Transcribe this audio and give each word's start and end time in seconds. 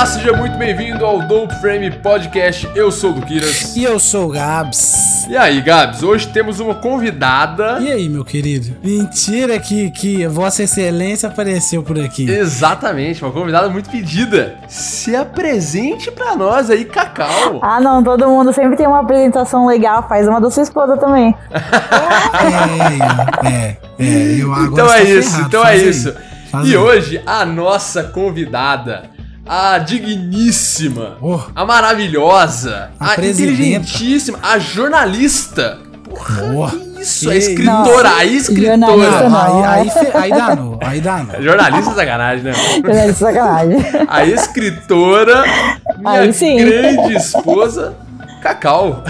Olá, 0.00 0.06
seja 0.06 0.32
muito 0.32 0.56
bem-vindo 0.56 1.04
ao 1.04 1.20
Dope 1.20 1.54
Frame 1.56 1.90
Podcast. 1.90 2.66
Eu 2.74 2.90
sou 2.90 3.10
o 3.10 3.12
Duquiras. 3.16 3.76
E 3.76 3.84
eu 3.84 3.98
sou 3.98 4.28
o 4.28 4.32
Gabs. 4.32 5.26
E 5.28 5.36
aí, 5.36 5.60
Gabs, 5.60 6.02
hoje 6.02 6.26
temos 6.28 6.58
uma 6.58 6.74
convidada. 6.74 7.78
E 7.82 7.92
aí, 7.92 8.08
meu 8.08 8.24
querido? 8.24 8.74
Mentira 8.82 9.58
que, 9.60 9.90
que 9.90 10.26
Vossa 10.26 10.62
Excelência 10.62 11.28
apareceu 11.28 11.82
por 11.82 12.00
aqui. 12.00 12.30
Exatamente, 12.30 13.22
uma 13.22 13.30
convidada 13.30 13.68
muito 13.68 13.90
pedida. 13.90 14.54
Se 14.68 15.14
apresente 15.14 16.10
pra 16.10 16.34
nós 16.34 16.70
aí, 16.70 16.86
Cacau. 16.86 17.60
Ah, 17.60 17.78
não, 17.78 18.02
todo 18.02 18.26
mundo 18.26 18.54
sempre 18.54 18.78
tem 18.78 18.86
uma 18.86 19.00
apresentação 19.00 19.66
legal, 19.66 20.08
faz 20.08 20.26
uma 20.26 20.40
da 20.40 20.50
sua 20.50 20.62
esposa 20.62 20.96
também. 20.96 21.36
é, 23.44 23.46
é, 23.46 23.76
é, 23.98 24.42
eu 24.42 24.50
agora 24.54 24.72
Então 24.72 24.94
é 24.94 25.02
isso, 25.02 25.30
ferrado, 25.30 25.46
então 25.48 25.62
é 25.62 25.70
aí, 25.72 25.88
isso. 25.90 26.14
faz 26.50 26.66
E 26.66 26.70
aí. 26.70 26.76
hoje, 26.78 27.22
a 27.26 27.44
nossa 27.44 28.02
convidada, 28.04 29.19
a 29.46 29.78
digníssima, 29.78 31.16
Oh. 31.20 31.40
a 31.54 31.64
maravilhosa, 31.64 32.90
A 32.98 33.10
a, 33.12 33.14
inteligentíssima, 33.14 34.38
a 34.42 34.58
jornalista. 34.58 35.78
Porra, 36.04 36.42
Boa. 36.52 36.70
que 36.70 37.00
isso, 37.02 37.30
a 37.30 37.36
escritora, 37.36 37.82
a 38.10 38.24
Jornalista 38.24 38.52
escritora. 38.52 38.76
não. 39.28 39.64
Aí, 39.64 39.88
aí, 39.88 39.90
aí 40.14 40.30
danou, 40.30 40.78
aí 40.82 41.00
danou. 41.00 41.42
Jornalista 41.42 41.90
é 41.90 41.94
sacanagem, 41.94 42.44
né? 42.44 42.52
É 42.84 43.06
de 43.06 43.14
sacanagem. 43.14 43.78
A 44.08 44.24
escritora, 44.24 45.44
minha 45.98 46.20
Aí 46.20 46.32
sim. 46.32 46.56
grande 46.56 47.14
esposa, 47.14 47.94
Cacau. 48.54 49.04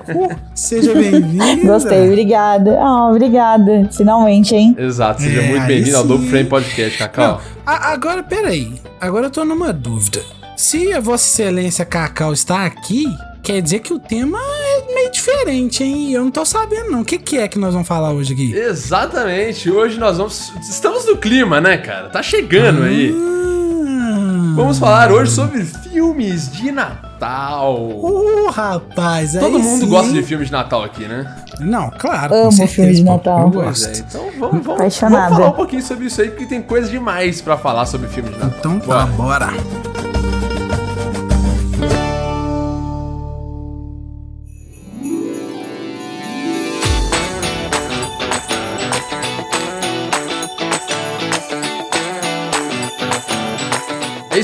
Seja 0.54 0.92
bem-vindo. 0.94 1.66
Gostei, 1.66 2.08
obrigada. 2.08 2.78
Ah, 2.80 3.08
obrigada. 3.10 3.88
Finalmente, 3.90 4.54
hein? 4.54 4.74
Exato, 4.78 5.22
seja 5.22 5.40
É, 5.40 5.48
muito 5.48 5.62
aí 5.62 5.68
bem-vindo 5.68 5.96
ao. 5.96 6.04
Double 6.04 6.28
Frame 6.28 6.48
Podcast, 6.48 6.98
Cacau. 6.98 7.40
A- 7.64 7.92
agora, 7.92 8.22
peraí. 8.22 8.74
Agora 9.00 9.26
eu 9.26 9.30
tô 9.30 9.44
numa 9.44 9.72
dúvida. 9.72 10.20
Se 10.56 10.92
a 10.92 11.00
Vossa 11.00 11.24
Excelência 11.42 11.84
Cacau 11.84 12.32
está 12.32 12.66
aqui, 12.66 13.04
quer 13.42 13.60
dizer 13.62 13.80
que 13.80 13.92
o 13.94 13.98
tema 13.98 14.38
é 14.38 14.94
meio 14.94 15.10
diferente, 15.10 15.82
hein? 15.82 16.12
Eu 16.12 16.24
não 16.24 16.30
tô 16.30 16.44
sabendo, 16.44 16.90
não. 16.90 17.00
O 17.00 17.04
que, 17.04 17.18
que 17.18 17.38
é 17.38 17.48
que 17.48 17.58
nós 17.58 17.72
vamos 17.72 17.88
falar 17.88 18.12
hoje 18.12 18.34
aqui? 18.34 18.52
Exatamente, 18.54 19.70
hoje 19.70 19.98
nós 19.98 20.18
vamos. 20.18 20.52
Estamos 20.60 21.06
no 21.06 21.16
clima, 21.16 21.60
né, 21.60 21.78
cara? 21.78 22.08
Tá 22.10 22.22
chegando 22.22 22.82
aí. 22.84 23.12
Ah. 23.14 24.52
Vamos 24.54 24.78
falar 24.78 25.10
hoje 25.10 25.30
sobre 25.32 25.64
filmes 25.64 26.52
de 26.52 26.70
Natal. 26.70 27.11
Uh, 27.28 28.50
rapaz, 28.50 29.36
aí 29.36 29.42
Todo 29.42 29.58
mundo 29.58 29.80
sim. 29.80 29.88
gosta 29.88 30.12
de 30.12 30.22
filmes 30.22 30.48
de 30.48 30.52
Natal 30.52 30.82
aqui, 30.82 31.04
né? 31.06 31.36
Não, 31.60 31.90
claro. 31.90 32.34
Amo 32.34 32.44
com 32.44 32.50
certeza, 32.50 32.74
filme 32.74 32.94
de 32.94 33.04
Natal. 33.04 33.50
Pois 33.50 33.86
é, 33.86 33.98
então 33.98 34.22
vamos, 34.38 34.64
vamos, 34.64 34.98
vamos 34.98 34.98
falar 34.98 35.48
um 35.48 35.52
pouquinho 35.52 35.82
sobre 35.82 36.06
isso 36.06 36.20
aí, 36.20 36.30
porque 36.30 36.46
tem 36.46 36.60
coisa 36.62 36.88
demais 36.88 37.40
pra 37.40 37.56
falar 37.56 37.86
sobre 37.86 38.08
filme 38.08 38.30
de 38.30 38.38
Natal. 38.38 38.58
Então 38.58 38.80
tá, 38.80 39.06
Bora. 39.06 39.48
bora. 39.48 39.91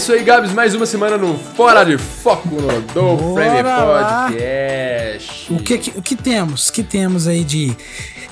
Isso 0.08 0.16
aí, 0.16 0.24
Gabs, 0.24 0.54
mais 0.54 0.74
uma 0.74 0.86
semana 0.86 1.18
no 1.18 1.36
Fora 1.36 1.84
de 1.84 1.98
Foco 1.98 2.48
no 2.48 2.80
Do 2.80 3.14
Bora 3.14 3.44
Frame. 3.50 4.32
Podcast. 4.32 5.52
O 5.52 5.58
que, 5.58 5.92
o 5.96 6.00
que 6.00 6.16
temos? 6.16 6.68
O 6.70 6.72
que 6.72 6.82
temos 6.82 7.28
aí 7.28 7.44
de 7.44 7.76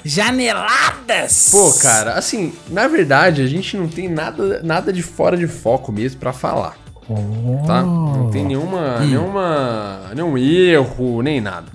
janeladas? 0.02 1.50
Pô, 1.50 1.70
cara, 1.74 2.14
assim, 2.14 2.54
na 2.70 2.88
verdade, 2.88 3.42
a 3.42 3.46
gente 3.46 3.76
não 3.76 3.88
tem 3.88 4.08
nada, 4.08 4.62
nada 4.62 4.90
de 4.90 5.02
fora 5.02 5.36
de 5.36 5.46
foco 5.46 5.92
mesmo 5.92 6.18
pra 6.18 6.32
falar, 6.32 6.78
tá? 7.66 7.82
Não 7.82 8.30
tem 8.30 8.42
nenhuma, 8.42 9.00
nenhuma, 9.00 10.00
nenhum 10.14 10.38
erro, 10.38 11.20
nem 11.20 11.42
nada. 11.42 11.66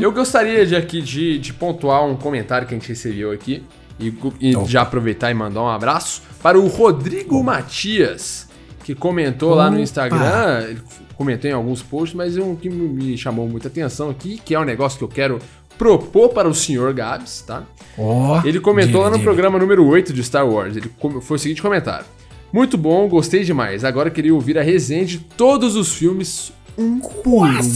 Eu 0.00 0.10
gostaria 0.10 0.64
de 0.64 0.74
aqui 0.74 1.02
de, 1.02 1.38
de 1.38 1.52
pontuar 1.52 2.02
um 2.06 2.16
comentário 2.16 2.66
que 2.66 2.72
a 2.72 2.78
gente 2.78 2.88
recebeu 2.88 3.30
aqui 3.30 3.62
e, 3.98 4.14
e 4.40 4.64
já 4.64 4.80
aproveitar 4.80 5.30
e 5.30 5.34
mandar 5.34 5.60
um 5.60 5.68
abraço 5.68 6.22
para 6.42 6.58
o 6.58 6.66
Rodrigo 6.66 7.44
Matias, 7.44 8.48
que 8.94 9.00
comentou 9.00 9.54
lá 9.54 9.66
no 9.68 9.76
Opa. 9.76 9.82
Instagram, 9.82 10.64
ele 10.68 10.80
comentou 11.16 11.50
em 11.50 11.54
alguns 11.54 11.82
posts, 11.82 12.14
mas 12.14 12.36
um 12.36 12.56
que 12.56 12.68
me 12.68 13.16
chamou 13.16 13.48
muita 13.48 13.68
atenção 13.68 14.10
aqui, 14.10 14.40
que 14.44 14.54
é 14.54 14.58
um 14.60 14.64
negócio 14.64 14.98
que 14.98 15.04
eu 15.04 15.08
quero 15.08 15.38
propor 15.78 16.30
para 16.30 16.48
o 16.48 16.54
senhor 16.54 16.92
Gabs, 16.92 17.42
tá? 17.46 17.62
Ó, 17.96 18.40
Ele 18.44 18.60
comentou 18.60 18.92
diga, 18.92 19.04
lá 19.04 19.10
no 19.10 19.16
diga. 19.16 19.24
programa 19.24 19.58
número 19.58 19.86
8 19.86 20.12
de 20.12 20.22
Star 20.24 20.46
Wars. 20.48 20.76
Ele 20.76 20.90
foi 21.22 21.36
o 21.36 21.38
seguinte 21.38 21.62
comentário: 21.62 22.04
Muito 22.52 22.76
bom, 22.76 23.08
gostei 23.08 23.44
demais. 23.44 23.84
Agora 23.84 24.10
queria 24.10 24.34
ouvir 24.34 24.58
a 24.58 24.62
resenha 24.62 25.04
de 25.04 25.18
todos 25.18 25.76
os 25.76 25.94
filmes 25.94 26.52
um 26.78 26.98
por 27.00 27.46
um. 27.46 27.70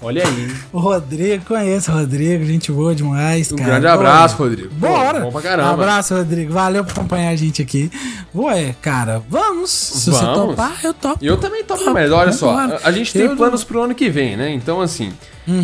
Olha 0.00 0.26
aí. 0.26 0.42
hein? 0.42 0.54
O 0.72 0.78
Rodrigo, 0.80 1.44
conheço 1.44 1.92
o 1.92 1.94
Rodrigo, 1.94 2.44
gente 2.44 2.72
boa 2.72 2.94
demais, 2.94 3.52
Um 3.52 3.56
cara. 3.56 3.70
grande 3.70 3.86
abraço, 3.86 4.36
Rodrigo. 4.36 4.74
Bora! 4.74 5.20
Bom 5.20 5.30
pra 5.30 5.40
caramba. 5.42 5.70
Abraço, 5.72 6.14
Rodrigo. 6.16 6.52
Valeu 6.52 6.84
por 6.84 6.92
acompanhar 6.92 7.30
a 7.30 7.36
gente 7.36 7.62
aqui. 7.62 7.90
Ué, 8.34 8.74
cara, 8.82 9.22
vamos. 9.28 9.70
Se 9.70 10.10
você 10.10 10.24
Vamos. 10.24 10.50
topar, 10.56 10.80
eu 10.82 10.92
topo. 10.92 11.24
Eu 11.24 11.36
também 11.36 11.62
topo, 11.62 11.88
mas 11.92 12.10
olha 12.10 12.32
só, 12.32 12.56
a 12.82 12.90
gente 12.90 13.12
tem 13.12 13.22
Eu- 13.22 13.36
planos 13.36 13.62
pro 13.62 13.82
ano 13.82 13.94
que 13.94 14.08
vem, 14.10 14.36
né? 14.36 14.50
Então, 14.50 14.80
assim, 14.80 15.12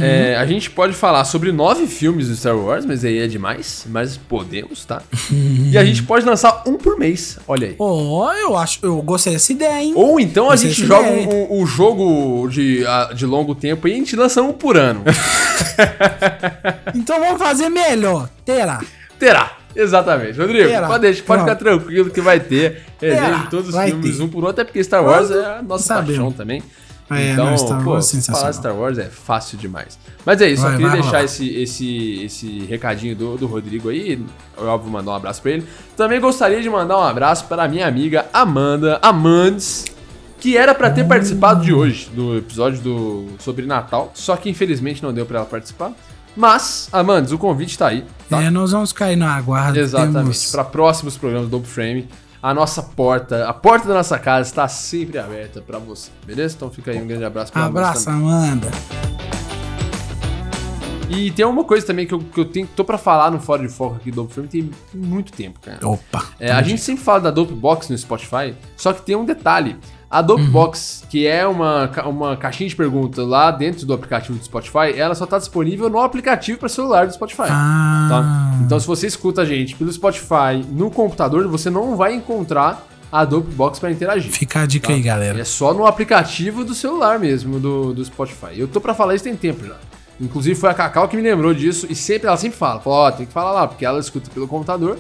é, 0.01 0.37
a 0.37 0.45
gente 0.45 0.71
pode 0.71 0.93
falar 0.93 1.25
sobre 1.25 1.53
nove 1.53 1.87
filmes 1.87 2.29
do 2.29 2.35
Star 2.37 2.57
Wars, 2.57 2.85
mas 2.85 3.05
aí 3.05 3.19
é 3.19 3.27
demais, 3.27 3.87
mas 3.89 4.17
podemos, 4.17 4.85
tá? 4.85 5.03
e 5.31 5.79
a 5.79 5.85
gente 5.85 6.03
pode 6.03 6.25
lançar 6.27 6.63
um 6.67 6.75
por 6.77 6.99
mês, 6.99 7.39
olha 7.47 7.69
aí. 7.69 7.77
Ó, 7.79 8.33
eu 8.35 8.57
acho, 8.57 8.81
eu 8.83 9.01
gostei 9.03 9.33
dessa 9.35 9.53
ideia, 9.53 9.81
hein? 9.83 9.93
Ou 9.95 10.19
então 10.19 10.51
a 10.51 10.57
gente 10.57 10.85
joga 10.85 11.09
o, 11.09 11.61
o 11.63 11.67
jogo 11.67 12.49
de, 12.49 12.85
a- 12.87 13.13
de 13.15 13.25
longo 13.25 13.55
tempo 13.55 13.87
e 13.87 13.93
a 13.93 13.95
gente 13.95 14.17
lança 14.17 14.43
um 14.43 14.53
por 14.53 14.77
ano. 14.77 15.03
Então 16.95 17.21
vamos 17.21 17.39
fazer 17.39 17.69
melhor. 17.69 18.29
Terá. 18.45 18.81
Terá. 19.19 19.53
Exatamente. 19.75 20.39
Rodrigo, 20.39 20.69
Terá. 20.69 20.87
pode, 20.87 21.03
deixar, 21.03 21.23
pode 21.25 21.43
ficar 21.43 21.57
tranquilo 21.57 22.11
que 22.11 22.21
vai 22.21 22.41
ter 22.41 22.83
resenha 23.01 23.23
Terá. 23.23 23.37
de 23.39 23.51
todos 23.51 23.69
os 23.75 23.81
filmes 23.85 24.17
ter. 24.17 24.23
um 24.23 24.29
por 24.29 24.45
um, 24.45 24.49
até 24.49 24.65
porque 24.65 24.83
Star 24.83 25.05
Wars 25.05 25.29
Quando 25.29 25.41
é 25.41 25.59
a 25.59 25.63
nossa 25.63 25.85
sabemos. 25.85 26.09
paixão 26.17 26.33
também. 26.33 26.63
É, 27.11 27.33
então, 27.33 27.47
não, 27.47 27.57
Star 27.59 27.83
pô, 27.85 27.91
Wars 27.93 28.15
é 28.15 28.33
falar. 28.33 28.53
Star 28.53 28.77
Wars 28.77 28.99
é 28.99 29.05
fácil 29.07 29.57
demais. 29.57 29.99
Mas 30.27 30.41
é 30.43 30.49
isso, 30.51 30.61
só 30.63 30.69
Vai, 30.69 30.77
queria 30.77 30.89
vai 30.91 31.01
deixar 31.01 31.11
rolar. 31.17 31.25
esse, 31.25 31.49
esse, 31.49 32.23
esse 32.25 32.59
recadinho 32.67 33.17
do, 33.17 33.37
do 33.39 33.47
Rodrigo 33.47 33.89
aí. 33.89 34.23
Eu, 34.57 34.67
óbvio, 34.67 34.91
mandar 34.93 35.13
um 35.13 35.15
abraço 35.15 35.41
pra 35.41 35.53
ele. 35.53 35.67
Também 35.97 36.21
gostaria 36.21 36.61
de 36.61 36.69
mandar 36.69 36.99
um 36.99 37.03
abraço 37.03 37.47
para 37.47 37.65
a 37.65 37.69
minha 37.69 37.87
amiga 37.89 38.27
Amanda 38.33 38.99
Amandes, 39.01 39.87
que 40.39 40.57
era 40.57 40.75
pra 40.75 40.91
ter 40.91 41.05
participado 41.07 41.65
de 41.65 41.73
hoje, 41.73 42.11
do 42.15 42.37
episódio 42.37 42.81
do 42.81 43.27
sobre 43.39 43.65
Natal, 43.67 44.11
só 44.15 44.37
que 44.37 44.49
infelizmente 44.51 45.03
não 45.03 45.13
deu 45.13 45.25
pra 45.25 45.39
ela 45.39 45.47
participar. 45.47 45.93
Mas, 46.37 46.89
Amandes, 46.93 47.33
o 47.33 47.39
convite 47.39 47.77
tá 47.77 47.89
aí. 47.89 48.05
Tá? 48.29 48.41
É, 48.43 48.51
nós 48.51 48.71
vamos 48.71 48.93
cair 48.93 49.17
no 49.17 49.25
aguardo. 49.27 49.77
Exatamente. 49.79 50.15
temos- 50.19 50.51
Para 50.53 50.63
próximos 50.63 51.17
programas 51.17 51.49
do 51.49 51.51
Double 51.51 51.69
Frame, 51.69 52.07
a 52.43 52.55
nossa 52.55 52.83
porta, 52.83 53.49
a 53.49 53.53
porta 53.53 53.89
da 53.89 53.95
nossa 53.95 54.19
casa 54.19 54.49
está 54.49 54.69
sempre 54.69 55.19
aberta 55.19 55.61
para 55.61 55.79
você, 55.79 56.11
beleza? 56.25 56.55
Então 56.57 56.71
fica 56.71 56.91
aí 56.91 57.03
um 57.03 57.07
grande 57.07 57.25
abraço 57.25 57.53
pra 57.53 57.65
Abraço. 57.65 58.09
Amanda. 58.09 58.69
E 61.11 61.31
tem 61.31 61.45
uma 61.45 61.65
coisa 61.65 61.87
também 61.87 62.07
que 62.07 62.13
eu, 62.13 62.19
que 62.19 62.39
eu 62.39 62.45
tenho, 62.45 62.69
tô 62.77 62.85
pra 62.85 62.99
falar 62.99 63.31
no 63.31 63.41
Fora 63.41 63.63
de 63.63 63.69
Foco 63.73 63.97
aqui 63.97 64.11
do 64.11 64.29
Frame 64.29 64.49
tem 64.49 64.71
muito 64.95 65.33
tempo, 65.33 65.59
cara. 65.59 65.79
Opa. 65.89 66.27
É, 66.39 66.53
a 66.53 66.63
gente 66.63 66.83
sempre 66.83 67.03
fala 67.03 67.21
da 67.21 67.31
Dope 67.31 67.55
Box 67.55 67.89
no 67.91 67.97
Spotify, 67.97 68.55
só 68.77 68.93
que 68.93 69.03
tem 69.03 69.17
um 69.17 69.25
detalhe. 69.25 69.77
A 70.11 70.23
Dope 70.23 70.43
Uhum. 70.43 70.71
Que 71.11 71.27
é 71.27 71.47
uma, 71.47 71.91
uma 72.07 72.37
caixinha 72.37 72.69
de 72.69 72.75
pergunta 72.77 73.23
lá 73.23 73.51
dentro 73.51 73.85
do 73.85 73.93
aplicativo 73.93 74.39
do 74.39 74.45
Spotify, 74.45 74.97
ela 74.97 75.15
só 75.15 75.27
tá 75.27 75.39
disponível 75.39 75.91
no 75.91 76.01
aplicativo 76.01 76.59
para 76.59 76.69
celular 76.69 77.07
do 77.07 77.13
Spotify. 77.13 77.49
Ah. 77.51 78.07
Tá? 78.09 78.59
Então, 78.65 78.81
se 78.81 78.87
você 78.87 79.07
escuta 79.07 79.43
a 79.43 79.45
gente 79.45 79.75
pelo 79.75 79.93
Spotify 79.93 80.65
no 80.71 80.91
computador, 80.91 81.47
você 81.49 81.69
não 81.69 81.97
vai 81.97 82.15
encontrar 82.15 82.87
a 83.13 83.25
Dope 83.25 83.53
Box 83.55 83.79
para 83.79 83.91
interagir. 83.91 84.31
Fica 84.31 84.63
a 84.63 84.67
dica 84.67 84.89
tá? 84.89 84.95
aí, 84.95 85.01
galera. 85.01 85.41
É 85.41 85.45
só 85.45 85.75
no 85.75 85.87
aplicativo 85.87 86.65
do 86.65 86.75
celular 86.75 87.19
mesmo, 87.19 87.59
do, 87.59 87.93
do 87.93 88.05
Spotify. 88.05 88.59
Eu 88.59 88.69
tô 88.69 88.81
pra 88.81 88.95
falar 88.95 89.15
isso 89.15 89.25
tem 89.25 89.37
tempo 89.37 89.67
já. 89.67 89.77
Inclusive 90.21 90.55
foi 90.59 90.71
a 90.71 90.75
Cacau 90.75 91.07
que 91.09 91.17
me 91.17 91.23
lembrou 91.23 91.55
disso 91.55 91.87
e 91.89 91.95
sempre 91.95 92.27
ela 92.27 92.37
sempre 92.37 92.59
fala, 92.59 92.81
fala, 92.81 92.97
ó, 92.97 93.11
tem 93.11 93.25
que 93.25 93.33
falar 93.33 93.53
lá, 93.53 93.69
porque 93.69 93.85
ela 93.85 94.01
escuta 94.01 94.29
pelo 94.31 94.49
computador 94.49 94.99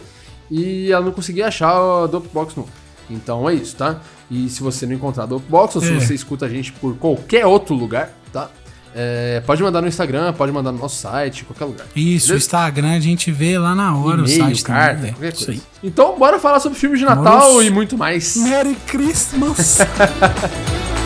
e 0.50 0.92
ela 0.92 1.04
não 1.04 1.12
conseguia 1.12 1.48
achar 1.48 1.72
a 1.72 2.06
Dope 2.06 2.28
Box 2.32 2.54
não. 2.56 2.66
Então 3.10 3.48
é 3.48 3.54
isso, 3.54 3.74
tá? 3.76 3.96
E 4.30 4.48
se 4.48 4.62
você 4.62 4.84
não 4.86 4.94
encontrar 4.94 5.22
a 5.24 5.26
Dope 5.26 5.46
Box 5.48 5.76
ou 5.76 5.82
se 5.82 5.90
É. 5.92 6.00
você 6.00 6.14
escuta 6.14 6.46
a 6.46 6.48
gente 6.48 6.72
por 6.72 6.96
qualquer 6.96 7.46
outro 7.46 7.74
lugar, 7.74 8.10
tá? 8.32 8.50
É, 8.94 9.40
pode 9.46 9.62
mandar 9.62 9.80
no 9.82 9.86
Instagram, 9.88 10.32
pode 10.32 10.50
mandar 10.50 10.72
no 10.72 10.78
nosso 10.78 10.96
site, 10.96 11.44
qualquer 11.44 11.66
lugar. 11.66 11.86
Isso, 11.94 12.32
o? 12.32 12.36
Instagram 12.36 12.92
a 12.96 13.00
gente 13.00 13.30
vê 13.30 13.58
lá 13.58 13.74
na 13.74 13.96
hora, 13.96 14.22
o 14.22 14.28
site 14.28 14.62
carta, 14.62 14.94
também. 14.96 15.12
qualquer 15.12 15.32
coisa. 15.44 15.62
Então, 15.84 16.18
bora 16.18 16.38
falar 16.40 16.58
sobre 16.60 16.78
filmes 16.78 16.98
de 16.98 17.04
Natal 17.04 17.48
Vamos. 17.52 17.64
e 17.66 17.70
muito 17.70 17.96
mais. 17.96 18.36
Merry 18.36 18.74
Christmas! 18.86 19.78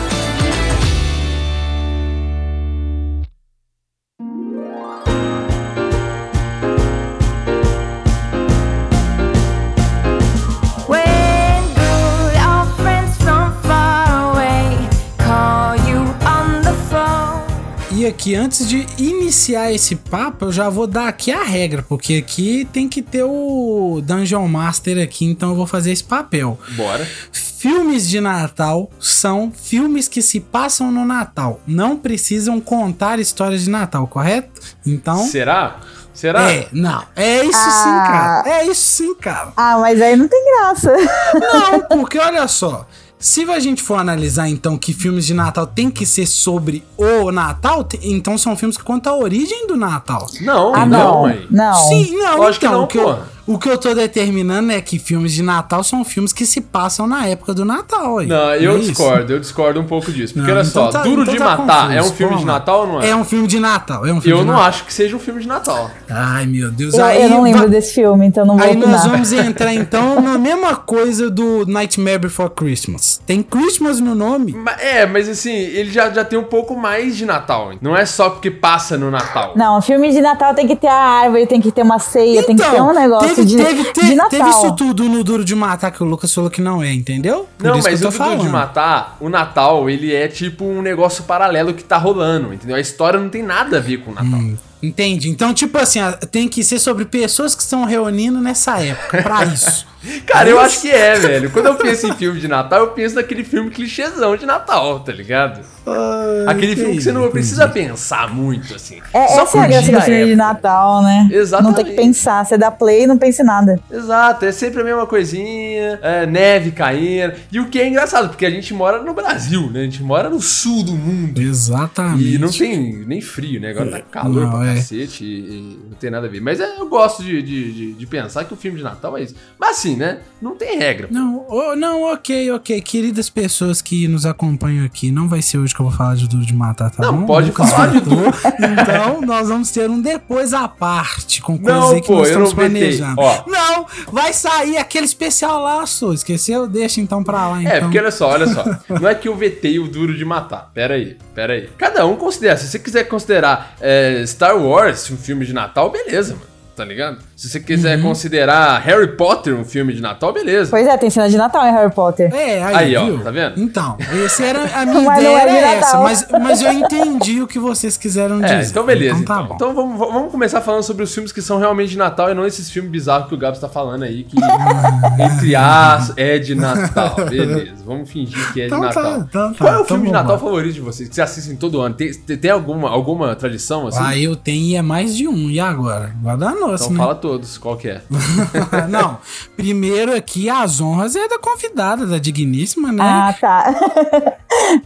que 18.23 18.35
antes 18.35 18.69
de 18.69 18.87
iniciar 18.97 19.73
esse 19.73 19.97
papo, 19.97 20.45
eu 20.45 20.51
já 20.53 20.69
vou 20.69 20.87
dar 20.87 21.09
aqui 21.09 21.29
a 21.29 21.43
regra, 21.43 21.83
porque 21.83 22.23
aqui 22.25 22.65
tem 22.71 22.87
que 22.87 23.01
ter 23.01 23.23
o 23.23 23.99
Dungeon 24.01 24.47
Master 24.47 25.03
aqui, 25.03 25.25
então 25.25 25.49
eu 25.49 25.55
vou 25.57 25.67
fazer 25.67 25.91
esse 25.91 26.05
papel. 26.05 26.57
Bora. 26.69 27.05
Filmes 27.33 28.07
de 28.07 28.21
Natal 28.21 28.89
são 28.97 29.51
filmes 29.51 30.07
que 30.07 30.21
se 30.21 30.39
passam 30.39 30.89
no 30.89 31.03
Natal. 31.03 31.59
Não 31.67 31.97
precisam 31.97 32.61
contar 32.61 33.19
histórias 33.19 33.63
de 33.63 33.69
Natal, 33.69 34.07
correto? 34.07 34.61
Então. 34.85 35.17
Será? 35.27 35.81
Será? 36.13 36.49
É, 36.49 36.69
não. 36.71 37.03
É 37.17 37.43
isso 37.43 37.59
ah. 37.61 37.71
sim, 37.71 38.11
cara. 38.13 38.49
É 38.49 38.65
isso 38.67 38.85
sim, 38.85 39.15
cara. 39.15 39.51
Ah, 39.57 39.79
mas 39.79 40.01
aí 40.01 40.15
não 40.15 40.29
tem 40.29 40.45
graça. 40.45 40.95
Não, 41.33 41.81
porque 41.99 42.17
olha 42.17 42.47
só. 42.47 42.87
Se 43.23 43.49
a 43.49 43.57
gente 43.57 43.81
for 43.81 43.95
analisar, 43.95 44.49
então, 44.49 44.77
que 44.77 44.91
filmes 44.93 45.25
de 45.25 45.33
Natal 45.33 45.65
tem 45.65 45.89
que 45.89 46.05
ser 46.05 46.25
sobre 46.25 46.83
o 46.97 47.31
Natal, 47.31 47.87
então 48.01 48.37
são 48.37 48.53
filmes 48.53 48.75
que 48.75 48.83
contam 48.83 49.13
a 49.13 49.17
origem 49.17 49.65
do 49.65 49.77
Natal. 49.77 50.27
Não, 50.41 50.75
ah, 50.75 50.85
não, 50.85 51.21
mãe. 51.21 51.47
Não. 51.49 51.73
Sim, 51.87 52.17
não, 52.17 52.39
Lógico 52.39 52.65
então, 52.65 52.85
que 52.85 52.97
não, 52.97 53.15
pô. 53.15 53.21
O 53.45 53.59
que 53.59 53.69
eu 53.69 53.77
tô 53.77 53.93
determinando 53.93 54.71
é 54.71 54.79
que 54.79 54.97
filmes 54.97 55.33
de 55.33 55.43
Natal 55.43 55.83
são 55.83 56.05
filmes 56.05 56.31
que 56.31 56.45
se 56.45 56.61
passam 56.61 57.05
na 57.05 57.27
época 57.27 57.53
do 57.53 57.65
Natal. 57.65 58.19
Aí. 58.19 58.27
Não, 58.27 58.55
eu 58.55 58.77
é 58.77 58.79
discordo, 58.79 59.23
isso? 59.23 59.33
eu 59.33 59.39
discordo 59.39 59.81
um 59.81 59.83
pouco 59.83 60.11
disso. 60.13 60.33
Porque 60.33 60.49
não, 60.49 60.57
olha 60.57 60.65
então 60.67 60.85
só, 60.85 60.89
tá, 60.89 61.01
Duro 61.03 61.23
então 61.23 61.33
de 61.33 61.39
tá 61.39 61.57
Matar 61.57 61.81
confuso, 61.81 61.97
é 61.97 62.01
um 62.01 62.13
filme 62.13 62.37
de 62.37 62.45
Natal 62.45 62.79
ou 62.79 62.87
não 62.87 63.01
é? 63.01 63.09
É 63.09 63.15
um 63.15 63.25
filme 63.25 63.47
de 63.47 63.59
Natal. 63.59 64.05
É 64.05 64.13
um 64.13 64.21
filme 64.21 64.39
eu 64.41 64.45
não 64.45 64.53
Natal. 64.53 64.69
acho 64.69 64.85
que 64.85 64.93
seja 64.93 65.15
um 65.15 65.19
filme 65.19 65.41
de 65.41 65.47
Natal. 65.47 65.91
Ai, 66.09 66.45
meu 66.45 66.71
Deus. 66.71 66.93
Eu, 66.93 67.03
aí, 67.03 67.23
eu 67.23 67.29
não 67.29 67.43
lembro 67.43 67.69
desse 67.69 67.93
filme, 67.95 68.25
então 68.25 68.45
não 68.45 68.55
vou 68.55 68.65
Aí 68.65 68.77
opinar. 68.77 68.91
nós 68.91 69.05
vamos 69.05 69.31
entrar 69.33 69.73
então 69.73 70.21
na 70.21 70.37
mesma 70.37 70.77
coisa 70.77 71.29
do 71.29 71.65
Nightmare 71.65 72.19
Before 72.19 72.49
Christmas. 72.49 73.21
Tem 73.25 73.43
Christmas 73.43 73.99
no 73.99 74.15
nome. 74.15 74.55
É, 74.79 75.05
mas 75.05 75.27
assim, 75.27 75.51
ele 75.51 75.91
já, 75.91 76.09
já 76.09 76.23
tem 76.23 76.39
um 76.39 76.45
pouco 76.45 76.77
mais 76.77 77.17
de 77.17 77.25
Natal. 77.25 77.71
Não 77.81 77.95
é 77.95 78.05
só 78.05 78.29
porque 78.29 78.49
passa 78.49 78.97
no 78.97 79.11
Natal. 79.11 79.51
Não, 79.57 79.81
filme 79.81 80.11
de 80.11 80.21
Natal 80.21 80.53
tem 80.53 80.65
que 80.65 80.77
ter 80.77 80.87
a 80.87 80.95
árvore, 80.95 81.45
tem 81.45 81.59
que 81.59 81.71
ter 81.71 81.81
uma 81.81 81.99
ceia, 81.99 82.39
então, 82.39 82.43
tem 82.45 82.55
que 82.55 82.63
ter 82.63 82.69
então, 82.69 82.89
um 82.89 82.93
negócio 82.93 83.32
teve, 83.35 83.47
de. 83.47 83.57
Teve, 83.57 83.83
teve, 83.85 84.07
de 84.07 84.15
Natal. 84.15 84.29
Teve 84.29 84.49
isso 84.49 84.75
tudo 84.75 85.03
no 85.09 85.23
Duro 85.23 85.45
de 85.45 85.55
Matar 85.55 85.91
que 85.91 86.01
o 86.03 86.05
Lucas 86.05 86.33
falou 86.33 86.49
que 86.49 86.61
não 86.61 86.83
é, 86.83 86.93
entendeu? 86.93 87.47
Por 87.57 87.67
não, 87.67 87.81
mas 87.81 88.01
o 88.01 88.09
Duro 88.09 88.37
de 88.37 88.49
Matar, 88.49 89.17
o 89.19 89.29
Natal, 89.29 89.89
ele 89.89 90.13
é 90.13 90.27
tipo 90.27 90.65
um 90.65 90.81
negócio 90.81 91.23
paralelo 91.23 91.73
que 91.73 91.83
tá 91.83 91.97
rolando, 91.97 92.53
entendeu? 92.53 92.75
A 92.75 92.79
história 92.79 93.19
não 93.19 93.29
tem 93.29 93.43
nada 93.43 93.77
a 93.77 93.79
ver 93.79 93.97
com 93.97 94.11
o 94.11 94.13
Natal. 94.13 94.39
Hum. 94.39 94.57
Entende? 94.83 95.29
Então, 95.29 95.53
tipo 95.53 95.77
assim, 95.77 95.99
tem 96.29 96.49
que 96.49 96.61
ser 96.61 96.77
sobre 96.77 97.05
pessoas 97.05 97.55
que 97.55 97.61
estão 97.61 97.85
reunindo 97.85 98.41
nessa 98.41 98.77
época, 98.79 99.23
pra 99.23 99.45
isso. 99.47 99.87
Cara, 100.25 100.49
eu 100.49 100.59
acho 100.59 100.81
que 100.81 100.91
é, 100.91 101.15
velho. 101.15 101.49
Quando 101.49 101.67
eu 101.67 101.75
penso 101.75 102.07
em 102.07 102.13
filme 102.13 102.39
de 102.39 102.47
Natal, 102.47 102.81
eu 102.81 102.87
penso 102.87 103.15
naquele 103.15 103.43
filme 103.43 103.69
clichêzão 103.69 104.35
de 104.35 104.45
Natal, 104.45 104.99
tá 104.99 105.13
ligado? 105.13 105.61
Ai, 105.85 106.53
Aquele 106.53 106.75
filme 106.75 106.95
que 106.95 107.01
você 107.01 107.11
não 107.11 107.29
precisa 107.29 107.67
pensar 107.67 108.33
muito, 108.33 108.75
assim. 108.75 109.01
É, 109.13 109.27
Só 109.27 109.43
essa 109.43 109.57
é 109.57 109.61
a 109.61 109.67
graça 109.67 109.91
do 109.91 110.01
filme 110.01 110.25
de 110.25 110.35
Natal, 110.35 111.03
né? 111.03 111.29
Exatamente. 111.31 111.77
Não 111.77 111.83
tem 111.83 111.85
que 111.85 112.01
pensar. 112.01 112.45
Você 112.45 112.57
dá 112.57 112.69
play 112.69 113.03
e 113.03 113.07
não 113.07 113.17
pensa 113.17 113.43
em 113.43 113.45
nada. 113.45 113.79
Exato, 113.89 114.45
é 114.45 114.51
sempre 114.51 114.81
a 114.81 114.83
mesma 114.83 115.05
coisinha, 115.05 115.99
é, 116.01 116.25
neve 116.25 116.71
caindo. 116.71 117.33
E 117.51 117.59
o 117.59 117.67
que 117.67 117.79
é 117.79 117.87
engraçado, 117.87 118.29
porque 118.29 118.45
a 118.45 118.49
gente 118.49 118.73
mora 118.73 119.01
no 119.01 119.13
Brasil, 119.13 119.69
né? 119.71 119.81
A 119.81 119.83
gente 119.83 120.03
mora 120.03 120.29
no 120.29 120.41
sul 120.41 120.83
do 120.83 120.93
mundo. 120.93 121.41
Exatamente. 121.41 122.35
E 122.35 122.37
não 122.37 122.49
tem 122.49 123.03
nem 123.05 123.21
frio, 123.21 123.59
né? 123.61 123.69
Agora 123.69 123.91
tá 123.91 124.01
calor 124.01 124.43
não, 124.43 124.51
pra 124.51 124.72
é. 124.72 124.72
Cacete 124.75 125.23
e, 125.23 125.39
e, 125.39 125.79
não 125.89 125.97
tem 125.97 126.09
nada 126.09 126.27
a 126.27 126.29
ver. 126.29 126.41
Mas 126.41 126.59
é, 126.59 126.79
eu 126.79 126.87
gosto 126.87 127.23
de, 127.23 127.41
de, 127.41 127.73
de, 127.73 127.93
de 127.93 128.07
pensar 128.07 128.45
que 128.45 128.53
o 128.53 128.57
filme 128.57 128.77
de 128.77 128.83
Natal 128.83 129.17
é 129.17 129.23
isso. 129.23 129.35
Mas 129.59 129.77
assim, 129.77 129.95
né? 129.95 130.19
Não 130.41 130.55
tem 130.55 130.77
regra. 130.77 131.07
Não, 131.09 131.45
oh, 131.49 131.75
não, 131.75 132.03
ok, 132.03 132.51
ok. 132.51 132.81
Queridas 132.81 133.29
pessoas 133.29 133.81
que 133.81 134.07
nos 134.07 134.25
acompanham 134.25 134.85
aqui, 134.85 135.11
não 135.11 135.27
vai 135.27 135.41
ser 135.41 135.57
hoje 135.57 135.73
que 135.73 135.81
eu 135.81 135.87
vou 135.87 135.95
falar 135.95 136.15
de 136.15 136.27
Duro 136.27 136.45
de 136.45 136.53
Matar, 136.53 136.91
tá 136.91 137.03
não, 137.03 137.21
bom? 137.21 137.25
pode 137.25 137.47
Lucas 137.47 137.69
falar 137.69 137.87
de 137.87 137.99
Duro. 138.01 138.33
Então, 138.63 139.21
nós 139.21 139.49
vamos 139.49 139.71
ter 139.71 139.89
um 139.89 140.01
depois 140.01 140.53
à 140.53 140.67
parte, 140.67 141.41
com 141.41 141.57
coisas 141.57 141.81
não, 141.81 142.01
que 142.01 142.07
pô, 142.07 142.17
nós 142.17 142.27
estamos 142.27 142.53
planejando. 142.53 143.15
Não, 143.47 143.85
vai 144.11 144.33
sair 144.33 144.77
aquele 144.77 145.05
especial 145.05 145.61
lá, 145.61 145.85
só 145.85 146.13
esqueceu? 146.13 146.67
Deixa 146.67 147.01
então 147.01 147.23
pra 147.23 147.49
lá, 147.49 147.57
é, 147.59 147.61
então. 147.61 147.73
É, 147.73 147.79
porque 147.81 147.99
olha 147.99 148.11
só, 148.11 148.29
olha 148.29 148.47
só. 148.47 148.63
não 148.89 149.07
é 149.07 149.15
que 149.15 149.27
eu 149.27 149.35
vetei 149.35 149.79
o 149.79 149.87
Duro 149.87 150.15
de 150.15 150.25
Matar. 150.25 150.71
Pera 150.73 150.95
aí, 150.95 151.17
pera 151.33 151.53
aí. 151.53 151.69
Cada 151.77 152.05
um 152.05 152.15
considera. 152.15 152.57
Se 152.57 152.67
você 152.67 152.79
quiser 152.79 153.03
considerar 153.05 153.75
é, 153.79 154.23
Star 154.25 154.57
Wars 154.63 155.09
um 155.11 155.17
filme 155.17 155.45
de 155.45 155.53
Natal, 155.53 155.89
beleza, 155.89 156.35
mano 156.35 156.52
tá 156.75 156.83
ligado? 156.83 157.17
Se 157.35 157.49
você 157.49 157.59
quiser 157.59 157.97
uhum. 157.97 158.03
considerar 158.03 158.79
Harry 158.79 159.15
Potter 159.15 159.55
um 159.55 159.63
filme 159.63 159.93
de 159.93 160.01
Natal, 160.01 160.33
beleza. 160.33 160.71
Pois 160.71 160.87
é, 160.87 160.97
tem 160.97 161.09
cena 161.09 161.29
de 161.29 161.37
Natal 161.37 161.65
em 161.65 161.71
Harry 161.71 161.93
Potter. 161.93 162.33
É, 162.33 162.63
aí, 162.63 162.95
aí 162.95 162.97
ó, 162.97 163.23
tá 163.23 163.31
vendo? 163.31 163.59
Então, 163.59 163.97
esse 164.25 164.43
era 164.43 164.63
a 164.63 164.85
minha 164.85 165.01
mas 165.01 165.19
ideia 165.19 165.37
é 165.37 165.57
era 165.57 165.67
essa, 165.75 165.97
mas, 165.99 166.27
mas 166.31 166.61
eu 166.61 166.71
entendi 166.71 167.41
o 167.41 167.47
que 167.47 167.59
vocês 167.59 167.97
quiseram 167.97 168.43
é, 168.43 168.57
dizer. 168.57 168.71
Então 168.71 168.85
beleza. 168.85 169.19
Então, 169.19 169.35
tá 169.35 169.43
então. 169.43 169.55
então 169.55 169.73
vamos, 169.75 169.97
vamos 169.97 170.31
começar 170.31 170.61
falando 170.61 170.83
sobre 170.83 171.03
os 171.03 171.13
filmes 171.13 171.31
que 171.31 171.41
são 171.41 171.59
realmente 171.59 171.91
de 171.91 171.97
Natal 171.97 172.31
e 172.31 172.33
não 172.33 172.45
esses 172.45 172.69
filmes 172.69 172.91
bizarros 172.91 173.27
que 173.27 173.35
o 173.35 173.37
Gabs 173.37 173.59
tá 173.59 173.69
falando 173.69 174.03
aí, 174.03 174.23
que 174.23 174.37
entre 175.19 175.55
as 175.55 176.13
é 176.17 176.39
de 176.39 176.55
Natal. 176.55 177.15
Beleza, 177.29 177.83
vamos 177.85 178.09
fingir 178.09 178.53
que 178.53 178.61
é 178.61 178.67
de 178.67 178.73
então 178.73 178.81
tá, 178.81 178.87
Natal. 178.87 179.25
Então 179.29 179.53
tá, 179.53 179.57
Qual 179.59 179.73
é 179.73 179.79
o 179.79 179.85
filme 179.85 180.07
de 180.07 180.11
Natal 180.11 180.39
favorito 180.39 180.73
de 180.73 180.81
vocês, 180.81 181.09
que 181.09 181.15
vocês 181.15 181.29
assistem 181.29 181.55
todo 181.55 181.81
ano? 181.81 181.95
Tem, 181.95 182.13
tem 182.13 182.51
alguma, 182.51 182.89
alguma 182.89 183.35
tradição 183.35 183.87
assim? 183.87 183.99
Ah, 184.01 184.17
eu 184.17 184.35
tenho 184.35 184.63
e 184.63 184.75
é 184.75 184.81
mais 184.81 185.15
de 185.15 185.27
um. 185.27 185.49
E 185.49 185.59
agora? 185.59 186.15
Guarda 186.21 186.51
Então 186.71 186.89
né? 186.91 186.97
fala 186.97 187.15
todos 187.15 187.57
qual 187.57 187.77
que 187.77 187.89
é? 187.89 188.01
não, 188.89 189.17
primeiro 189.55 190.15
aqui 190.15 190.49
as 190.49 190.79
honras 190.79 191.15
é 191.15 191.27
da 191.27 191.37
convidada, 191.37 192.05
da 192.05 192.17
digníssima, 192.17 192.91
né? 192.91 193.03
Ah, 193.03 193.35
tá. 193.39 193.75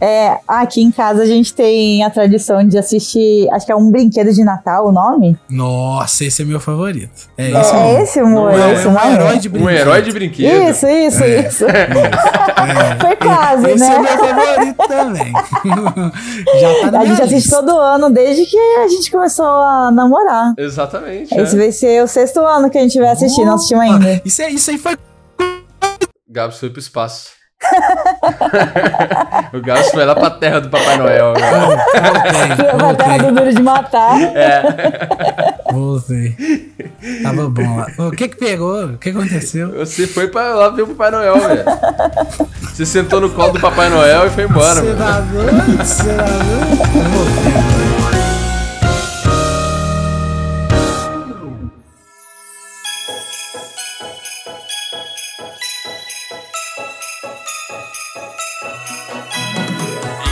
é, 0.00 0.38
aqui 0.46 0.82
em 0.82 0.90
casa 0.90 1.22
a 1.22 1.26
gente 1.26 1.54
tem 1.54 2.04
a 2.04 2.10
tradição 2.10 2.66
de 2.66 2.78
assistir, 2.78 3.48
acho 3.52 3.66
que 3.66 3.72
é 3.72 3.76
um 3.76 3.90
brinquedo 3.90 4.32
de 4.32 4.44
Natal 4.44 4.88
o 4.88 4.92
nome. 4.92 5.38
Nossa, 5.48 6.24
esse 6.24 6.42
é 6.42 6.44
meu 6.44 6.60
favorito. 6.60 7.28
É, 7.36 7.50
esse, 7.50 7.74
é 7.74 8.02
esse 8.02 8.20
amor, 8.20 8.52
é, 8.52 8.74
esse 8.74 8.86
é 8.86 8.90
um 8.90 9.12
herói 9.12 9.38
de 9.38 9.48
brinquedo. 9.48 9.68
Um 9.68 9.70
herói 9.70 10.02
de 10.02 10.12
brinquedo. 10.12 10.70
Isso, 10.70 10.86
isso, 10.86 11.24
é. 11.24 11.46
isso. 11.46 11.64
É. 11.66 11.88
Foi 13.00 13.16
quase, 13.16 13.70
esse 13.70 13.78
né? 13.78 13.86
Esse 13.86 13.94
é 13.94 14.00
meu 14.00 14.18
favorito 14.18 14.88
também. 14.88 15.32
Já 16.60 16.90
tá 16.90 16.98
a 17.00 17.04
gente 17.04 17.22
assiste 17.22 17.50
todo 17.50 17.78
ano, 17.78 18.10
desde 18.10 18.44
que 18.46 18.56
a 18.56 18.88
gente 18.88 19.10
começou 19.10 19.46
a 19.46 19.90
namorar. 19.90 20.54
Exatamente. 20.56 21.34
Esse 21.34 21.56
é. 21.56 21.58
Vai 21.68 21.72
ser 21.72 22.02
o 22.02 22.08
sexto 22.08 22.40
ano 22.40 22.70
que 22.70 22.78
a 22.78 22.80
gente 22.80 22.98
vai 22.98 23.10
assistir, 23.10 23.44
não 23.44 23.54
assistimos 23.54 23.84
ainda. 23.84 24.22
Isso, 24.24 24.40
é, 24.42 24.50
isso 24.50 24.70
aí 24.70 24.78
foi. 24.78 24.96
Gabs 26.28 26.58
foi 26.58 26.70
pro 26.70 26.80
espaço. 26.80 27.36
o 29.52 29.60
Gabs 29.60 29.90
foi 29.90 30.04
lá 30.04 30.14
pra 30.14 30.30
terra 30.30 30.60
do 30.60 30.70
Papai 30.70 30.96
Noel. 30.96 31.32
Né? 31.32 31.40
Foi 32.56 32.78
pra 32.78 32.94
terra 32.94 33.18
do 33.18 33.34
duro 33.34 33.52
de 33.52 33.62
matar. 33.62 34.20
É. 34.22 34.62
Voltei. 35.72 36.36
Tava 37.22 37.48
bom 37.48 37.76
lá. 37.76 37.88
O 37.98 38.12
que 38.12 38.28
que 38.28 38.36
pegou? 38.36 38.84
O 38.84 38.98
que 38.98 39.10
aconteceu? 39.10 39.72
Você 39.78 40.06
foi 40.06 40.28
pra 40.28 40.54
lá 40.54 40.68
ver 40.70 40.82
o 40.82 40.86
Papai 40.88 41.10
Noel, 41.10 41.40
velho. 41.40 41.64
Você 42.62 42.86
sentou 42.86 43.20
no 43.20 43.30
colo 43.30 43.52
do 43.52 43.60
Papai 43.60 43.90
Noel 43.90 44.28
e 44.28 44.30
foi 44.30 44.44
embora, 44.44 44.82
mano. 44.82 44.96
Será 44.96 45.20
doido? 45.20 45.84
Será 45.84 46.24
doido? 46.24 47.77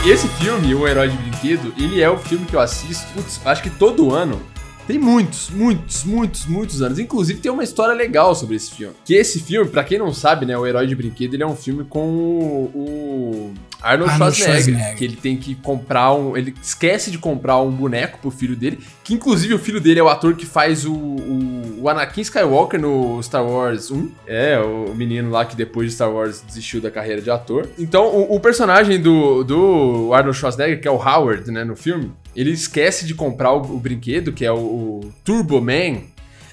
Esse 0.09 0.27
filme, 0.29 0.73
O 0.73 0.87
Herói 0.87 1.09
de 1.09 1.17
Brinquedo, 1.17 1.73
ele 1.77 2.01
é 2.01 2.09
o 2.09 2.17
filme 2.17 2.45
que 2.45 2.55
eu 2.55 2.61
assisto, 2.61 3.05
putz, 3.13 3.41
acho 3.43 3.61
que 3.61 3.69
todo 3.69 4.13
ano. 4.13 4.41
Tem 4.87 4.97
muitos, 4.97 5.49
muitos, 5.49 6.05
muitos, 6.05 6.45
muitos 6.45 6.81
anos. 6.81 6.97
Inclusive 6.97 7.41
tem 7.41 7.51
uma 7.51 7.63
história 7.63 7.93
legal 7.93 8.33
sobre 8.33 8.55
esse 8.55 8.71
filme. 8.71 8.95
Que 9.03 9.15
esse 9.15 9.41
filme, 9.41 9.69
para 9.69 9.83
quem 9.83 9.99
não 9.99 10.13
sabe, 10.13 10.45
né, 10.45 10.57
O 10.57 10.65
Herói 10.65 10.87
de 10.87 10.95
Brinquedo, 10.95 11.33
ele 11.33 11.43
é 11.43 11.47
um 11.47 11.57
filme 11.57 11.83
com 11.83 12.07
o, 12.07 12.71
o 12.73 13.53
Arnold, 13.81 14.11
Arnold 14.11 14.35
Schwarzenegger, 14.35 14.63
Schwarzenegger, 14.63 14.97
que 14.97 15.03
ele 15.03 15.15
tem 15.15 15.37
que 15.37 15.55
comprar 15.55 16.13
um. 16.13 16.35
Ele 16.35 16.53
esquece 16.61 17.11
de 17.11 17.17
comprar 17.17 17.59
um 17.61 17.71
boneco 17.71 18.19
pro 18.19 18.31
filho 18.31 18.55
dele, 18.55 18.79
que 19.03 19.13
inclusive 19.13 19.53
o 19.53 19.59
filho 19.59 19.79
dele 19.79 19.99
é 19.99 20.03
o 20.03 20.09
ator 20.09 20.35
que 20.35 20.45
faz 20.45 20.85
o, 20.85 20.93
o, 20.93 21.81
o 21.81 21.89
Anakin 21.89 22.21
Skywalker 22.21 22.79
no 22.79 23.21
Star 23.21 23.45
Wars 23.45 23.91
1. 23.91 24.11
É, 24.25 24.59
o 24.59 24.93
menino 24.95 25.29
lá 25.29 25.45
que 25.45 25.55
depois 25.55 25.89
de 25.89 25.95
Star 25.95 26.11
Wars 26.11 26.41
desistiu 26.41 26.81
da 26.81 26.89
carreira 26.89 27.21
de 27.21 27.29
ator. 27.29 27.69
Então, 27.77 28.07
o, 28.07 28.35
o 28.35 28.39
personagem 28.39 28.99
do, 28.99 29.43
do 29.43 30.11
Arnold 30.13 30.37
Schwarzenegger, 30.37 30.81
que 30.81 30.87
é 30.87 30.91
o 30.91 30.97
Howard, 30.97 31.49
né, 31.51 31.63
no 31.63 31.75
filme, 31.75 32.11
ele 32.35 32.51
esquece 32.51 33.05
de 33.05 33.13
comprar 33.13 33.53
o, 33.53 33.61
o 33.61 33.79
brinquedo, 33.79 34.31
que 34.31 34.45
é 34.45 34.51
o, 34.51 34.57
o 34.57 35.13
Turbo 35.23 35.61
Man, 35.61 36.01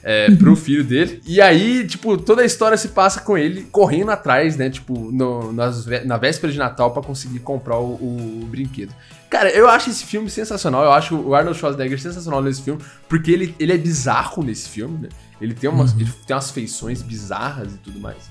é, 0.05 0.31
pro 0.37 0.51
uhum. 0.51 0.57
filho 0.57 0.85
dele. 0.85 1.21
E 1.27 1.41
aí, 1.41 1.87
tipo, 1.87 2.19
toda 2.19 2.43
a 2.43 2.45
história 2.45 2.77
se 2.77 2.89
passa 2.89 3.21
com 3.23 3.39
ele 3.39 3.63
correndo 3.73 4.11
atrás, 4.11 4.55
né? 4.57 4.69
Tipo, 4.69 5.11
no, 5.11 5.51
nas, 5.51 5.87
na 6.05 6.19
véspera 6.19 6.53
de 6.53 6.59
Natal 6.59 6.93
para 6.93 7.03
conseguir 7.03 7.39
comprar 7.39 7.79
o, 7.79 7.95
o, 7.95 8.47
brinquedo. 8.47 8.95
Cara, 9.31 9.49
eu 9.51 9.67
acho 9.67 9.89
esse 9.89 10.05
filme 10.05 10.29
sensacional. 10.29 10.85
Eu 10.85 10.93
acho 10.93 11.17
o 11.17 11.35
Arnold 11.35 11.59
Schwarzenegger 11.59 11.99
sensacional 11.99 12.43
nesse 12.43 12.63
filme, 12.63 12.81
porque 13.09 13.31
ele, 13.31 13.55
ele 13.59 13.73
é 13.73 13.79
bizarro 13.79 14.43
nesse 14.45 14.69
filme, 14.69 14.99
né? 14.99 15.09
Ele 15.41 15.55
tem, 15.55 15.69
umas, 15.71 15.93
uhum. 15.93 16.01
ele 16.01 16.11
tem 16.27 16.37
umas 16.37 16.51
feições 16.51 17.01
bizarras 17.01 17.73
e 17.73 17.79
tudo 17.79 17.99
mais. 17.99 18.31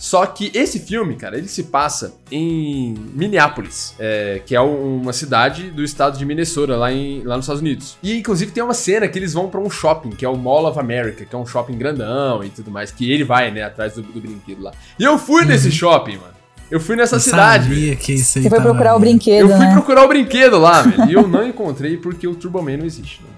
Só 0.00 0.24
que 0.24 0.50
esse 0.54 0.78
filme, 0.78 1.14
cara, 1.14 1.36
ele 1.36 1.46
se 1.46 1.64
passa 1.64 2.14
em 2.32 2.94
Minneapolis, 3.12 3.94
é, 3.98 4.40
que 4.46 4.56
é 4.56 4.60
uma 4.60 5.12
cidade 5.12 5.70
do 5.70 5.84
estado 5.84 6.16
de 6.16 6.24
Minnesota, 6.24 6.74
lá, 6.74 6.90
em, 6.90 7.22
lá 7.22 7.36
nos 7.36 7.44
Estados 7.44 7.60
Unidos. 7.60 7.98
E 8.02 8.16
inclusive 8.16 8.50
tem 8.50 8.64
uma 8.64 8.72
cena 8.72 9.06
que 9.06 9.18
eles 9.18 9.34
vão 9.34 9.50
para 9.50 9.60
um 9.60 9.68
shopping, 9.68 10.08
que 10.08 10.24
é 10.24 10.28
o 10.28 10.38
Mall 10.38 10.64
of 10.64 10.78
America, 10.78 11.26
que 11.26 11.36
é 11.36 11.38
um 11.38 11.44
shopping 11.44 11.76
grandão 11.76 12.42
e 12.42 12.48
tudo 12.48 12.70
mais, 12.70 12.90
que 12.90 13.12
ele 13.12 13.24
vai, 13.24 13.50
né, 13.50 13.62
atrás 13.62 13.92
do, 13.92 14.00
do 14.00 14.22
brinquedo 14.22 14.62
lá. 14.62 14.72
E 14.98 15.04
eu 15.04 15.18
fui 15.18 15.42
uhum. 15.42 15.48
nesse 15.48 15.70
shopping, 15.70 16.16
mano. 16.16 16.40
Eu 16.70 16.80
fui 16.80 16.96
nessa 16.96 17.16
eu 17.16 17.20
cidade. 17.20 17.64
Sabia 17.64 17.94
que 17.94 18.14
isso 18.14 18.38
aí 18.38 18.44
Você 18.44 18.48
foi 18.48 18.60
procurar 18.62 18.96
o 18.96 19.00
brinquedo. 19.00 19.50
Eu 19.50 19.56
fui 19.56 19.66
né? 19.66 19.72
procurar 19.74 20.04
o 20.04 20.08
brinquedo 20.08 20.58
lá, 20.58 20.80
velho. 20.80 21.10
E 21.10 21.12
eu 21.12 21.28
não 21.28 21.46
encontrei 21.46 21.98
porque 21.98 22.26
o 22.26 22.34
Turbo 22.34 22.62
Man 22.62 22.78
não 22.78 22.86
existe, 22.86 23.20
né? 23.22 23.28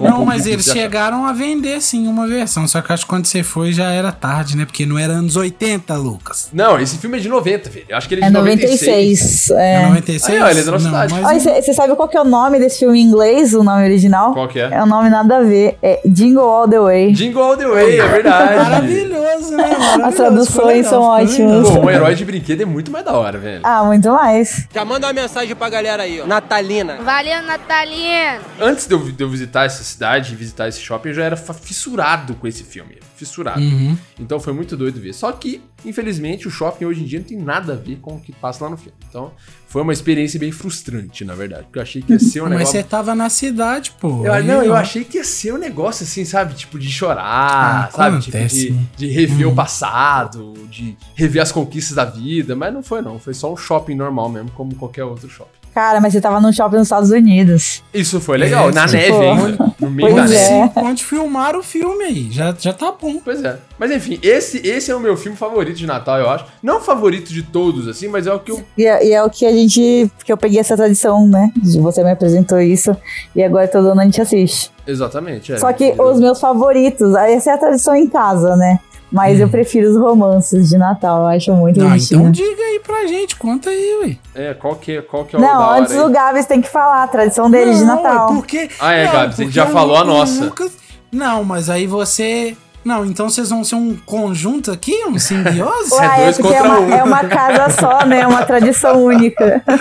Não, 0.00 0.24
mas 0.24 0.46
eles 0.46 0.66
chegaram 0.66 1.24
a 1.24 1.32
vender 1.32 1.80
sim 1.80 2.06
uma 2.06 2.26
versão, 2.26 2.66
só 2.66 2.80
que 2.80 2.92
acho 2.92 3.04
que 3.04 3.08
quando 3.08 3.26
você 3.26 3.42
foi 3.42 3.72
já 3.72 3.90
era 3.90 4.12
tarde, 4.12 4.56
né? 4.56 4.64
Porque 4.64 4.86
não 4.86 4.98
era 4.98 5.12
anos 5.14 5.36
80, 5.36 5.94
Lucas. 5.96 6.48
Não, 6.52 6.78
esse 6.78 6.98
filme 6.98 7.18
é 7.18 7.20
de 7.20 7.28
90, 7.28 7.70
filho. 7.70 7.86
Eu 7.88 7.96
acho 7.96 8.08
que 8.08 8.14
ele 8.14 8.22
é 8.22 8.30
de 8.30 8.36
é 8.36 8.38
96. 8.38 8.88
96. 8.88 9.50
É. 9.50 9.74
é 9.74 9.88
96? 9.88 10.28
Aí, 10.28 10.42
ó, 10.42 10.50
ele 10.50 10.60
é 10.60 10.64
da 10.64 10.72
nossa. 10.72 11.62
Você 11.62 11.74
sabe 11.74 11.94
qual 11.94 12.08
que 12.08 12.16
é 12.16 12.20
o 12.20 12.24
nome 12.24 12.58
desse 12.58 12.80
filme 12.80 13.00
em 13.00 13.02
inglês, 13.02 13.54
o 13.54 13.62
nome 13.62 13.84
original? 13.84 14.32
Qual 14.32 14.48
que 14.48 14.60
é? 14.60 14.70
É 14.72 14.82
um 14.82 14.86
nome 14.86 15.10
nada 15.10 15.38
a 15.38 15.42
ver. 15.42 15.78
É 15.82 16.00
Jingle 16.06 16.42
All 16.42 16.68
the 16.68 16.80
Way. 16.80 17.12
Jingle 17.12 17.42
All 17.42 17.56
the 17.56 17.66
Way, 17.66 18.00
é 18.00 18.08
verdade. 18.08 18.56
Maravilhoso, 18.56 19.56
né? 19.56 19.68
Maravilhoso. 19.68 20.04
As 20.04 20.14
traduções 20.14 20.66
legal, 20.66 20.90
são 20.90 21.02
ótimas. 21.02 21.70
Pô, 21.70 21.80
um 21.80 21.90
herói 21.90 22.14
de 22.14 22.24
brinquedo 22.24 22.60
é 22.62 22.64
muito 22.64 22.90
mais 22.90 23.04
da 23.04 23.12
hora, 23.12 23.38
velho. 23.38 23.60
Ah, 23.62 23.84
muito 23.84 24.10
mais. 24.10 24.66
Já 24.72 24.84
manda 24.84 25.06
uma 25.06 25.12
mensagem 25.12 25.54
pra 25.54 25.68
galera 25.68 26.02
aí, 26.02 26.20
ó. 26.20 26.26
Natalina. 26.26 26.98
Valeu, 27.02 27.42
Natalina. 27.42 28.38
Antes 28.60 28.86
de 28.86 28.94
eu, 28.94 28.98
de 28.98 29.22
eu 29.22 29.28
visitar 29.28 29.47
essa 29.56 29.82
cidade, 29.82 30.30
de 30.30 30.36
visitar 30.36 30.68
esse 30.68 30.80
shopping, 30.80 31.08
eu 31.10 31.14
já 31.14 31.24
era 31.24 31.36
fissurado 31.36 32.34
com 32.34 32.46
esse 32.46 32.64
filme. 32.64 32.98
Fissurado. 33.16 33.60
Uhum. 33.60 33.96
Então 34.18 34.38
foi 34.38 34.52
muito 34.52 34.76
doido 34.76 35.00
ver. 35.00 35.12
Só 35.12 35.32
que, 35.32 35.60
infelizmente, 35.84 36.46
o 36.46 36.50
shopping 36.50 36.84
hoje 36.84 37.02
em 37.02 37.04
dia 37.04 37.18
não 37.18 37.26
tem 37.26 37.38
nada 37.38 37.72
a 37.72 37.76
ver 37.76 37.96
com 37.96 38.14
o 38.14 38.20
que 38.20 38.32
passa 38.32 38.64
lá 38.64 38.70
no 38.70 38.76
filme. 38.76 38.96
Então 39.08 39.32
foi 39.66 39.82
uma 39.82 39.92
experiência 39.92 40.38
bem 40.38 40.52
frustrante, 40.52 41.24
na 41.24 41.34
verdade. 41.34 41.64
Porque 41.64 41.78
eu 41.78 41.82
achei 41.82 42.00
que 42.00 42.12
ia 42.12 42.18
ser 42.18 42.42
um 42.42 42.46
negócio. 42.46 42.66
Mas 42.66 42.68
você 42.68 42.82
tava 42.82 43.14
na 43.14 43.28
cidade, 43.28 43.92
pô. 44.00 44.24
Eu, 44.24 44.44
não, 44.44 44.62
eu 44.62 44.74
achei 44.74 45.04
que 45.04 45.18
ia 45.18 45.24
ser 45.24 45.52
um 45.52 45.58
negócio 45.58 46.04
assim, 46.04 46.24
sabe? 46.24 46.54
Tipo, 46.54 46.78
de 46.78 46.90
chorar, 46.90 47.88
ah, 47.88 47.90
sabe? 47.90 48.20
Tipo, 48.20 48.38
de, 48.38 48.70
de 48.96 49.06
rever 49.08 49.46
uhum. 49.46 49.52
o 49.52 49.56
passado, 49.56 50.54
de 50.70 50.96
rever 51.14 51.42
as 51.42 51.50
conquistas 51.50 51.96
da 51.96 52.04
vida. 52.04 52.54
Mas 52.54 52.72
não 52.72 52.82
foi, 52.82 53.02
não. 53.02 53.18
Foi 53.18 53.34
só 53.34 53.52
um 53.52 53.56
shopping 53.56 53.94
normal 53.94 54.28
mesmo, 54.28 54.50
como 54.52 54.74
qualquer 54.74 55.04
outro 55.04 55.28
shopping. 55.28 55.57
Cara, 55.74 56.00
mas 56.00 56.12
você 56.12 56.20
tava 56.20 56.40
num 56.40 56.52
shopping 56.52 56.76
nos 56.76 56.86
Estados 56.86 57.10
Unidos. 57.10 57.82
Isso 57.92 58.20
foi 58.20 58.38
legal, 58.38 58.70
é, 58.70 58.72
na 58.72 58.86
neve, 58.86 59.24
hein? 59.24 59.58
No 59.78 59.90
meio 59.90 60.10
pois 60.10 60.30
da 60.30 60.36
é. 60.36 60.50
neve. 60.50 60.72
Onde 60.76 61.04
filmaram 61.04 61.60
o 61.60 61.62
filme 61.62 62.04
aí, 62.04 62.28
já, 62.30 62.54
já 62.58 62.72
tá 62.72 62.92
bom. 62.92 63.20
Pois 63.24 63.42
é. 63.44 63.58
Mas 63.78 63.90
enfim, 63.90 64.18
esse, 64.22 64.66
esse 64.66 64.90
é 64.90 64.94
o 64.94 65.00
meu 65.00 65.16
filme 65.16 65.36
favorito 65.36 65.76
de 65.76 65.86
Natal, 65.86 66.18
eu 66.18 66.28
acho. 66.28 66.46
Não 66.62 66.80
favorito 66.80 67.32
de 67.32 67.42
todos, 67.42 67.86
assim, 67.86 68.08
mas 68.08 68.26
é 68.26 68.32
o 68.32 68.40
que 68.40 68.50
eu. 68.50 68.62
E 68.76 68.86
é, 68.86 69.06
e 69.06 69.12
é 69.12 69.22
o 69.22 69.30
que 69.30 69.46
a 69.46 69.52
gente. 69.52 70.10
Porque 70.16 70.32
eu 70.32 70.36
peguei 70.36 70.58
essa 70.58 70.76
tradição, 70.76 71.26
né? 71.26 71.50
Você 71.62 72.02
me 72.02 72.10
apresentou 72.10 72.60
isso. 72.60 72.96
E 73.34 73.42
agora 73.42 73.68
todo 73.68 73.88
ano 73.88 74.00
a 74.00 74.04
gente 74.04 74.20
assiste. 74.20 74.70
Exatamente. 74.86 75.52
É. 75.52 75.58
Só 75.58 75.72
que 75.72 75.94
os 75.98 76.18
meus 76.18 76.40
favoritos, 76.40 77.14
essa 77.14 77.50
é 77.50 77.54
a 77.54 77.58
tradição 77.58 77.94
em 77.94 78.08
casa, 78.08 78.56
né? 78.56 78.80
Mas 79.10 79.38
hum. 79.38 79.42
eu 79.42 79.48
prefiro 79.48 79.90
os 79.90 79.96
romances 79.96 80.68
de 80.68 80.76
Natal, 80.76 81.22
eu 81.22 81.26
acho 81.28 81.52
muito 81.54 81.80
ah, 81.82 81.96
então 81.96 82.30
diga 82.30 82.62
aí 82.62 82.80
pra 82.80 83.06
gente, 83.06 83.36
conta 83.36 83.70
aí, 83.70 83.98
ué. 84.02 84.16
É, 84.34 84.54
qual 84.54 84.76
que, 84.76 85.00
qual 85.02 85.24
que 85.24 85.34
é 85.34 85.38
o 85.38 85.42
Não, 85.42 85.70
antes 85.70 85.94
o 85.94 86.10
Gabs 86.10 86.44
tem 86.44 86.60
que 86.60 86.68
falar 86.68 87.04
a 87.04 87.08
tradição 87.08 87.50
dele 87.50 87.70
não, 87.70 87.78
de 87.78 87.84
Natal. 87.84 88.30
É 88.30 88.34
porque, 88.34 88.68
ah, 88.78 88.92
é, 88.92 89.06
não, 89.06 89.12
Gabs, 89.12 89.40
a 89.40 89.42
gente 89.44 89.54
já 89.54 89.66
falou 89.66 89.96
a 89.96 90.04
nossa. 90.04 90.44
Nunca... 90.44 90.68
Não, 91.10 91.42
mas 91.42 91.70
aí 91.70 91.86
você... 91.86 92.56
Não, 92.84 93.04
então 93.04 93.28
vocês 93.28 93.50
vão 93.50 93.64
ser 93.64 93.74
um 93.74 93.96
conjunto 93.96 94.70
aqui, 94.70 95.04
um 95.06 95.18
simbiose? 95.18 95.92
Ué, 95.96 96.06
é, 96.06 96.24
dois 96.24 96.38
é 96.38 96.42
contra 96.42 96.56
é 96.56 96.62
uma, 96.62 96.80
um. 96.80 96.92
é 96.92 97.02
uma 97.04 97.24
casa 97.24 97.70
só, 97.70 98.06
né? 98.06 98.26
Uma 98.26 98.44
tradição 98.44 99.02
única. 99.02 99.62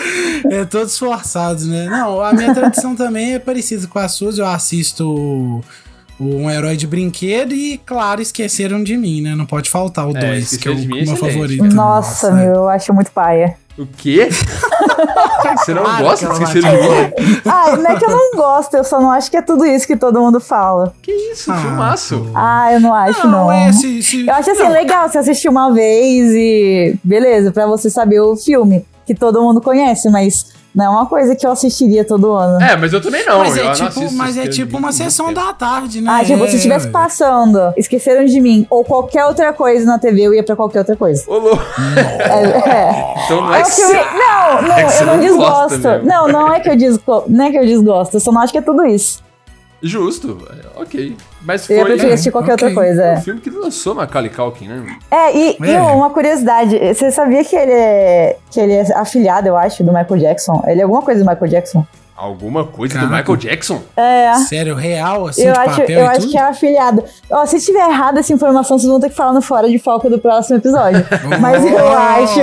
É, 0.49 0.65
todos 0.65 0.97
forçados, 0.97 1.65
né? 1.65 1.87
Não, 1.87 2.21
a 2.21 2.31
minha 2.31 2.53
tradição 2.53 2.95
também 2.95 3.33
é 3.33 3.39
parecida 3.39 3.87
com 3.87 3.97
a 3.97 4.07
sua. 4.07 4.31
Eu 4.31 4.45
assisto 4.45 5.63
um 6.19 6.49
herói 6.49 6.75
de 6.75 6.87
brinquedo 6.87 7.53
e, 7.53 7.77
claro, 7.85 8.21
esqueceram 8.21 8.83
de 8.83 8.97
mim, 8.97 9.21
né? 9.21 9.35
Não 9.35 9.45
pode 9.45 9.69
faltar 9.69 10.07
o 10.07 10.13
2, 10.13 10.53
é, 10.53 10.57
que 10.57 10.67
é 10.67 10.71
o 10.71 10.79
meu 10.79 11.13
é 11.13 11.15
favorito. 11.15 11.63
Nossa, 11.63 11.75
Nossa, 11.75 12.31
meu, 12.31 12.55
eu 12.55 12.69
acho 12.69 12.93
muito 12.93 13.11
paia. 13.11 13.55
O 13.77 13.85
quê? 13.85 14.27
Você 15.57 15.73
não 15.73 15.83
claro 15.83 16.03
gosta 16.03 16.25
de 16.25 16.33
esquecer 16.33 16.61
de 16.63 16.69
mim? 16.69 17.41
Ah, 17.45 17.77
não 17.77 17.91
é 17.91 17.95
que 17.95 18.05
eu 18.05 18.09
não 18.09 18.31
gosto, 18.35 18.75
eu 18.75 18.83
só 18.83 18.99
não 18.99 19.11
acho 19.11 19.29
que 19.29 19.37
é 19.37 19.41
tudo 19.41 19.65
isso 19.65 19.85
que 19.85 19.95
todo 19.95 20.19
mundo 20.19 20.39
fala. 20.39 20.93
Que 21.01 21.11
isso, 21.11 21.51
ah, 21.51 21.57
filmaço. 21.57 22.31
Ah, 22.33 22.73
eu 22.73 22.79
não 22.79 22.93
acho, 22.93 23.27
não. 23.27 23.45
não. 23.45 23.51
É, 23.51 23.71
se, 23.71 24.01
se... 24.01 24.25
Eu 24.25 24.33
acho 24.33 24.49
assim, 24.49 24.63
não. 24.63 24.71
legal 24.71 25.07
você 25.07 25.19
assistir 25.19 25.47
uma 25.47 25.71
vez 25.71 26.31
e. 26.33 26.99
Beleza, 27.03 27.51
pra 27.51 27.67
você 27.67 27.89
saber 27.89 28.19
o 28.19 28.35
filme 28.35 28.83
que 29.05 29.13
todo 29.13 29.41
mundo 29.41 29.61
conhece, 29.61 30.09
mas 30.09 30.56
não 30.77 30.85
é 30.85 30.89
uma 30.89 31.05
coisa 31.07 31.35
que 31.35 31.43
eu 31.43 31.51
assistiria 31.51 32.05
todo 32.05 32.33
ano. 32.33 32.61
É, 32.61 32.77
mas 32.77 32.93
eu 32.93 33.01
também 33.01 33.25
não. 33.25 33.39
Mas 33.39 33.57
é 33.57 33.71
tipo, 33.71 34.13
mas 34.13 34.37
é 34.37 34.47
tipo 34.47 34.77
uma 34.77 34.91
sessão 34.91 35.33
da 35.33 35.51
tarde, 35.51 36.01
né? 36.01 36.11
Ah, 36.11 36.23
tipo, 36.23 36.47
se 36.47 36.57
estivesse 36.57 36.87
passando, 36.89 37.73
esqueceram 37.75 38.23
de 38.25 38.39
mim, 38.39 38.67
ou 38.69 38.83
qualquer 38.83 39.25
outra 39.25 39.51
coisa 39.51 39.83
na 39.87 39.97
TV, 39.97 40.21
eu 40.21 40.35
ia 40.35 40.43
pra 40.43 40.55
qualquer 40.55 40.79
outra 40.79 40.95
coisa. 40.95 41.23
Ô, 41.25 41.39
louco. 41.39 41.63
É, 42.19 42.69
é. 42.69 43.23
Então 43.25 43.41
não 43.41 43.55
é, 43.55 43.61
é 43.61 43.63
que 43.63 43.71
filme... 43.71 43.93
Não, 43.95 44.61
não, 44.61 44.77
é 44.77 45.01
eu 45.01 45.05
não, 45.07 45.13
não 45.15 45.19
desgosto. 45.19 46.05
Não, 46.05 46.27
não 46.27 46.53
é 46.53 46.59
que 46.59 46.69
eu 46.69 46.75
desgosto. 46.75 47.25
Não 47.27 47.45
é 47.45 47.49
que 47.49 47.57
eu 47.57 47.65
desgosto, 47.65 48.17
eu 48.17 48.19
só 48.19 48.31
não 48.31 48.41
acho 48.41 48.53
que 48.53 48.59
é 48.59 48.61
tudo 48.61 48.85
isso. 48.85 49.23
Justo, 49.81 50.37
ok. 50.75 51.17
Mas 51.47 51.65
foi. 51.65 51.79
Eu 51.79 51.85
prefiro 51.85 52.11
assistir 52.11 52.29
qualquer 52.29 52.55
okay. 52.55 52.67
outra 52.67 52.81
coisa. 52.83 53.13
O 53.13 53.21
filme 53.21 53.39
que 53.39 53.49
lançou 53.49 53.95
Macaulay 53.95 54.29
Culkin, 54.29 54.67
né? 54.67 54.97
É, 55.09 55.33
e, 55.33 55.57
é. 55.61 55.71
e, 55.71 55.77
uma 55.77 56.09
curiosidade: 56.09 56.77
você 56.77 57.09
sabia 57.09 57.41
que 57.45 57.55
ele, 57.55 57.71
é, 57.71 58.35
que 58.51 58.59
ele 58.59 58.73
é 58.73 58.93
afiliado, 58.93 59.47
eu 59.47 59.55
acho, 59.55 59.81
do 59.81 59.93
Michael 59.93 60.19
Jackson? 60.19 60.61
Ele 60.67 60.81
é 60.81 60.83
alguma 60.83 61.01
coisa 61.01 61.23
do 61.23 61.29
Michael 61.29 61.49
Jackson? 61.49 61.87
Alguma 62.17 62.65
coisa 62.65 62.95
Caraca. 62.95 63.13
do 63.13 63.17
Michael 63.17 63.37
Jackson? 63.37 63.81
É. 63.95 64.33
Sério, 64.49 64.75
real, 64.75 65.27
assim, 65.27 65.43
eu 65.43 65.53
de 65.53 65.59
acho, 65.59 65.81
papel 65.81 65.99
Eu 65.99 66.07
acho 66.07 66.19
tudo? 66.21 66.31
que 66.31 66.37
é 66.37 66.41
afiliado. 66.41 67.03
Ó, 67.31 67.45
se 67.45 67.61
tiver 67.61 67.87
errado 67.87 68.17
essa 68.17 68.33
informação, 68.33 68.77
vocês 68.77 68.91
vão 68.91 68.99
ter 68.99 69.09
que 69.09 69.15
falar 69.15 69.31
no 69.31 69.41
Fora 69.41 69.69
de 69.69 69.79
Foco 69.79 70.09
do 70.09 70.19
próximo 70.19 70.57
episódio. 70.57 71.05
Mas 71.39 71.63
eu 71.63 71.87
acho, 71.87 72.39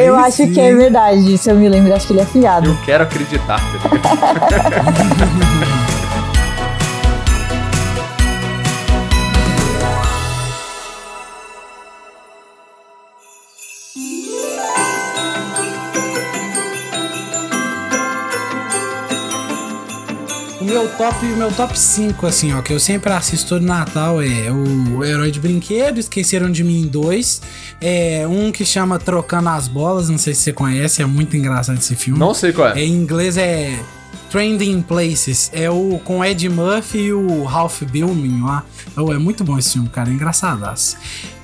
eu 0.00 0.16
acho 0.16 0.36
sim. 0.38 0.52
que 0.52 0.60
é 0.60 0.74
verdade. 0.74 1.38
Se 1.38 1.48
eu 1.48 1.54
me 1.54 1.68
lembro, 1.68 1.94
acho 1.94 2.08
que 2.08 2.12
ele 2.14 2.20
é 2.20 2.24
afiliado. 2.24 2.70
Eu 2.70 2.76
quero 2.84 3.04
acreditar, 3.04 3.60
tá 3.60 5.58
meu 20.68 20.86
top, 20.86 21.24
meu 21.24 21.50
top 21.50 21.78
5, 21.78 22.26
assim, 22.26 22.52
ó, 22.52 22.60
que 22.60 22.74
eu 22.74 22.78
sempre 22.78 23.10
assisto 23.10 23.58
no 23.58 23.66
Natal 23.66 24.20
é 24.20 24.52
o 24.52 25.02
Herói 25.02 25.30
de 25.30 25.40
Brinquedo, 25.40 25.98
Esqueceram 25.98 26.50
de 26.50 26.62
Mim 26.62 26.86
2. 26.86 27.40
É 27.80 28.26
um 28.28 28.52
que 28.52 28.66
chama 28.66 28.98
Trocando 28.98 29.48
as 29.48 29.66
Bolas, 29.66 30.10
não 30.10 30.18
sei 30.18 30.34
se 30.34 30.42
você 30.42 30.52
conhece, 30.52 31.00
é 31.00 31.06
muito 31.06 31.34
engraçado 31.38 31.78
esse 31.78 31.96
filme. 31.96 32.20
Não 32.20 32.34
sei 32.34 32.52
qual 32.52 32.68
é. 32.68 32.80
é 32.80 32.84
em 32.84 32.92
inglês 32.92 33.38
é 33.38 33.78
Trending 34.30 34.82
Places. 34.82 35.50
É 35.52 35.70
o 35.70 36.00
com 36.04 36.24
Ed 36.24 36.48
Murphy 36.48 36.98
e 36.98 37.12
o 37.12 37.44
Ralph 37.44 37.82
Billman 37.82 38.44
lá. 38.44 38.64
Oh, 38.96 39.12
é 39.12 39.18
muito 39.18 39.44
bom 39.44 39.58
esse 39.58 39.72
filme, 39.72 39.88
cara. 39.88 40.10
É 40.10 40.12
engraçadaço. 40.12 40.96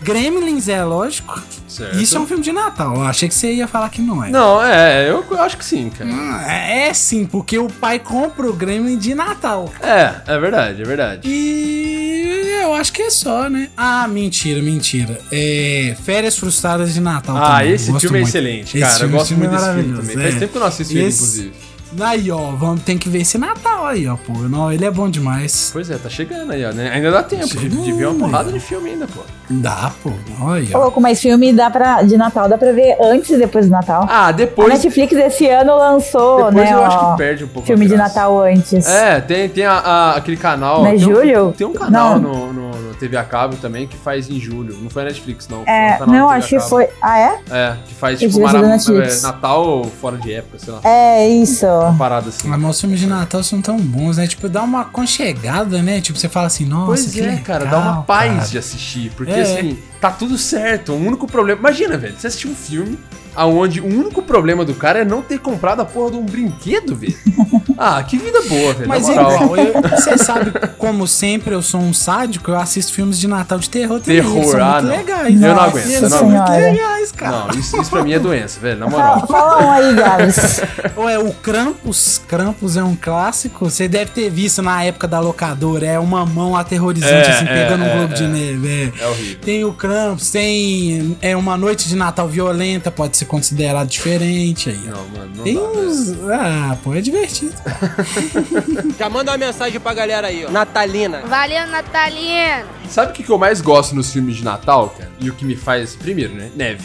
Gremlins 0.02 0.68
é 0.68 0.84
lógico. 0.84 1.40
Certo. 1.66 1.96
Isso 1.96 2.16
é 2.16 2.20
um 2.20 2.26
filme 2.26 2.42
de 2.42 2.52
Natal. 2.52 2.94
Eu 2.96 3.02
achei 3.02 3.28
que 3.28 3.34
você 3.34 3.52
ia 3.52 3.66
falar 3.66 3.88
que 3.88 4.02
não 4.02 4.22
é. 4.22 4.30
Não, 4.30 4.62
é, 4.62 5.10
eu 5.10 5.24
acho 5.40 5.56
que 5.56 5.64
sim, 5.64 5.90
cara. 5.90 6.10
Hum, 6.10 6.40
é, 6.46 6.88
é, 6.88 6.94
sim, 6.94 7.24
porque 7.24 7.58
o 7.58 7.68
pai 7.68 7.98
compra 7.98 8.48
o 8.48 8.52
Gremlin 8.52 8.98
de 8.98 9.14
Natal. 9.14 9.72
É, 9.80 10.14
é 10.26 10.38
verdade, 10.38 10.82
é 10.82 10.84
verdade. 10.84 11.28
E 11.28 12.60
eu 12.62 12.74
acho 12.74 12.92
que 12.92 13.02
é 13.02 13.10
só, 13.10 13.48
né? 13.48 13.70
Ah, 13.76 14.06
mentira, 14.06 14.62
mentira. 14.62 15.20
É 15.32 15.96
Férias 16.04 16.36
Frustradas 16.36 16.92
de 16.92 17.00
Natal. 17.00 17.36
Ah, 17.36 17.58
também. 17.58 17.72
esse 17.72 17.98
filme 17.98 18.18
é 18.18 18.22
excelente, 18.22 18.78
cara. 18.78 19.04
eu 19.04 19.08
gosto 19.08 19.34
muito 19.34 19.50
desse 19.50 19.64
filme 19.72 19.96
também. 19.96 20.16
É. 20.16 20.22
Faz 20.22 20.38
tempo 20.38 20.52
que 20.52 20.58
eu 20.58 20.60
não 20.60 20.68
assisto 20.68 20.92
esse... 20.92 20.98
ele, 20.98 21.12
inclusive. 21.14 21.73
Aí, 22.00 22.30
ó, 22.30 22.50
vamos, 22.52 22.82
tem 22.82 22.98
que 22.98 23.08
ver 23.08 23.20
esse 23.20 23.38
Natal 23.38 23.86
aí, 23.86 24.08
ó, 24.08 24.16
pô. 24.16 24.32
Não, 24.32 24.72
ele 24.72 24.84
é 24.84 24.90
bom 24.90 25.08
demais. 25.08 25.70
Pois 25.72 25.90
é, 25.90 25.96
tá 25.96 26.08
chegando 26.08 26.52
aí, 26.52 26.64
ó. 26.64 26.72
Né? 26.72 26.90
Ainda 26.90 27.10
dá 27.10 27.22
tempo 27.22 27.56
de, 27.56 27.68
de, 27.68 27.92
ver 27.92 28.08
uma 28.08 28.18
porrada 28.18 28.52
de 28.52 28.60
filme 28.60 28.90
ainda, 28.90 29.06
pô. 29.06 29.20
Dá, 29.48 29.92
pô. 30.02 30.10
Olha. 30.40 30.76
Louco, 30.76 31.00
mas 31.00 31.20
filme 31.20 31.52
dá 31.52 31.70
pra, 31.70 32.02
de 32.02 32.16
Natal 32.16 32.48
dá 32.48 32.58
pra 32.58 32.72
ver 32.72 32.96
antes 33.00 33.30
e 33.30 33.36
depois 33.36 33.66
do 33.66 33.72
Natal. 33.72 34.06
Ah, 34.08 34.32
depois. 34.32 34.70
A 34.70 34.74
Netflix 34.74 35.12
esse 35.12 35.48
ano 35.48 35.76
lançou, 35.76 36.50
depois 36.50 36.70
né? 36.70 36.72
eu 36.72 36.78
ó, 36.78 36.84
acho 36.84 37.10
que 37.10 37.16
perde 37.18 37.44
um 37.44 37.48
pouco. 37.48 37.66
Filme 37.66 37.86
de 37.86 37.96
Natal 37.96 38.40
antes. 38.40 38.86
É, 38.86 39.20
tem, 39.20 39.48
tem 39.48 39.64
a, 39.64 39.74
a, 39.74 40.16
aquele 40.16 40.36
canal. 40.36 40.80
Não 40.80 40.86
é 40.86 40.90
tem 40.90 40.98
Julho? 40.98 41.48
Um, 41.48 41.52
tem 41.52 41.66
um 41.66 41.72
canal 41.72 42.18
no, 42.18 42.52
no, 42.52 42.63
no 42.76 42.94
TV 42.94 43.16
a 43.16 43.24
cabo 43.24 43.56
também, 43.56 43.86
que 43.86 43.96
faz 43.96 44.28
em 44.28 44.38
julho. 44.40 44.76
Não 44.80 44.90
foi 44.90 45.02
a 45.02 45.04
Netflix, 45.06 45.48
não. 45.48 45.62
É, 45.64 45.98
um 46.02 46.06
não, 46.06 46.30
acho 46.30 46.48
que 46.48 46.60
foi. 46.60 46.88
Ah, 47.00 47.18
é? 47.18 47.40
É, 47.50 47.76
que 47.86 47.94
faz 47.94 48.18
tipo 48.18 48.40
mara... 48.40 48.58
é, 48.58 49.20
Natal 49.22 49.84
fora 50.00 50.16
de 50.16 50.32
época, 50.32 50.58
sei 50.58 50.72
lá. 50.72 50.80
É, 50.84 51.28
isso. 51.28 51.66
Uma 51.66 51.96
parada 51.96 52.28
assim. 52.28 52.48
Mas 52.48 52.70
os 52.70 52.80
filmes 52.80 53.00
de 53.00 53.06
Natal 53.06 53.42
são 53.42 53.60
tão 53.60 53.76
bons, 53.78 54.16
né? 54.16 54.26
Tipo, 54.26 54.48
dá 54.48 54.62
uma 54.62 54.84
conchegada, 54.84 55.82
né? 55.82 56.00
Tipo, 56.00 56.18
você 56.18 56.28
fala 56.28 56.46
assim, 56.46 56.64
nossa, 56.64 56.86
pois 56.86 57.12
que 57.12 57.20
é, 57.20 57.26
legal, 57.26 57.44
cara, 57.44 57.64
dá 57.66 57.78
uma 57.78 58.02
paz 58.02 58.32
cara. 58.32 58.46
de 58.46 58.58
assistir. 58.58 59.12
Porque 59.16 59.32
é. 59.32 59.42
assim, 59.42 59.78
tá 60.00 60.10
tudo 60.10 60.36
certo. 60.38 60.92
O 60.92 60.96
único 60.96 61.26
problema. 61.26 61.58
Imagina, 61.60 61.96
velho, 61.96 62.14
você 62.18 62.26
assistiu 62.26 62.50
um 62.50 62.54
filme 62.54 62.98
aonde 63.34 63.80
o 63.80 63.86
único 63.86 64.22
problema 64.22 64.64
do 64.64 64.74
cara 64.74 65.00
é 65.00 65.04
não 65.04 65.20
ter 65.20 65.38
comprado 65.38 65.80
a 65.80 65.84
porra 65.84 66.12
de 66.12 66.16
um 66.18 66.24
brinquedo, 66.24 66.94
velho. 66.94 67.16
Ah, 67.76 68.02
que 68.02 68.16
vida 68.18 68.40
boa, 68.42 68.74
velho. 68.74 68.88
Mas 68.88 69.08
é 69.08 69.12
igual, 69.12 69.48
você 69.90 70.18
sabe, 70.18 70.52
como 70.78 71.06
sempre, 71.06 71.54
eu 71.54 71.62
sou 71.62 71.80
um 71.80 71.92
sádico, 71.92 72.50
eu 72.50 72.58
assisto 72.58 72.92
filmes 72.92 73.18
de 73.18 73.28
Natal 73.28 73.58
de 73.58 73.68
terror 73.68 74.00
também. 74.00 74.22
Terror, 74.22 74.60
ah, 74.60 74.82
não. 74.82 74.90
legais. 74.90 75.42
Eu 75.42 75.54
não 75.54 75.60
aguento, 75.60 75.90
eu 75.90 76.10
não 76.10 76.18
aguento. 76.18 76.48
legais, 76.50 77.12
cara. 77.12 77.38
Não, 77.38 77.58
isso, 77.58 77.80
isso 77.80 77.90
pra 77.90 78.02
mim 78.02 78.12
é 78.12 78.18
doença, 78.18 78.60
velho, 78.60 78.78
na 78.78 78.88
moral. 78.88 79.26
Fala 79.26 79.64
um 79.64 79.72
aí, 79.72 79.94
Gabs. 79.94 80.60
Ou 80.96 81.08
é 81.08 81.18
o 81.18 81.32
Krampus. 81.32 82.20
Krampus 82.26 82.76
é 82.76 82.84
um 82.84 82.96
clássico. 82.96 83.68
Você 83.68 83.88
deve 83.88 84.10
ter 84.12 84.30
visto 84.30 84.62
na 84.62 84.82
época 84.82 85.08
da 85.08 85.20
locadora. 85.20 85.86
É 85.86 85.98
uma 85.98 86.24
mão 86.24 86.56
aterrorizante, 86.56 87.28
é, 87.28 87.32
assim, 87.32 87.46
é, 87.46 87.62
pegando 87.62 87.84
é, 87.84 87.92
um 87.92 87.98
globo 87.98 88.14
de 88.14 88.24
é. 88.24 88.28
neve. 88.28 88.92
É. 88.98 89.02
é 89.02 89.08
horrível. 89.08 89.38
Tem 89.40 89.64
o 89.64 89.72
Krampus, 89.72 90.30
tem 90.30 91.16
é 91.20 91.36
uma 91.36 91.56
noite 91.56 91.88
de 91.88 91.96
Natal 91.96 92.28
violenta, 92.28 92.90
pode 92.90 93.16
ser 93.16 93.24
considerado 93.24 93.88
diferente 93.88 94.70
aí. 94.70 94.80
Não, 94.84 95.08
mano, 95.08 95.32
não 95.36 95.44
Tem 95.44 95.54
dá, 95.54 95.62
uns... 95.62 96.14
Ah, 96.30 96.76
pô, 96.82 96.94
é 96.94 97.00
divertido. 97.00 97.54
Já 98.98 99.08
manda 99.08 99.32
uma 99.32 99.38
mensagem 99.38 99.80
pra 99.80 99.94
galera 99.94 100.28
aí, 100.28 100.44
ó. 100.46 100.50
Natalina. 100.50 101.20
Valeu, 101.26 101.66
Natalina. 101.66 102.64
Sabe 102.88 103.10
o 103.12 103.14
que, 103.14 103.22
que 103.22 103.30
eu 103.30 103.38
mais 103.38 103.60
gosto 103.60 103.94
nos 103.94 104.12
filmes 104.12 104.36
de 104.36 104.44
Natal, 104.44 104.90
cara? 104.90 105.10
E 105.20 105.30
o 105.30 105.34
que 105.34 105.44
me 105.44 105.56
faz, 105.56 105.94
primeiro, 105.96 106.34
né? 106.34 106.50
Neve. 106.54 106.84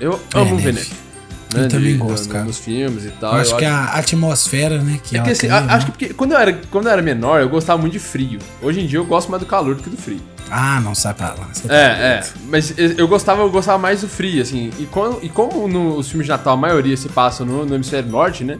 Eu 0.00 0.20
é, 0.34 0.38
amo 0.38 0.56
neve. 0.56 0.62
ver 0.62 0.74
neve. 0.74 1.08
Eu 1.54 1.62
né, 1.62 1.68
também 1.68 1.92
de, 1.92 1.98
gosto, 1.98 2.28
cara. 2.28 2.44
Nos 2.44 2.58
filmes 2.58 3.06
e 3.06 3.10
tal. 3.10 3.34
Eu 3.34 3.40
acho 3.40 3.52
eu 3.52 3.56
que 3.56 3.64
acho... 3.64 3.96
a 3.96 3.98
atmosfera, 3.98 4.82
né? 4.82 5.00
Que 5.02 5.16
é 5.16 5.22
que 5.22 5.30
assim, 5.30 5.48
acho 5.48 5.86
que 5.86 5.92
porque 5.92 6.14
quando 6.14 6.32
eu, 6.32 6.38
era, 6.38 6.52
quando 6.70 6.86
eu 6.86 6.92
era 6.92 7.00
menor, 7.00 7.40
eu 7.40 7.48
gostava 7.48 7.80
muito 7.80 7.94
de 7.94 7.98
frio. 7.98 8.38
Hoje 8.60 8.80
em 8.80 8.86
dia 8.86 8.98
eu 8.98 9.04
gosto 9.04 9.30
mais 9.30 9.42
do 9.42 9.46
calor 9.46 9.74
do 9.74 9.82
que 9.82 9.88
do 9.88 9.96
frio. 9.96 10.20
Ah, 10.50 10.80
não 10.80 10.94
sai 10.94 11.14
pra 11.14 11.28
lá. 11.28 11.48
é, 11.68 11.74
é. 11.74 12.24
Mas 12.48 12.74
eu 12.76 13.06
gostava, 13.06 13.42
eu 13.42 13.50
gostava 13.50 13.78
mais 13.78 14.00
do 14.00 14.08
frio, 14.08 14.42
assim. 14.42 14.70
E, 14.78 14.86
quando, 14.86 15.22
e 15.22 15.28
como 15.28 15.68
nos 15.68 16.08
filmes 16.08 16.26
de 16.26 16.30
Natal 16.30 16.54
a 16.54 16.56
maioria 16.56 16.96
se 16.96 17.08
passa 17.08 17.44
no, 17.44 17.64
no 17.64 17.74
hemisfério 17.74 18.10
norte, 18.10 18.44
né? 18.44 18.58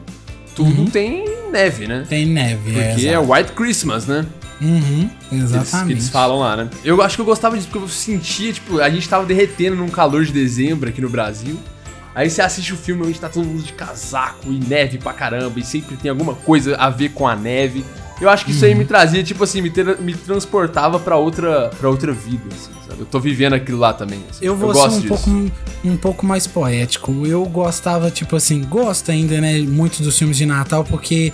Tudo 0.55 0.81
uhum. 0.81 0.85
tem 0.85 1.25
neve, 1.49 1.87
né? 1.87 2.05
Tem 2.07 2.25
neve, 2.25 2.79
é, 2.79 2.89
Porque 2.89 3.07
é, 3.07 3.13
é 3.13 3.19
White 3.19 3.51
Christmas, 3.53 4.05
né? 4.05 4.25
Uhum, 4.61 5.09
exatamente. 5.31 5.87
Que 5.87 5.93
eles, 5.93 6.09
falam 6.09 6.39
lá, 6.39 6.55
né? 6.57 6.69
Eu 6.83 7.01
acho 7.01 7.15
que 7.15 7.21
eu 7.21 7.25
gostava 7.25 7.55
disso 7.55 7.69
porque 7.69 7.83
eu 7.83 7.87
sentia, 7.87 8.51
tipo, 8.51 8.79
a 8.79 8.89
gente 8.89 9.07
tava 9.07 9.25
derretendo 9.25 9.75
num 9.75 9.89
calor 9.89 10.25
de 10.25 10.31
dezembro 10.31 10.89
aqui 10.89 11.01
no 11.01 11.09
Brasil. 11.09 11.57
Aí 12.13 12.29
você 12.29 12.41
assiste 12.41 12.73
o 12.73 12.77
filme 12.77 13.05
onde 13.05 13.19
tá 13.19 13.29
todo 13.29 13.45
mundo 13.45 13.63
de 13.63 13.71
casaco 13.71 14.51
e 14.51 14.59
neve 14.59 14.97
pra 14.97 15.13
caramba, 15.13 15.59
e 15.59 15.63
sempre 15.63 15.95
tem 15.95 16.09
alguma 16.09 16.33
coisa 16.33 16.75
a 16.75 16.89
ver 16.89 17.09
com 17.09 17.27
a 17.27 17.35
neve. 17.35 17.85
Eu 18.21 18.29
acho 18.29 18.45
que 18.45 18.51
isso 18.51 18.65
aí 18.65 18.75
me 18.75 18.83
trazia, 18.83 19.23
tipo 19.23 19.43
assim, 19.43 19.61
me, 19.61 19.69
ter, 19.69 19.97
me 19.99 20.13
transportava 20.13 20.99
para 20.99 21.15
outra 21.15 21.69
para 21.79 21.89
outra 21.89 22.11
vida, 22.11 22.43
assim, 22.51 22.71
sabe? 22.87 22.99
Eu 22.99 23.05
tô 23.05 23.19
vivendo 23.19 23.53
aquilo 23.53 23.79
lá 23.79 23.93
também. 23.93 24.19
Assim. 24.29 24.45
Eu 24.45 24.55
vou 24.55 24.69
eu 24.69 24.75
ser 24.75 24.97
um 24.97 25.01
pouco, 25.01 25.29
um 25.85 25.97
pouco 25.97 26.25
mais 26.25 26.45
poético. 26.45 27.25
Eu 27.25 27.45
gostava, 27.45 28.11
tipo 28.11 28.35
assim, 28.35 28.61
gosto 28.63 29.09
ainda, 29.11 29.39
né, 29.39 29.59
muito 29.59 30.03
dos 30.03 30.17
filmes 30.17 30.37
de 30.37 30.45
Natal, 30.45 30.83
porque 30.83 31.31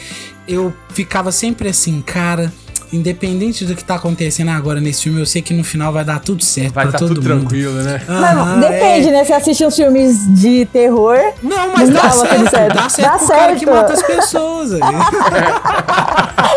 eu 0.47 0.73
ficava 0.89 1.31
sempre 1.31 1.69
assim, 1.69 2.01
cara 2.01 2.53
independente 2.91 3.65
do 3.65 3.75
que 3.75 3.83
tá 3.83 3.95
acontecendo 3.95 4.49
agora 4.51 4.79
nesse 4.79 5.03
filme, 5.03 5.19
eu 5.19 5.25
sei 5.25 5.41
que 5.41 5.53
no 5.53 5.63
final 5.63 5.91
vai 5.91 6.03
dar 6.03 6.19
tudo 6.19 6.43
certo 6.43 6.73
vai 6.73 6.85
pra 6.85 6.93
tá 6.93 6.99
todo 6.99 7.15
tudo 7.15 7.29
mundo. 7.29 7.39
tranquilo, 7.39 7.73
né? 7.81 8.01
Mas 8.07 8.59
depende, 8.59 9.07
é... 9.09 9.11
né? 9.11 9.25
Você 9.25 9.33
assiste 9.33 9.63
os 9.65 9.75
filmes 9.75 10.17
de 10.39 10.65
terror. 10.65 11.17
Não, 11.41 11.73
mas 11.75 11.89
dá, 11.89 12.09
certo, 12.09 12.49
certo. 12.49 12.75
dá 12.75 12.89
certo. 12.89 13.11
Dá 13.11 13.19
certo. 13.19 13.39
cara 13.39 13.55
que 13.55 13.65
mata 13.65 13.93
as 13.93 14.01
pessoas. 14.03 14.71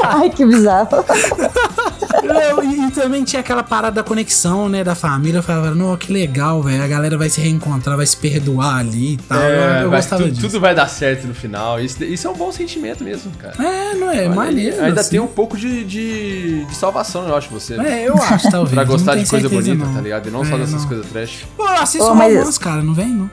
Ai, 0.04 0.30
que 0.30 0.44
bizarro. 0.44 0.88
Não, 2.22 2.62
e, 2.62 2.86
e, 2.86 2.90
também 2.90 3.24
tinha 3.24 3.40
aquela 3.40 3.62
parada 3.62 3.96
da 3.96 4.02
conexão, 4.02 4.68
né, 4.68 4.82
da 4.82 4.94
família. 4.94 5.38
Eu 5.38 5.42
falava, 5.42 5.74
não, 5.74 5.96
que 5.96 6.12
legal, 6.12 6.62
velho. 6.62 6.82
A 6.82 6.86
galera 6.86 7.16
vai 7.16 7.28
se 7.28 7.40
reencontrar, 7.40 7.96
vai 7.96 8.06
se 8.06 8.16
perdoar 8.16 8.78
ali 8.78 9.14
e 9.14 9.16
tal. 9.16 9.40
É, 9.40 9.80
eu, 9.80 9.84
eu 9.84 9.90
gostava 9.90 10.22
tu, 10.22 10.30
disso. 10.30 10.40
Tudo 10.42 10.60
vai 10.60 10.74
dar 10.74 10.88
certo 10.88 11.26
no 11.26 11.34
final. 11.34 11.80
Isso, 11.80 12.02
isso 12.04 12.26
é 12.26 12.30
um 12.30 12.34
bom 12.34 12.50
sentimento 12.52 13.04
mesmo, 13.04 13.30
cara. 13.32 13.54
É, 13.58 13.94
não 13.94 14.10
é? 14.10 14.26
Olha, 14.26 14.30
maneiro. 14.30 14.82
Ainda 14.82 15.00
assim. 15.00 15.10
tem 15.10 15.20
um 15.20 15.26
pouco 15.26 15.56
de, 15.56 15.84
de, 15.84 16.64
de, 16.64 16.74
salvação, 16.74 17.28
eu 17.28 17.36
acho, 17.36 17.50
você. 17.50 17.74
É, 17.74 18.08
eu 18.08 18.14
acho, 18.14 18.48
talvez. 18.50 18.74
pra 18.74 18.84
gostar 18.84 19.14
de 19.14 19.28
coisa 19.28 19.48
bonita, 19.48 19.84
não. 19.84 19.94
tá 19.94 20.00
ligado? 20.00 20.28
E 20.28 20.30
não 20.30 20.42
é, 20.42 20.44
só 20.44 20.56
dessas 20.56 20.84
coisas 20.84 21.06
trash. 21.06 21.46
Pô, 21.56 21.64
eu 21.64 21.74
assisto 21.74 22.06
oh, 22.06 22.14
mas... 22.14 22.58
cara, 22.58 22.82
não 22.82 22.94
vem, 22.94 23.08
não. 23.08 23.30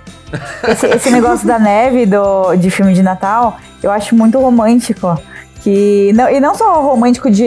Esse, 0.68 0.88
esse 0.88 1.10
negócio 1.12 1.48
da 1.48 1.60
neve 1.60 2.06
do, 2.06 2.56
de 2.56 2.70
filme 2.70 2.94
de 2.94 3.02
Natal, 3.02 3.58
eu 3.82 3.92
acho 3.92 4.16
muito 4.16 4.40
romântico. 4.40 5.18
Que, 5.66 6.14
não, 6.14 6.30
e 6.30 6.40
não 6.40 6.54
só 6.54 6.80
romântico 6.80 7.28
de, 7.32 7.44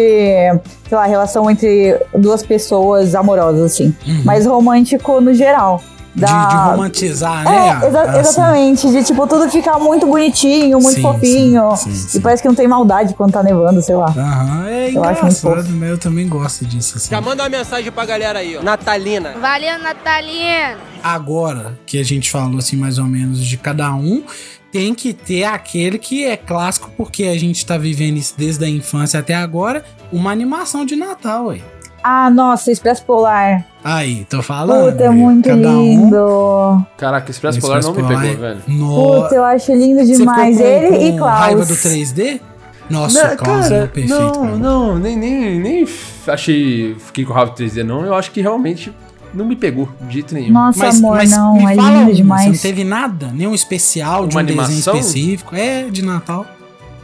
sei 0.89 0.99
lá, 0.99 1.07
relação 1.07 1.49
entre 1.49 1.97
duas 2.13 2.43
pessoas 2.43 3.15
amorosas, 3.15 3.61
assim, 3.61 3.95
uhum. 4.05 4.23
mas 4.25 4.45
romântico 4.45 5.21
no 5.21 5.33
geral. 5.33 5.81
Da... 6.17 6.27
De, 6.27 6.49
de, 6.49 6.71
romantizar, 6.71 7.45
né? 7.45 7.81
É, 7.81 7.87
exa 7.87 8.03
ah, 8.03 8.19
exatamente. 8.19 8.91
De, 8.91 9.05
tipo, 9.05 9.25
tudo 9.29 9.49
ficar 9.49 9.79
muito 9.79 10.05
bonitinho, 10.05 10.81
muito 10.81 10.97
sim, 10.97 11.03
fofinho. 11.03 11.77
Sim, 11.77 11.95
sim, 11.95 12.19
e 12.19 12.21
parece 12.21 12.43
que 12.43 12.49
não 12.49 12.57
tem 12.57 12.67
maldade 12.67 13.15
quando 13.15 13.31
tá 13.31 13.41
nevando, 13.41 13.81
sei 13.81 13.95
lá. 13.95 14.09
Aham, 14.09 14.67
é 14.67 14.89
eu 14.89 14.91
engraçado, 14.91 15.69
né? 15.69 15.93
Eu 15.93 15.99
também 15.99 16.29
gosto 16.29 16.67
disso, 16.67 16.97
assim. 16.97 17.11
Já 17.11 17.21
manda 17.21 17.45
uma 17.45 17.49
mensagem 17.49 17.93
pra 17.93 18.05
galera 18.05 18.41
aí, 18.41 18.57
ó. 18.57 18.63
Natalina. 18.65 19.35
Valeu, 19.41 19.79
Natalina. 19.79 20.77
Agora 21.05 21.79
que 21.87 22.01
a 22.01 22.05
gente 22.05 22.33
falou, 22.33 22.59
assim, 22.59 22.77
mais 22.77 22.99
ou 22.99 23.05
menos 23.05 23.39
de 23.39 23.57
cada 23.57 23.95
um, 23.95 24.25
tem 24.71 24.95
que 24.95 25.13
ter 25.13 25.45
aquele 25.45 25.99
que 25.99 26.25
é 26.25 26.37
clássico, 26.37 26.91
porque 26.97 27.25
a 27.25 27.39
gente 27.39 27.65
tá 27.65 27.79
vivendo 27.79 28.17
isso 28.17 28.35
desde 28.37 28.65
a 28.65 28.69
infância 28.69 29.21
até 29.21 29.35
agora, 29.35 29.85
uma 30.13 30.31
animação 30.31 30.85
de 30.85 30.97
Natal, 30.97 31.51
aí. 31.51 31.63
Ah, 32.03 32.31
nossa, 32.31 32.71
Expresso 32.71 33.05
Polar. 33.05 33.67
Aí, 33.83 34.25
tô 34.31 34.43
falando. 34.43 34.93
Puta, 34.93 35.05
é 35.05 35.11
muito 35.11 35.51
lindo. 35.51 36.17
Um... 36.17 36.85
Caraca, 36.97 37.31
Expresso, 37.31 37.61
Polar 37.61 37.83
não 37.83 37.93
me 37.93 38.03
pegou, 38.03 38.37
velho. 38.37 38.63
No... 38.69 39.23
Puta, 39.23 39.35
eu 39.35 39.45
acho 39.45 39.73
lindo 39.73 40.05
demais. 40.05 40.61
Ele 40.61 40.89
com 40.89 41.03
e 41.03 41.19
Klaus. 41.19 41.39
raiva 41.39 41.65
do 41.65 41.75
3D? 41.75 42.41
Nossa, 42.89 43.29
não, 43.29 43.37
Klaus 43.37 43.69
cara, 43.69 43.85
é 43.85 43.87
perfeito. 43.87 44.09
Não, 44.09 44.59
não, 44.59 44.99
nem, 44.99 45.17
nem, 45.17 45.61
nem 45.61 45.89
achei. 46.27 46.95
Fiquei 46.99 47.25
com 47.25 47.33
raiva 47.33 47.51
do 47.51 47.63
3D, 47.63 47.83
não. 47.83 48.05
Eu 48.05 48.15
acho 48.15 48.31
que 48.31 48.41
realmente 48.41 48.93
não 49.39 49.47
me 49.47 49.57
pegou 49.57 49.89
de 50.03 50.15
jeito 50.15 50.35
nenhum. 50.35 50.53
Nossa, 50.53 50.79
mas, 50.79 50.99
amor, 50.99 51.17
mas 51.17 51.31
não, 51.31 51.69
é 51.69 51.75
lindo 51.75 52.15
demais. 52.15 52.43
Você 52.43 52.49
não 52.51 52.59
teve 52.59 52.85
nada? 52.85 53.31
Nenhum 53.33 53.55
especial 53.55 54.23
Uma 54.23 54.29
de 54.29 54.37
um 54.37 54.41
animação? 54.41 54.95
desenho 54.95 54.97
específico? 54.99 55.55
É, 55.55 55.85
de 55.85 56.05
Natal. 56.05 56.45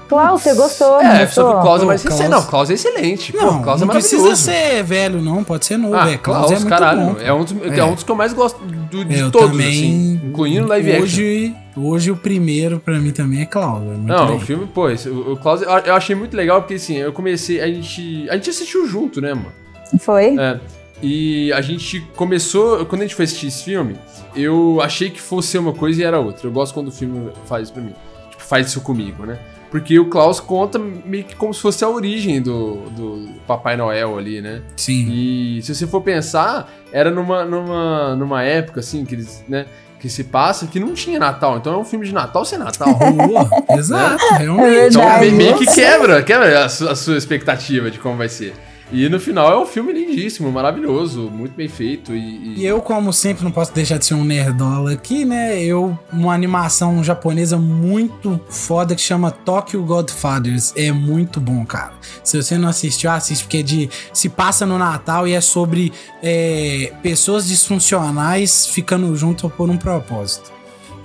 Klaus, 0.09 0.43
você 0.43 0.55
gostou, 0.55 1.01
É, 1.01 1.25
gostou? 1.25 1.45
só 1.45 1.51
que 1.53 1.59
o 1.59 1.63
Klaus 1.63 1.83
é 1.83 1.85
mais 1.87 2.03
Klaus... 2.03 2.19
recente. 2.21 2.31
Não, 2.31 2.43
Klaus 2.45 2.71
é 2.71 2.75
excelente. 2.75 3.35
Não, 3.35 3.57
Pô, 3.59 3.65
Klaus 3.65 3.81
é 3.83 3.85
não 3.85 3.93
precisa 3.93 4.37
ser 4.37 4.83
velho, 4.83 5.23
não. 5.23 5.43
Pode 5.43 5.65
ser 5.65 5.79
novo. 5.79 5.95
Ah, 5.95 6.11
é, 6.11 6.19
Klaus, 6.19 6.39
Klaus 6.39 6.53
é 6.53 6.55
muito 6.57 6.69
caralho, 6.69 7.01
bom. 7.01 7.17
É 7.21 7.33
um, 7.33 7.45
dos, 7.45 7.53
é. 7.63 7.79
é 7.79 7.85
um 7.85 7.95
dos 7.95 8.05
que 8.05 8.11
eu 8.11 8.17
mais 8.17 8.33
gosto 8.33 8.63
do, 8.65 9.05
de 9.05 9.19
eu 9.19 9.31
todos, 9.31 9.51
também, 9.51 9.69
assim. 9.69 10.21
Incluindo 10.27 10.67
live 10.69 11.01
hoje, 11.01 11.47
action. 11.47 11.83
Hoje 11.83 12.11
o 12.11 12.17
primeiro 12.17 12.79
pra 12.79 12.99
mim 12.99 13.13
também 13.13 13.41
é 13.41 13.47
Klaus. 13.47 13.83
É 13.83 13.87
não, 13.87 14.21
legal. 14.25 14.37
o 14.37 14.41
filme, 14.41 14.67
pô, 14.67 14.91
esse, 14.91 15.09
o, 15.09 15.33
o 15.33 15.37
Klaus 15.37 15.63
eu 15.63 15.95
achei 15.95 16.15
muito 16.15 16.37
legal 16.37 16.61
porque 16.61 16.75
assim, 16.75 16.97
eu 16.97 17.13
comecei, 17.13 17.61
a 17.61 17.67
gente, 17.67 18.29
a 18.29 18.35
gente 18.35 18.51
assistiu 18.51 18.87
junto, 18.87 19.21
né, 19.21 19.33
mano? 19.33 19.53
Foi? 19.99 20.37
É. 20.39 20.61
E 21.07 21.53
a 21.53 21.61
gente 21.61 22.01
começou, 22.17 22.87
quando 22.87 23.03
a 23.03 23.05
gente 23.05 23.15
foi 23.15 23.27
assistir 23.27 23.49
esse 23.49 23.63
filme, 23.63 23.95
eu 24.35 24.81
achei 24.81 25.11
que 25.11 25.21
fosse 25.21 25.49
ser 25.49 25.59
uma 25.59 25.75
coisa 25.75 26.01
e 26.01 26.05
era 26.05 26.19
outra. 26.19 26.47
Eu 26.47 26.51
gosto 26.51 26.73
quando 26.73 26.89
o 26.89 26.91
filme 26.91 27.31
faz 27.45 27.65
isso 27.65 27.75
pra 27.75 27.83
mim. 27.83 27.93
Tipo, 28.31 28.43
faz 28.43 28.69
isso 28.69 28.81
comigo, 28.81 29.27
né? 29.27 29.39
Porque 29.71 29.99
o 29.99 30.09
Klaus 30.09 30.41
conta 30.41 30.79
meio 30.79 31.25
que 31.25 31.37
como 31.37 31.53
se 31.53 31.61
fosse 31.61 31.85
a 31.85 31.91
origem 31.91 32.41
do, 32.41 32.77
do 32.91 33.29
Papai 33.47 33.77
Noel 33.77 34.17
ali, 34.17 34.41
né? 34.41 34.63
Sim. 34.77 35.11
E 35.11 35.61
se 35.63 35.75
você 35.75 35.87
for 35.87 36.01
pensar, 36.01 36.73
era 36.91 37.11
numa, 37.11 37.45
numa, 37.45 38.17
numa 38.17 38.43
época, 38.43 38.81
assim, 38.81 39.05
que 39.05 39.15
eles, 39.15 39.45
né? 39.47 39.67
Que 40.01 40.09
se 40.09 40.25
passa 40.25 40.67
que 40.67 40.81
não 40.81 40.95
tinha 40.95 41.19
Natal. 41.19 41.59
Então 41.59 41.75
é 41.75 41.77
um 41.77 41.85
filme 41.85 42.07
de 42.07 42.15
Natal 42.15 42.47
sem 42.47 42.59
Natal. 42.59 42.99
exato, 43.77 44.25
né? 44.33 44.39
realmente. 44.39 44.97
Então 44.97 45.37
meio 45.37 45.59
que 45.59 45.67
quebra, 45.67 46.23
quebra 46.23 46.65
a 46.65 46.69
sua, 46.71 46.93
a 46.93 46.97
sua 46.97 47.19
expectativa 47.19 47.91
de 47.91 47.99
como 47.99 48.17
vai 48.17 48.31
ser. 48.31 48.55
E 48.93 49.09
no 49.09 49.19
final 49.19 49.51
é 49.53 49.59
um 49.59 49.67
filme 49.67 49.93
lindíssimo, 49.93 50.53
maravilhoso, 50.53 51.31
muito 51.31 51.55
bem 51.55 51.69
feito. 51.69 52.15
E, 52.15 52.19
e... 52.19 52.61
e, 52.61 52.67
eu, 52.67 52.81
como 52.81 53.13
sempre, 53.13 53.43
não 53.43 53.51
posso 53.51 53.73
deixar 53.73 53.99
de 53.99 54.05
ser 54.05 54.15
um 54.15 54.25
nerdola 54.25 54.93
aqui, 54.93 55.25
né? 55.25 55.63
Eu, 55.63 55.99
uma 56.13 56.35
animação 56.35 57.03
japonesa 57.03 57.57
muito 57.57 58.41
foda 58.49 58.95
que 58.95 59.01
chama 59.01 59.31
Tokyo 59.31 59.83
Godfathers. 59.83 60.73
É 60.77 60.93
muito 60.93 61.41
bom, 61.41 61.65
cara. 61.65 61.95
Se 62.23 62.41
você 62.41 62.59
não 62.59 62.69
assistiu, 62.69 63.11
assiste, 63.11 63.45
porque 63.45 63.59
é 63.59 63.63
de. 63.63 63.91
Se 64.13 64.29
passa 64.29 64.65
no 64.67 64.79
Natal 64.79 65.27
e 65.27 65.33
é 65.33 65.41
sobre 65.41 65.93
é, 66.23 66.93
pessoas 67.03 67.49
disfuncionais 67.49 68.67
ficando 68.67 69.15
junto 69.17 69.49
por 69.51 69.69
um 69.69 69.77
propósito. 69.77 70.54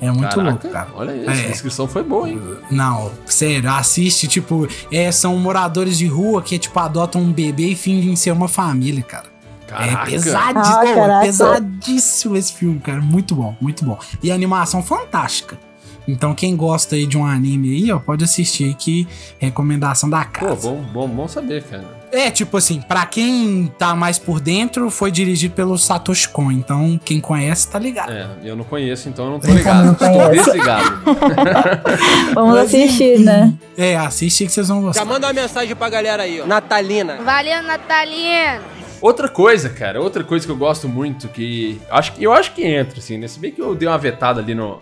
É 0.01 0.09
muito 0.11 0.29
Caraca, 0.29 0.41
louco, 0.49 0.69
cara. 0.69 0.87
Olha 0.95 1.15
isso, 1.15 1.29
é. 1.29 1.45
a 1.45 1.47
descrição 1.51 1.87
foi 1.87 2.03
boa, 2.03 2.29
hein? 2.29 2.41
Não, 2.71 3.11
sério, 3.25 3.69
assiste, 3.71 4.27
tipo, 4.27 4.67
é, 4.91 5.11
são 5.11 5.37
moradores 5.37 5.97
de 5.97 6.07
rua 6.07 6.41
que, 6.41 6.57
tipo, 6.57 6.77
adotam 6.79 7.21
um 7.21 7.31
bebê 7.33 7.67
e 7.69 7.75
fingem 7.75 8.15
ser 8.15 8.31
uma 8.31 8.47
família, 8.47 9.03
cara. 9.03 9.25
Caraca. 9.67 10.09
É 10.09 10.11
pesadíssimo, 10.11 10.79
Ah, 10.79 10.93
caraca. 10.95 11.25
pesadíssimo 11.25 12.35
esse 12.37 12.53
filme, 12.53 12.79
cara. 12.79 13.01
Muito 13.01 13.35
bom, 13.35 13.55
muito 13.61 13.83
bom. 13.85 13.99
E 14.23 14.31
a 14.31 14.35
animação 14.35 14.81
fantástica. 14.81 15.59
Então, 16.07 16.33
quem 16.33 16.55
gosta 16.55 16.95
aí 16.95 17.05
de 17.05 17.17
um 17.17 17.25
anime 17.25 17.69
aí, 17.75 17.91
ó, 17.91 17.99
pode 17.99 18.23
assistir 18.23 18.63
aí 18.63 18.73
que 18.73 19.07
recomendação 19.37 20.09
da 20.09 20.23
Pô, 20.25 20.47
casa. 20.47 20.69
bom, 20.69 20.81
bom, 20.91 21.07
bom 21.07 21.27
saber, 21.27 21.61
cara. 21.63 21.98
É, 22.11 22.31
tipo 22.31 22.57
assim, 22.57 22.81
pra 22.81 23.05
quem 23.05 23.71
tá 23.77 23.95
mais 23.95 24.17
por 24.17 24.39
dentro, 24.39 24.89
foi 24.89 25.11
dirigido 25.11 25.53
pelo 25.53 25.77
Satoshi 25.77 26.27
Kon. 26.29 26.51
Então, 26.51 26.99
quem 27.05 27.19
conhece 27.19 27.67
tá 27.69 27.77
ligado. 27.77 28.11
É, 28.11 28.27
eu 28.43 28.55
não 28.55 28.63
conheço, 28.63 29.07
então 29.09 29.25
eu 29.25 29.31
não 29.31 29.39
tô 29.39 29.47
Eu 29.47 29.53
ligado. 29.55 29.85
não 29.85 29.95
conheço. 29.95 30.45
desligado. 30.45 31.01
Vamos 32.33 32.55
Mas, 32.55 32.65
assistir, 32.65 33.19
né? 33.19 33.53
É, 33.77 33.95
assiste 33.95 34.45
que 34.45 34.51
vocês 34.51 34.67
vão 34.67 34.81
gostar. 34.81 35.01
Já 35.01 35.05
manda 35.05 35.27
uma 35.27 35.33
mensagem 35.33 35.75
pra 35.75 35.89
galera 35.89 36.23
aí, 36.23 36.41
ó. 36.41 36.47
Natalina. 36.47 37.17
Valeu, 37.23 37.61
Natalino. 37.63 38.61
Outra 39.01 39.29
coisa, 39.29 39.69
cara, 39.69 40.01
outra 40.01 40.23
coisa 40.23 40.45
que 40.45 40.51
eu 40.51 40.57
gosto 40.57 40.89
muito, 40.89 41.29
que 41.29 41.79
acho 41.89 42.11
que 42.13 42.23
eu 42.23 42.33
acho 42.33 42.51
que 42.53 42.65
entra, 42.65 42.99
assim, 42.99 43.17
né? 43.17 43.27
Se 43.27 43.39
bem 43.39 43.51
que 43.51 43.61
eu 43.61 43.73
dei 43.73 43.87
uma 43.87 43.97
vetada 43.97 44.41
ali 44.41 44.53
no, 44.53 44.79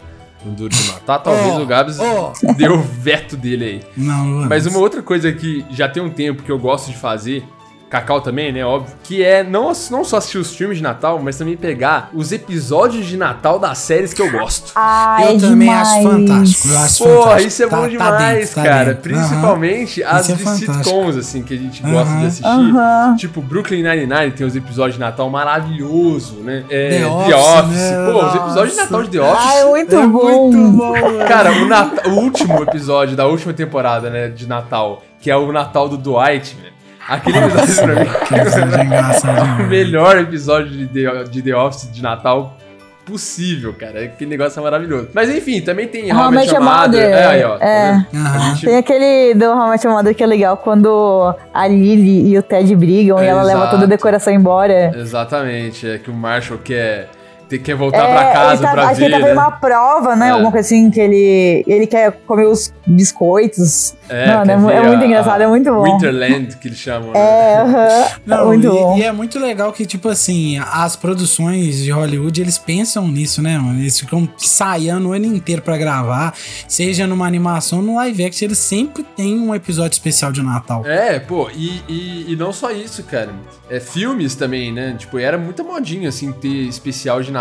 no 0.47 0.55
Duro 0.55 0.69
de 0.69 0.83
Matar, 0.88 1.19
talvez 1.19 1.53
Ó, 1.53 1.62
o 1.62 1.65
Gabs 1.65 1.99
ó. 1.99 2.33
deu 2.57 2.75
o 2.75 2.81
veto 2.81 3.36
dele 3.38 3.65
aí. 3.65 3.81
Não, 3.95 4.25
não 4.25 4.49
Mas 4.49 4.65
uma 4.65 4.79
outra 4.79 5.01
coisa 5.01 5.31
que 5.31 5.65
já 5.69 5.88
tem 5.88 6.01
um 6.01 6.10
tempo 6.10 6.43
que 6.43 6.51
eu 6.51 6.57
gosto 6.57 6.88
de 6.88 6.97
fazer, 6.97 7.43
Cacau 7.89 8.19
também, 8.19 8.52
né? 8.52 8.65
Óbvio. 8.65 8.93
Que 9.04 9.23
é 9.23 9.43
não, 9.43 9.71
não 9.89 10.04
só 10.04 10.17
assistir 10.17 10.38
os 10.38 10.54
filmes 10.54 10.78
de 10.78 10.84
Natal, 10.84 11.19
mas 11.23 11.38
também 11.38 11.56
pegar 11.56 12.10
os 12.13 12.34
episódios 12.34 13.06
de 13.06 13.15
Natal 13.15 13.58
das 13.60 13.78
séries 13.78 14.13
que 14.13 14.21
eu 14.21 14.30
gosto. 14.30 14.73
Ah, 14.76 15.19
Eu 15.21 15.38
é 15.38 15.39
também 15.39 15.69
demais. 15.69 15.88
acho 15.88 16.04
fantástico. 16.04 16.67
Eu 16.67 16.78
acho 16.80 16.97
Porra, 17.04 17.15
fantástico. 17.21 17.47
isso 17.47 17.63
é 17.63 17.67
Tá- 17.67 17.76
bom 17.78 17.82
tá 17.84 17.88
demais, 17.88 18.39
dentro, 18.39 18.56
tá 18.56 18.63
cara. 18.63 18.86
dentro. 18.93 19.02
Principalmente 19.04 20.04
as 20.04 20.21
Isso 20.23 20.32
é 20.32 20.36
de 20.36 20.43
fantástico. 20.43 20.73
sitcoms, 20.73 21.17
assim, 21.17 21.43
que 21.43 21.54
a 21.54 21.58
gente 21.58 21.82
gosta 21.82 22.15
de 22.17 22.26
assistir. 22.26 22.45
Aham. 22.45 23.15
Tipo, 23.17 23.41
Brooklyn 23.41 23.84
Nine-Nine 23.84 24.32
tem 24.32 24.45
os 24.45 24.56
episódios 24.56 24.95
de 24.95 25.00
Natal 25.00 25.30
maravilhoso, 25.30 26.36
né? 26.43 26.65
É, 26.69 26.89
The 26.89 27.00
The 27.00 27.08
Office, 27.08 27.36
Office. 27.63 27.78
né? 27.78 28.12
Pô, 28.12 28.26
os 28.26 28.36
episódios 28.36 28.71
de 28.71 28.78
Nossa. 28.78 28.84
Natal 28.84 29.04
de 29.04 29.10
The 29.10 29.21
Office. 29.21 29.45
Ah, 29.47 29.56
é 29.60 29.65
muito 29.65 29.95
É 29.95 30.08
bom. 30.08 30.50
muito 30.52 30.71
bom. 30.78 30.93
Cara, 31.28 31.52
o, 31.54 31.65
Nat- 31.67 32.08
o 32.08 32.12
último 32.12 32.63
episódio 32.63 33.15
da 33.15 33.26
última 33.26 33.54
temporada, 33.54 34.10
né, 34.10 34.28
de 34.28 34.45
Natal, 34.47 35.04
que 35.21 35.32
é 35.32 35.36
o 35.38 35.52
Natal 35.52 35.88
do 35.88 35.97
Dwight, 35.97 36.56
velho. 36.56 36.76
Aquele 37.07 37.37
episódio 37.37 37.75
pra 37.75 37.95
mim. 37.95 38.09
Que 38.27 38.35
episódio 38.35 38.81
engraçado 38.83 39.61
o 39.63 39.67
melhor 39.67 40.17
episódio 40.17 40.69
de 40.71 40.87
The, 40.87 41.23
de 41.25 41.41
The 41.41 41.55
Office 41.55 41.91
de 41.91 42.01
Natal 42.03 42.57
possível, 43.05 43.73
cara. 43.73 44.03
Aquele 44.03 44.29
negócio 44.29 44.59
é 44.59 44.63
maravilhoso. 44.63 45.07
Mas 45.13 45.29
enfim, 45.29 45.61
também 45.61 45.87
tem 45.87 46.11
How 46.13 46.25
How 46.25 46.31
I 46.31 46.35
Met 46.35 46.53
Your 46.53 46.61
Mother. 46.61 46.81
Mother. 46.87 47.09
É, 47.09 47.25
aí, 47.25 47.43
ó. 47.45 47.57
tá 47.57 47.65
É. 47.65 48.05
gente- 48.49 48.65
Tem 48.65 48.77
aquele 48.77 49.33
do 49.33 49.45
How 49.45 49.67
I 49.67 49.69
Met 49.71 49.87
Your 49.87 49.95
Mother 49.95 50.13
que 50.15 50.23
é 50.23 50.27
legal 50.27 50.57
quando 50.57 51.33
a 51.53 51.67
Lily 51.67 52.29
e 52.33 52.37
o 52.37 52.43
Ted 52.43 52.75
brigam 52.75 53.23
e 53.23 53.25
ela 53.25 53.43
leva 53.43 53.59
Exato. 53.61 53.71
toda 53.71 53.85
a 53.85 53.87
decoração 53.87 54.33
embora. 54.33 54.91
Exatamente, 54.93 55.89
é 55.89 55.97
que 55.97 56.11
o 56.11 56.13
Marshall 56.13 56.59
quer, 56.61 57.07
te- 57.49 57.60
quer 57.60 57.75
voltar 57.75 58.03
É, 58.07 58.12
pra 58.13 58.31
casa 58.33 58.53
ele 58.53 58.62
tá, 58.63 58.71
pra 58.71 58.83
acho 58.86 58.93
que 58.95 58.99
ver, 59.01 59.05
ele 59.05 59.19
tá 59.19 59.25
né? 59.27 59.33
uma 59.33 59.51
prova, 59.51 60.15
né? 60.15 60.27
É. 60.27 60.31
Alguma 60.31 60.51
coisa 60.51 60.65
assim, 60.65 60.89
que 60.91 60.99
ele, 60.99 61.63
ele 61.67 61.88
quer 61.88 62.12
comer 62.25 62.45
os 62.45 62.73
biscoitos. 62.86 63.95
Mano, 64.10 64.51
é, 64.51 64.57
mu- 64.57 64.69
é 64.71 64.81
ver 64.81 64.88
muito 64.88 65.01
a- 65.01 65.05
engraçado, 65.05 65.41
é 65.41 65.47
muito 65.47 65.71
bom. 65.73 65.83
Winterland, 65.83 66.57
que 66.57 66.67
eles 66.67 66.77
chamam, 66.77 67.12
né? 67.12 67.19
É, 67.19 67.57
aham. 67.57 68.05
Não, 68.25 68.45
muito 68.47 68.65
e, 68.67 68.69
bom. 68.69 68.97
e 68.97 69.03
é 69.03 69.12
muito 69.12 69.39
legal 69.39 69.71
que, 69.73 69.86
tipo 69.86 70.07
assim, 70.10 70.57
as 70.71 70.95
produções 70.95 71.77
de 71.83 71.91
Hollywood, 71.91 72.39
eles 72.41 72.57
pensam 72.57 73.07
nisso, 73.07 73.41
né, 73.41 73.57
mano? 73.57 73.79
Eles 73.79 73.99
ficam 73.99 74.27
ensaiando 74.41 75.10
o 75.10 75.13
ano 75.13 75.25
inteiro 75.25 75.62
pra 75.62 75.77
gravar, 75.77 76.33
seja 76.67 77.05
numa 77.07 77.25
animação, 77.27 77.81
no 77.81 77.95
live 77.95 78.25
action, 78.25 78.45
eles 78.47 78.57
sempre 78.60 79.03
têm 79.03 79.39
um 79.39 79.53
episódio 79.53 79.93
especial 79.95 80.31
de 80.31 80.41
Natal. 80.41 80.86
É, 80.86 81.19
pô, 81.19 81.49
e, 81.55 81.81
e, 81.88 82.33
e 82.33 82.36
não 82.36 82.51
só 82.53 82.71
isso, 82.71 83.03
cara. 83.03 83.29
É, 83.69 83.79
filmes 83.79 84.36
também, 84.36 84.71
né? 84.71 84.95
Tipo, 84.97 85.17
era 85.19 85.38
muita 85.38 85.63
modinha, 85.63 86.10
assim, 86.10 86.31
ter 86.31 86.47
especial 86.67 87.21
de 87.21 87.31
Natal. 87.31 87.37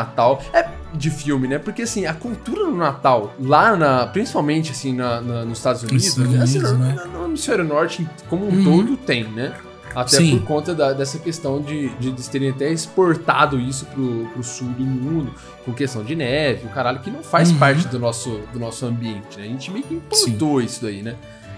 É 0.52 0.68
de 0.94 1.10
filme, 1.10 1.46
né? 1.48 1.58
Porque, 1.58 1.82
assim, 1.82 2.06
a 2.06 2.14
cultura 2.14 2.64
do 2.64 2.74
Natal, 2.76 3.34
lá 3.40 3.76
na... 3.76 4.06
Principalmente, 4.06 4.70
assim, 4.72 4.94
na, 4.94 5.20
na- 5.20 5.44
nos 5.44 5.58
Estados 5.58 5.82
Unidos, 5.82 6.06
Estados 6.06 6.34
assim, 6.40 6.58
Unidos, 6.58 6.72
no, 6.72 6.78
né? 6.78 6.96
no- 7.12 7.18
no 7.20 7.24
hemisfério 7.26 7.64
norte, 7.64 8.08
como 8.28 8.46
um 8.46 8.50
Uhum. 8.50 8.64
todo, 8.64 8.96
tem, 8.96 9.24
né? 9.24 9.52
Até 9.94 10.18
Sim. 10.18 10.38
por 10.38 10.46
conta 10.46 10.74
da- 10.74 10.92
dessa 10.92 11.18
questão 11.18 11.60
de, 11.60 11.88
de 11.96 12.08
eles 12.08 12.28
terem 12.28 12.50
até 12.50 12.70
exportado 12.70 13.58
isso 13.58 13.86
pro, 13.86 14.26
pro 14.32 14.42
sul 14.42 14.68
do 14.68 14.84
mundo, 14.84 15.34
com 15.64 15.72
questão 15.72 16.04
de 16.04 16.14
neve, 16.14 16.66
o 16.66 16.68
caralho, 16.70 17.00
que 17.00 17.10
não 17.10 17.22
faz 17.22 17.50
Uhum. 17.50 17.58
parte 17.58 17.88
do 17.88 17.98
nosso, 17.98 18.40
do 18.52 18.58
nosso 18.58 18.84
ambiente, 18.86 19.38
né? 19.38 19.44
A 19.44 19.48
gente 19.48 19.70
meio 19.70 19.84
que 19.84 19.94
importou 19.94 20.60
isso 20.60 20.82
daí, 20.82 21.02
né? 21.02 21.14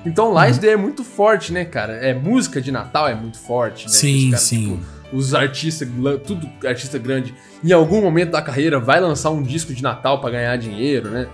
Então 0.06 0.32
lá 0.32 0.48
isso 0.48 0.60
daí 0.60 0.70
é 0.70 0.76
muito 0.76 1.02
forte, 1.02 1.52
né, 1.52 1.64
cara? 1.64 1.94
É 1.94 2.14
música 2.14 2.60
de 2.60 2.70
Natal 2.70 3.08
é 3.08 3.14
muito 3.14 3.38
forte, 3.38 3.86
né? 3.86 3.92
Sim, 3.92 4.24
Os 4.26 4.30
caras, 4.30 4.42
sim. 4.42 4.62
tipo, 4.76 4.78
os 5.12 5.34
artistas, 5.34 5.88
tudo 6.26 6.48
artista 6.66 6.98
grande, 6.98 7.34
em 7.64 7.72
algum 7.72 8.00
momento 8.00 8.30
da 8.32 8.42
carreira 8.42 8.78
vai 8.78 9.00
lançar 9.00 9.30
um 9.30 9.42
disco 9.42 9.72
de 9.72 9.82
Natal 9.82 10.20
pra 10.20 10.30
ganhar 10.30 10.56
dinheiro, 10.56 11.10
né? 11.10 11.26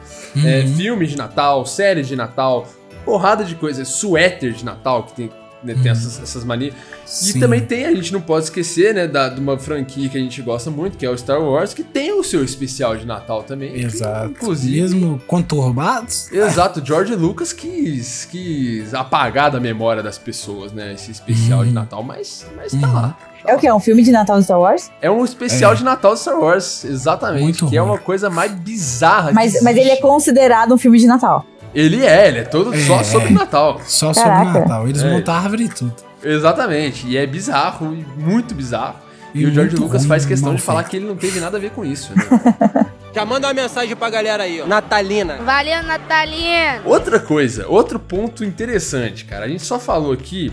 É, 0.44 0.60
Uhum. 0.60 0.74
filmes 0.76 1.10
de 1.10 1.16
Natal, 1.16 1.64
séries 1.66 2.06
de 2.08 2.16
Natal, 2.16 2.66
porrada 3.04 3.44
de 3.44 3.54
coisas, 3.54 3.88
suéter 3.88 4.52
de 4.52 4.64
Natal, 4.64 5.02
que 5.04 5.12
tem, 5.14 5.30
né, 5.62 5.74
tem 5.82 5.90
essas, 5.90 6.20
essas 6.22 6.44
manias. 6.44 6.74
E 7.04 7.32
Sim. 7.32 7.40
também 7.40 7.60
tem, 7.60 7.84
a 7.86 7.94
gente 7.94 8.12
não 8.12 8.20
pode 8.20 8.44
esquecer, 8.44 8.94
né, 8.94 9.06
da, 9.06 9.28
de 9.28 9.40
uma 9.40 9.58
franquia 9.58 10.08
que 10.08 10.16
a 10.16 10.20
gente 10.20 10.40
gosta 10.42 10.70
muito, 10.70 10.96
que 10.96 11.04
é 11.04 11.10
o 11.10 11.16
Star 11.16 11.40
Wars, 11.42 11.74
que 11.74 11.82
tem 11.82 12.12
o 12.12 12.22
seu 12.24 12.42
especial 12.44 12.96
de 12.96 13.04
Natal 13.06 13.42
também. 13.42 13.72
que, 13.72 13.80
Exato. 13.82 14.30
Inclusive, 14.30 14.80
Mesmo 14.80 15.20
conturbados. 15.26 16.30
Exato, 16.32 16.82
George 16.84 17.14
Lucas 17.14 17.52
quis, 17.52 18.24
quis 18.30 18.94
apagar 18.94 19.50
da 19.50 19.60
memória 19.60 20.02
das 20.02 20.18
pessoas, 20.18 20.72
né? 20.72 20.92
Esse 20.94 21.10
especial 21.10 21.60
Uhum. 21.60 21.66
de 21.66 21.72
Natal, 21.72 22.02
mas, 22.02 22.46
mas 22.56 22.72
tá 22.72 22.86
lá. 22.92 23.18
É 23.46 23.54
o 23.54 23.58
quê? 23.58 23.66
É 23.66 23.74
um 23.74 23.80
filme 23.80 24.02
de 24.02 24.10
Natal 24.10 24.36
do 24.38 24.42
Star 24.42 24.58
Wars? 24.58 24.90
É 25.02 25.10
um 25.10 25.24
especial 25.24 25.72
É. 25.72 25.74
de 25.76 25.84
Natal 25.84 26.14
de 26.14 26.20
Star 26.20 26.38
Wars, 26.38 26.84
exatamente. 26.84 27.42
Muito 27.42 27.68
que 27.68 27.76
é 27.76 27.80
ruim. 27.80 27.90
uma 27.90 27.98
coisa 27.98 28.30
mais 28.30 28.50
bizarra. 28.52 29.28
que 29.28 29.34
Mas, 29.34 29.60
mas 29.62 29.76
ele 29.76 29.90
é 29.90 29.96
considerado 29.96 30.72
um 30.74 30.78
filme 30.78 30.98
de 30.98 31.06
Natal. 31.06 31.44
Ele 31.74 32.04
é, 32.06 32.28
ele 32.28 32.38
é 32.38 32.44
todo 32.44 32.72
É, 32.72 32.78
só 32.86 33.02
sobre 33.02 33.28
é. 33.28 33.32
Natal. 33.32 33.80
Só 33.84 34.12
sobre 34.14 34.30
Caraca. 34.30 34.60
Natal. 34.60 34.88
Eles 34.88 35.02
É. 35.02 35.10
montam 35.10 35.34
árvore 35.34 35.64
e 35.64 35.68
tudo. 35.68 35.94
Exatamente. 36.22 37.06
E 37.06 37.16
é 37.16 37.26
bizarro, 37.26 37.86
muito 38.16 38.54
bizarro. 38.54 38.94
E, 39.34 39.40
E 39.42 39.46
o 39.46 39.52
George 39.52 39.74
Lucas 39.76 40.02
ruim, 40.02 40.08
faz 40.08 40.24
questão 40.24 40.54
de 40.54 40.62
falar 40.62 40.80
feito. 40.84 40.90
que 40.90 40.96
ele 40.98 41.06
não 41.06 41.16
teve 41.16 41.40
nada 41.40 41.56
a 41.56 41.60
ver 41.60 41.70
com 41.72 41.84
isso. 41.84 42.12
Né? 42.14 42.24
Já 43.12 43.24
manda 43.24 43.48
uma 43.48 43.54
mensagem 43.54 43.94
pra 43.96 44.08
galera 44.08 44.44
aí, 44.44 44.62
ó. 44.62 44.66
Natalina. 44.66 45.36
Valeu, 45.44 45.82
Natalino. 45.82 46.82
Outra 46.84 47.18
coisa, 47.20 47.66
outro 47.68 47.98
ponto 47.98 48.44
interessante, 48.44 49.24
cara. 49.24 49.44
A 49.44 49.48
gente 49.48 49.64
só 49.64 49.78
falou 49.78 50.12
aqui 50.12 50.52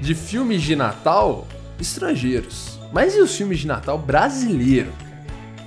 de 0.00 0.14
filmes 0.14 0.62
de 0.62 0.74
Natal 0.74 1.46
estrangeiros. 1.82 2.78
Mas 2.92 3.14
e 3.14 3.20
os 3.20 3.34
filmes 3.36 3.58
de 3.60 3.66
Natal 3.66 3.98
brasileiro? 3.98 4.88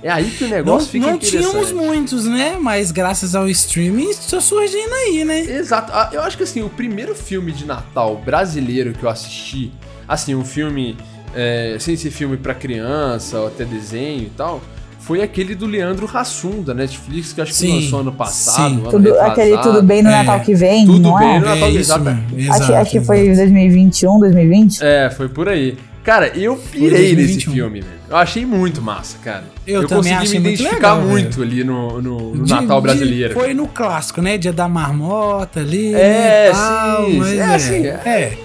É 0.02 0.10
aí 0.10 0.30
que 0.30 0.44
o 0.44 0.48
Não, 0.48 0.56
negócio 0.56 0.88
fica 0.90 1.06
não 1.06 1.14
interessante. 1.16 1.50
tínhamos 1.50 1.72
muitos, 1.72 2.26
né? 2.26 2.56
Mas 2.60 2.90
graças 2.92 3.34
ao 3.34 3.48
streaming, 3.48 4.10
está 4.10 4.40
surgindo 4.40 4.92
aí, 4.94 5.24
né? 5.24 5.40
Exato. 5.40 5.90
Ah, 5.92 6.10
Eu 6.12 6.22
acho 6.22 6.36
que 6.36 6.42
assim, 6.44 6.62
o 6.62 6.68
primeiro 6.68 7.14
filme 7.14 7.50
de 7.50 7.64
Natal 7.66 8.16
brasileiro 8.24 8.92
que 8.92 9.02
eu 9.02 9.08
assisti, 9.08 9.72
assim, 10.06 10.34
um 10.34 10.44
filme 10.44 10.96
é, 11.34 11.76
sem 11.80 11.96
ser 11.96 12.10
filme 12.10 12.36
pra 12.36 12.54
criança 12.54 13.40
ou 13.40 13.48
até 13.48 13.64
desenho 13.64 14.22
e 14.24 14.30
tal, 14.36 14.60
foi 15.00 15.22
aquele 15.22 15.54
do 15.54 15.66
Leandro 15.66 16.08
Hassum, 16.12 16.62
da 16.62 16.74
Netflix, 16.74 17.32
que 17.32 17.40
acho 17.40 17.52
que 17.52 17.58
Sim, 17.58 17.80
lançou 17.82 18.00
ano 18.00 18.12
passado. 18.12 18.68
sim. 18.68 18.80
ano 18.80 18.90
Tudo, 18.90 19.04
retrasado. 19.04 19.30
aquele 19.32 19.58
Tudo 19.58 19.82
Bem 19.82 20.02
no 20.02 20.08
É, 20.10 20.22
Natal 20.22 20.40
que 20.40 20.54
vem, 20.54 20.84
Tudo 20.86 21.00
não 21.00 21.18
Bem 21.18 21.28
é? 21.36 21.38
no 21.40 21.46
Natal, 21.46 21.68
é 21.68 21.72
exato. 21.72 22.04
acho, 22.50 22.74
acho 22.74 22.90
que 22.90 23.00
foi 23.00 23.26
2021, 23.34 24.18
2020. 24.20 24.80
É, 24.84 25.10
foi 25.10 25.28
por 25.28 25.48
aí. 25.48 25.76
Cara, 26.06 26.28
eu 26.38 26.56
pirei 26.56 26.90
nesse 26.90 27.14
2021. 27.16 27.52
filme, 27.52 27.80
velho. 27.80 27.92
Eu 28.08 28.16
achei 28.16 28.46
muito 28.46 28.80
massa, 28.80 29.18
cara. 29.18 29.42
Eu 29.66 29.80
também 29.88 30.12
consegui 30.14 30.14
achei 30.14 30.38
me 30.38 30.44
muito 30.44 30.60
identificar 30.62 30.94
legal, 30.94 31.08
muito 31.08 31.42
ali 31.42 31.64
no, 31.64 32.00
no- 32.00 32.34
no 32.36 32.44
De- 32.44 32.50
Natal 32.52 32.80
de- 32.80 32.82
brasileiro. 32.86 33.34
Foi 33.34 33.52
no 33.52 33.66
clássico, 33.66 34.22
né? 34.22 34.38
Dia 34.38 34.52
da 34.52 34.68
marmota 34.68 35.58
ali. 35.58 35.92
É, 35.92 35.98
né, 35.98 36.50
tal, 36.52 37.04
sim, 37.06 37.16
mas 37.18 37.28
é, 37.32 37.36
é, 37.36 37.44
assim, 37.54 37.86
é. 37.86 38.00
É, 38.06 38.38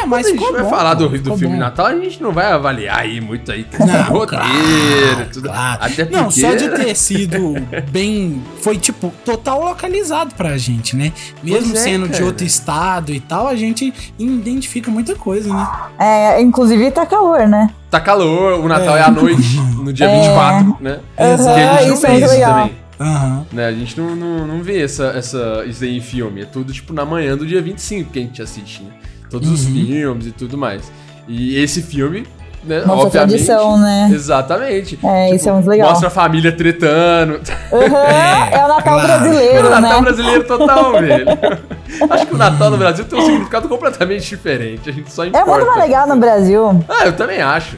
Quando 0.00 0.10
mas 0.10 0.26
a 0.26 0.30
gente 0.30 0.52
vai 0.52 0.62
bom, 0.62 0.70
falar 0.70 0.94
do, 0.94 1.08
do 1.08 1.36
filme 1.36 1.54
bom. 1.54 1.60
Natal, 1.60 1.86
a 1.86 1.94
gente 1.96 2.22
não 2.22 2.32
vai 2.32 2.52
avaliar 2.52 3.00
aí 3.00 3.20
muito 3.20 3.50
aí 3.50 3.66
Não, 3.78 3.86
de 3.86 3.92
roteiro, 4.02 4.28
claro, 4.44 5.28
tudo. 5.32 5.48
claro. 5.48 5.78
Até 5.84 6.04
porque... 6.04 6.16
Não, 6.20 6.30
só 6.30 6.54
de 6.54 6.68
ter 6.68 6.94
sido 6.94 7.54
bem. 7.90 8.42
Foi 8.60 8.76
tipo, 8.76 9.12
total 9.24 9.64
localizado 9.64 10.34
pra 10.34 10.56
gente, 10.58 10.94
né? 10.96 11.12
Mesmo 11.42 11.74
é, 11.74 11.76
sendo 11.76 12.06
de 12.06 12.12
cara. 12.12 12.24
outro 12.26 12.44
estado 12.44 13.12
e 13.12 13.20
tal, 13.20 13.46
a 13.48 13.56
gente 13.56 13.92
identifica 14.18 14.90
muita 14.90 15.14
coisa, 15.14 15.52
né? 15.52 15.68
É, 15.98 16.40
inclusive 16.40 16.90
tá 16.90 17.06
calor, 17.06 17.46
né? 17.48 17.70
Tá 17.90 18.00
calor, 18.00 18.60
o 18.60 18.68
Natal 18.68 18.96
é, 18.96 19.00
É. 19.00 19.02
à 19.04 19.10
noite, 19.10 19.56
no 19.82 19.92
dia 19.92 20.06
É. 20.06 20.20
24, 20.22 20.76
né? 20.80 20.98
Que 21.16 21.22
a 21.22 21.36
gente 21.36 22.02
não 22.02 22.10
é 22.10 22.18
vê 22.18 22.24
isso 22.24 22.40
também. 22.40 22.88
Aham. 23.00 23.46
Né? 23.52 23.66
A 23.66 23.72
gente 23.72 23.98
não, 23.98 24.16
não, 24.16 24.46
não 24.46 24.62
vê 24.62 24.82
essa, 24.82 25.04
essa, 25.16 25.64
isso 25.66 25.84
aí 25.84 25.96
em 25.96 26.00
filme. 26.00 26.42
É 26.42 26.44
tudo 26.44 26.72
tipo 26.72 26.92
na 26.92 27.04
manhã 27.04 27.36
do 27.36 27.46
dia 27.46 27.62
25 27.62 28.10
que 28.10 28.18
a 28.18 28.22
gente 28.22 28.42
assiste, 28.42 28.82
né? 28.82 28.90
Todos 29.30 29.50
os 29.50 29.66
Uhum. 29.66 29.72
filmes 29.74 30.26
e 30.26 30.32
tudo 30.32 30.56
mais. 30.56 30.90
E 31.28 31.56
esse 31.58 31.82
filme, 31.82 32.26
né, 32.64 32.80
Nossa 32.80 33.06
obviamente. 33.06 33.30
tradição, 33.44 33.78
né? 33.78 34.10
Exatamente. 34.12 34.98
É, 35.04 35.34
isso 35.34 35.48
é 35.48 35.52
muito 35.52 35.68
legal. 35.68 35.90
Mostra 35.90 36.08
a 36.08 36.10
família 36.10 36.50
tretando. 36.52 37.40
Aham, 37.72 37.96
é, 37.98 38.64
o 38.64 38.68
Natal 38.68 38.82
claro. 38.82 39.06
brasileiro, 39.06 39.66
o 39.66 39.70
Natal 39.70 39.92
né? 39.98 40.00
brasileiro 40.02 40.44
total, 40.44 40.92
velho. 40.92 41.26
Acho 42.10 42.26
que 42.26 42.34
o 42.34 42.38
Natal 42.38 42.70
no 42.70 42.76
Brasil 42.76 43.04
tem 43.04 43.18
um 43.18 43.22
significado 43.22 43.68
completamente 43.68 44.28
diferente. 44.28 44.88
A 44.88 44.92
gente 44.92 45.12
só 45.12 45.24
importa. 45.24 45.44
É 45.50 45.50
muito 45.54 45.66
mais 45.66 45.78
legal 45.80 46.06
no 46.06 46.16
Brasil. 46.16 46.84
Ah, 46.88 47.06
eu 47.06 47.12
também 47.16 47.40
acho. 47.40 47.76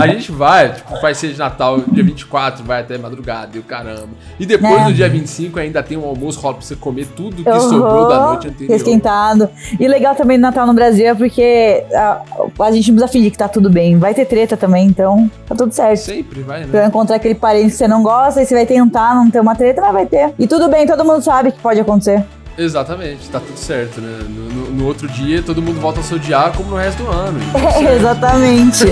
a 0.00 0.06
gente 0.08 0.32
vai, 0.32 0.72
tipo, 0.72 1.00
vai 1.00 1.14
ser 1.14 1.32
de 1.32 1.38
Natal 1.38 1.80
dia 1.92 2.02
24, 2.04 2.64
vai 2.64 2.80
até 2.80 2.98
madrugada 2.98 3.50
e 3.54 3.58
o 3.58 3.62
caramba. 3.62 4.08
E 4.38 4.46
depois 4.46 4.72
É. 4.72 4.84
no 4.84 4.92
dia 4.92 5.08
25 5.08 5.58
ainda 5.60 5.82
tem 5.82 5.96
um 5.96 6.04
almoço 6.04 6.40
rola 6.40 6.54
pra 6.54 6.62
você 6.66 6.76
comer 6.76 7.06
tudo 7.06 7.42
que 7.44 7.60
sobrou 7.60 8.08
da 8.08 8.20
noite 8.26 8.48
anterior. 8.48 8.74
Esquentado. 8.76 9.48
E 9.78 9.86
legal 9.88 10.14
também 10.14 10.38
do 10.38 10.42
Natal 10.42 10.66
no 10.66 10.74
Brasil 10.74 11.06
é 11.06 11.14
porque 11.14 11.84
a, 11.94 12.20
a 12.60 12.70
gente 12.72 12.90
não 12.90 12.96
precisa 12.98 13.08
fingir 13.08 13.30
que 13.30 13.38
tá 13.38 13.48
tudo 13.48 13.70
bem. 13.70 13.98
Vai 13.98 14.12
ter 14.14 14.24
treta 14.26 14.56
também, 14.56 14.86
então 14.86 15.30
tá 15.46 15.54
tudo 15.54 15.72
certo. 15.72 15.98
Sempre 16.00 16.40
vai, 16.42 16.60
Você 16.62 16.66
né? 16.66 16.78
vai 16.80 16.86
encontrar 16.88 17.16
aquele 17.16 17.34
parente 17.34 17.66
que 17.70 17.76
você 17.76 17.88
não 17.88 18.02
gosta 18.02 18.42
e 18.42 18.46
você 18.46 18.54
vai 18.54 18.66
tentar 18.66 19.14
não 19.14 19.30
ter 19.30 19.40
uma 19.40 19.54
treta, 19.54 19.80
mas 19.80 19.92
vai 19.92 20.06
ter. 20.06 20.32
E 20.38 20.46
tudo 20.46 20.68
bem, 20.68 20.86
todo 20.86 21.04
mundo 21.04 21.22
sabe 21.22 21.52
que 21.52 21.58
pode 21.60 21.80
acontecer. 21.80 22.24
Exatamente, 22.58 23.28
tá 23.28 23.38
tudo 23.38 23.56
certo, 23.58 24.00
né? 24.00 24.18
No, 24.28 24.48
no- 24.48 24.70
no 24.70 24.86
outro 24.86 25.06
dia 25.08 25.42
todo 25.42 25.60
mundo 25.60 25.80
volta 25.80 26.00
a 26.00 26.02
se 26.02 26.14
odiar 26.14 26.52
como 26.56 26.70
no 26.70 26.76
resto 26.76 27.02
do 27.02 27.10
ano. 27.10 27.38
Exatamente. 27.96 28.84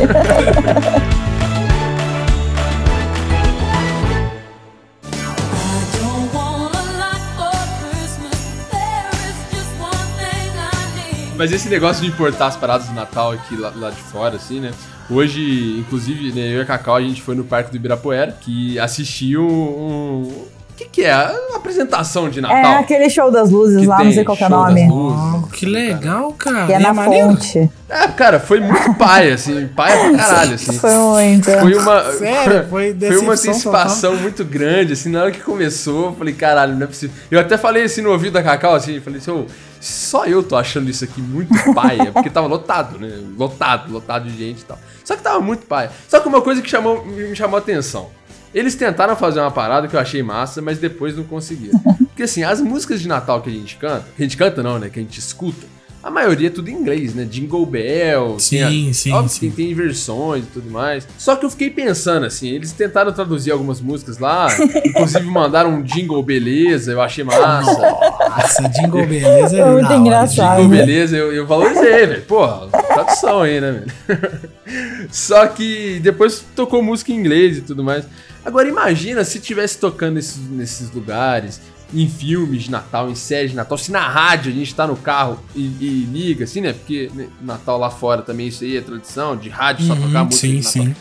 Mas 11.37 11.51
esse 11.51 11.69
negócio 11.69 12.03
de 12.03 12.09
importar 12.09 12.47
as 12.47 12.57
paradas 12.57 12.87
do 12.87 12.95
Natal 12.95 13.33
aqui 13.33 13.57
lá, 13.57 13.73
lá 13.75 13.91
de 13.91 14.01
fora, 14.01 14.37
assim, 14.37 14.61
né? 14.61 14.73
Hoje, 15.11 15.77
inclusive, 15.81 16.33
né, 16.33 16.49
eu 16.55 16.59
e 16.59 16.63
a 16.63 16.65
Cacau, 16.65 16.95
a 16.97 17.01
gente 17.03 17.21
foi 17.21 17.35
no 17.35 17.45
Parque 17.45 17.71
do 17.73 17.77
Ibirapuera, 17.77 18.33
que 18.41 18.79
assistiu 18.79 19.43
um... 19.45 20.45
O 20.75 20.77
que, 20.77 20.87
que 20.87 21.05
é? 21.05 21.13
A 21.13 21.33
apresentação 21.55 22.29
de 22.29 22.41
Natal. 22.41 22.57
é 22.57 22.79
aquele 22.79 23.09
show 23.09 23.31
das 23.31 23.49
luzes 23.49 23.81
Que 23.83 23.87
lá, 23.87 23.99
não 23.99 24.05
tem 24.07 24.13
sei 24.15 24.25
qual 24.25 24.37
que 24.37 24.43
é 24.43 24.47
o 24.47 24.51
show 24.51 24.59
das 24.65 24.75
nome. 24.75 24.89
luzes. 24.89 25.21
Oh, 25.45 25.47
que 25.47 25.67
legal, 25.67 26.33
cara. 26.33 26.67
Que 26.67 26.73
é 26.73 26.81
E 26.81 26.83
na 26.83 26.93
maneiro? 26.93 27.29
fonte. 27.29 27.71
É, 27.89 28.09
cara, 28.09 28.41
foi 28.41 28.59
muito 28.59 28.93
paia, 28.95 29.35
assim, 29.35 29.69
paia 29.69 30.11
pra 30.11 30.19
caralho, 30.19 30.55
assim. 30.57 30.77
Foi 30.77 30.93
muito. 30.93 31.45
Foi 31.49 31.75
uma, 31.77 32.13
Sério? 32.15 32.67
Foi 32.69 32.93
foi 32.99 33.17
uma 33.19 33.35
antecipação 33.35 34.17
muito 34.17 34.45
grande, 34.45 34.95
assim, 34.95 35.11
na 35.11 35.23
hora 35.23 35.31
que 35.31 35.41
começou, 35.41 36.07
eu 36.07 36.15
falei, 36.17 36.35
caralho, 36.35 36.75
não 36.75 36.83
é 36.83 36.87
possível. 36.89 37.15
Eu 37.31 37.39
até 37.39 37.57
falei 37.57 37.85
assim 37.85 38.03
no 38.03 38.11
ouvido 38.11 38.33
da 38.33 38.43
Cacau, 38.43 38.75
assim, 38.75 39.01
falei 39.01 39.21
assim, 39.21 39.31
ô, 39.31 39.47
só 39.81 40.25
eu 40.27 40.43
tô 40.43 40.57
achando 40.57 40.91
isso 40.91 41.05
aqui 41.05 41.21
muito 41.23 41.55
paia, 41.73 42.11
porque 42.11 42.31
tava 42.31 42.49
lotado, 42.49 42.99
né? 42.99 43.13
Lotado, 43.39 43.93
lotado 43.93 44.29
de 44.29 44.37
gente 44.37 44.63
e 44.63 44.65
tal. 44.65 44.79
Só 45.05 45.15
que 45.15 45.23
tava 45.23 45.39
muito 45.41 45.67
paia. 45.67 45.91
Só 46.09 46.19
que 46.19 46.27
uma 46.27 46.41
coisa 46.41 46.61
que 46.61 46.69
chamou, 46.69 47.05
me 47.05 47.37
chamou 47.37 47.57
a 47.57 47.61
atenção. 47.61 48.09
Eles 48.55 48.77
tentaram 48.77 49.17
fazer 49.17 49.41
uma 49.41 49.51
parada 49.51 49.89
que 49.89 49.97
eu 49.97 50.01
achei 50.01 50.23
massa, 50.23 50.63
mas 50.63 50.79
depois 50.79 51.17
não 51.17 51.25
conseguiram. 51.25 51.79
Porque 52.09 52.23
assim, 52.23 52.45
as 52.45 52.61
músicas 52.61 53.01
de 53.01 53.09
Natal 53.09 53.43
que 53.43 53.51
a 53.51 53.53
gente 53.53 53.77
canta, 53.77 54.07
que 54.17 54.23
a 54.23 54.25
gente 54.25 54.37
canta 54.37 54.63
não, 54.63 54.79
né? 54.79 54.89
Que 54.89 55.01
a 55.01 55.03
gente 55.03 55.19
escuta, 55.19 55.67
a 56.05 56.11
maioria 56.11 56.49
é 56.49 56.51
tudo 56.51 56.69
em 56.69 56.75
inglês, 56.75 57.15
né? 57.15 57.25
Jingle 57.25 57.65
Bells. 57.65 58.51
tem 58.51 58.63
a- 58.63 58.69
Sim, 58.69 58.93
sim, 58.93 59.13
óbvio 59.13 59.29
sim. 59.31 59.51
que 59.51 59.57
tem 59.57 59.73
versões 59.75 60.45
e 60.45 60.49
tudo 60.49 60.71
mais. 60.71 61.07
Só 61.19 61.35
que 61.35 61.47
eu 61.47 61.51
fiquei 61.51 61.71
pensando 61.71 62.27
assim, 62.27 62.49
eles 62.51 62.73
tentaram 62.73 63.11
traduzir 63.13 63.51
algumas 63.51 63.81
músicas 63.81 64.19
lá, 64.19 64.49
inclusive 64.85 65.25
mandaram 65.27 65.71
um 65.71 65.83
jingle 65.83 66.23
beleza, 66.23 66.93
eu 66.93 67.01
achei 67.01 67.25
massa. 67.25 67.73
Nossa, 67.81 68.69
Jingle 68.69 69.07
Beleza 69.07 69.57
é 69.59 69.71
muito 69.71 69.93
engraçado. 69.93 70.61
Jingle 70.63 70.77
beleza, 70.77 71.17
eu, 71.17 71.33
eu 71.33 71.47
valorizei, 71.47 72.07
velho. 72.07 72.23
Porra, 72.23 72.67
tradução 72.69 73.43
aí, 73.43 73.61
né, 73.61 73.73
velho? 74.07 74.41
Só 75.11 75.47
que 75.47 76.01
depois 76.03 76.45
tocou 76.55 76.83
música 76.83 77.13
em 77.13 77.17
inglês 77.17 77.59
e 77.59 77.61
tudo 77.61 77.83
mais. 77.85 78.05
Agora 78.45 78.69
imagina 78.69 79.25
se 79.25 79.39
tivesse 79.41 79.79
tocando 79.79 80.15
nesses, 80.17 80.37
nesses 80.51 80.91
lugares, 80.93 81.61
em 81.93 82.09
filmes 82.09 82.65
de 82.65 82.71
Natal, 82.71 83.11
em 83.11 83.15
séries 83.15 83.51
de 83.51 83.57
Natal, 83.57 83.77
se 83.79 83.93
na 83.93 84.01
rádio 84.09 84.51
a 84.53 84.55
gente 84.55 84.75
tá 84.75 84.87
no 84.87 84.97
carro 84.97 85.39
e, 85.55 85.61
e 85.61 86.09
liga, 86.13 86.45
assim, 86.45 86.61
né? 86.61 86.73
Porque 86.73 87.11
né, 87.15 87.29
Natal 87.43 87.79
lá 87.79 87.91
fora 87.91 88.23
também 88.23 88.49
isso 88.49 88.65
aí 88.65 88.77
é 88.77 88.81
tradição, 88.81 89.37
de 89.37 89.49
rádio 89.49 89.87
só 89.87 89.95
tocar 89.95 90.21
Uhum, 90.21 90.25
música 90.27 90.41
sim, 90.47 90.49
de 90.49 90.57
Natal. 90.57 90.73
sim. 90.73 90.97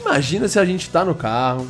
Imagina 0.00 0.48
se 0.48 0.58
a 0.58 0.64
gente 0.64 0.90
tá 0.90 1.04
no 1.04 1.14
carro, 1.14 1.66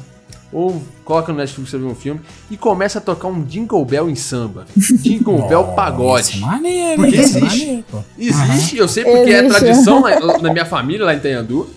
ou 0.52 0.82
coloca 1.04 1.32
no 1.32 1.38
Netflix 1.38 1.70
pra 1.70 1.78
ver 1.80 1.84
um 1.86 1.94
filme, 1.94 2.20
e 2.50 2.56
começa 2.56 2.98
a 2.98 3.02
tocar 3.02 3.28
um 3.28 3.42
Jingle 3.44 3.84
Bell 3.84 4.08
em 4.10 4.14
samba. 4.14 4.66
Jingle 4.76 5.42
Bell 5.48 5.62
Isso, 5.66 5.74
pagode. 5.76 6.40
maneiro, 6.40 6.96
Porque 7.02 7.16
isso, 7.16 7.38
existe. 7.38 7.58
maneiro, 7.60 7.84
pô. 7.90 7.98
Existe, 8.18 8.76
eu 8.76 8.88
sei 8.88 9.04
porque 9.04 9.30
é 9.30 9.38
Existe. 9.44 9.60
tradição 9.60 10.00
na, 10.00 10.38
na 10.38 10.52
minha 10.52 10.64
família 10.64 11.04
lá 11.06 11.14
em 11.14 11.18
Itanhandu. 11.18 11.68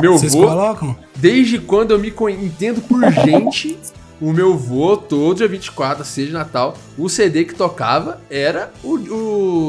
Meu 0.00 0.16
Vocês 0.18 0.32
vô, 0.32 0.46
colocam? 0.46 0.96
desde 1.16 1.58
quando 1.58 1.90
eu 1.90 1.98
me 1.98 2.08
entendo 2.42 2.80
por 2.82 3.02
gente, 3.12 3.78
o 4.20 4.32
meu 4.32 4.56
vô, 4.56 4.96
todo 4.96 5.36
dia 5.38 5.48
24, 5.48 6.04
seja 6.04 6.32
Natal, 6.32 6.76
o 6.98 7.08
CD 7.08 7.44
que 7.44 7.54
tocava 7.54 8.20
era 8.28 8.70
o, 8.84 8.94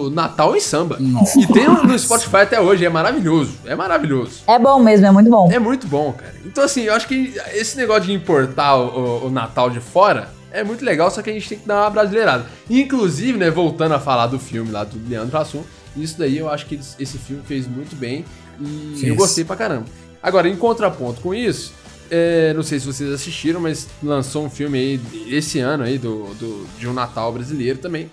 o 0.06 0.10
Natal 0.10 0.56
em 0.56 0.60
samba. 0.60 0.98
Nossa. 1.00 1.40
E 1.40 1.48
tem 1.48 1.68
no 1.70 1.98
Spotify 1.98 2.38
até 2.38 2.60
hoje, 2.60 2.86
é 2.86 2.90
maravilhoso. 2.90 3.54
É 3.66 3.76
maravilhoso. 3.76 4.42
É 4.48 4.60
bom 4.60 4.80
mesmo, 4.80 5.06
é 5.08 5.12
muito 5.12 5.30
bom. 5.30 5.50
É 5.52 5.58
muito 5.60 5.88
bom, 5.88 6.12
cara. 6.14 6.34
Então, 6.46 6.64
assim, 6.64 6.82
eu 6.82 6.94
acho 6.94 7.08
que 7.08 7.34
esse 7.54 7.78
negócio 7.78 8.04
de 8.04 8.14
importar 8.14 8.76
o, 8.76 8.88
o- 9.24 9.28
o 9.28 9.30
Natal 9.32 9.70
de 9.70 9.80
fora 9.80 10.30
é 10.52 10.64
muito 10.66 10.84
legal, 10.84 11.10
só 11.10 11.22
que 11.22 11.30
a 11.30 11.34
gente 11.34 11.48
tem 11.48 11.58
que 11.60 11.68
dar 11.68 11.84
uma 11.84 11.90
brasileirada. 11.90 12.46
Inclusive, 12.70 13.38
né, 13.38 13.50
voltando 13.50 13.94
a 13.94 14.00
falar 14.00 14.28
do 14.28 14.38
filme 14.38 14.70
lá 14.72 14.84
do 14.84 15.00
Leandro 15.08 15.38
Hassum, 15.38 15.64
isso 15.96 16.18
daí 16.18 16.38
eu 16.38 16.50
acho 16.50 16.66
que 16.66 16.76
esse 17.00 17.18
filme 17.18 17.42
fez 17.46 17.68
muito 17.68 17.96
bem 17.96 18.26
e 18.60 18.96
Fez. 18.98 19.08
eu 19.10 19.16
gostei 19.16 19.44
pra 19.46 19.56
caramba. 19.56 19.86
Agora, 20.22 20.48
em 20.50 20.56
contraponto 20.56 21.20
com 21.22 21.34
isso, 21.34 21.74
é, 22.12 22.54
não 22.54 22.62
sei 22.62 22.80
se 22.80 22.86
vocês 22.86 23.12
assistiram, 23.12 23.60
mas 23.62 23.88
lançou 24.04 24.46
um 24.46 24.50
filme 24.50 24.78
aí 24.78 25.02
esse 25.28 25.60
ano 25.60 25.84
aí 25.84 25.98
do, 25.98 26.34
do- 26.36 26.68
de 26.78 26.88
um 26.88 26.94
Natal 26.94 27.32
brasileiro 27.34 27.80
também, 27.80 28.10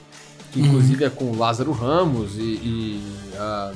que 0.53 0.61
inclusive 0.61 1.05
é 1.05 1.11
com 1.11 1.27
o 1.27 1.37
Lázaro 1.37 1.73
Ramos 1.73 2.37
e, 2.37 2.41
e 2.41 3.03
a- 3.37 3.73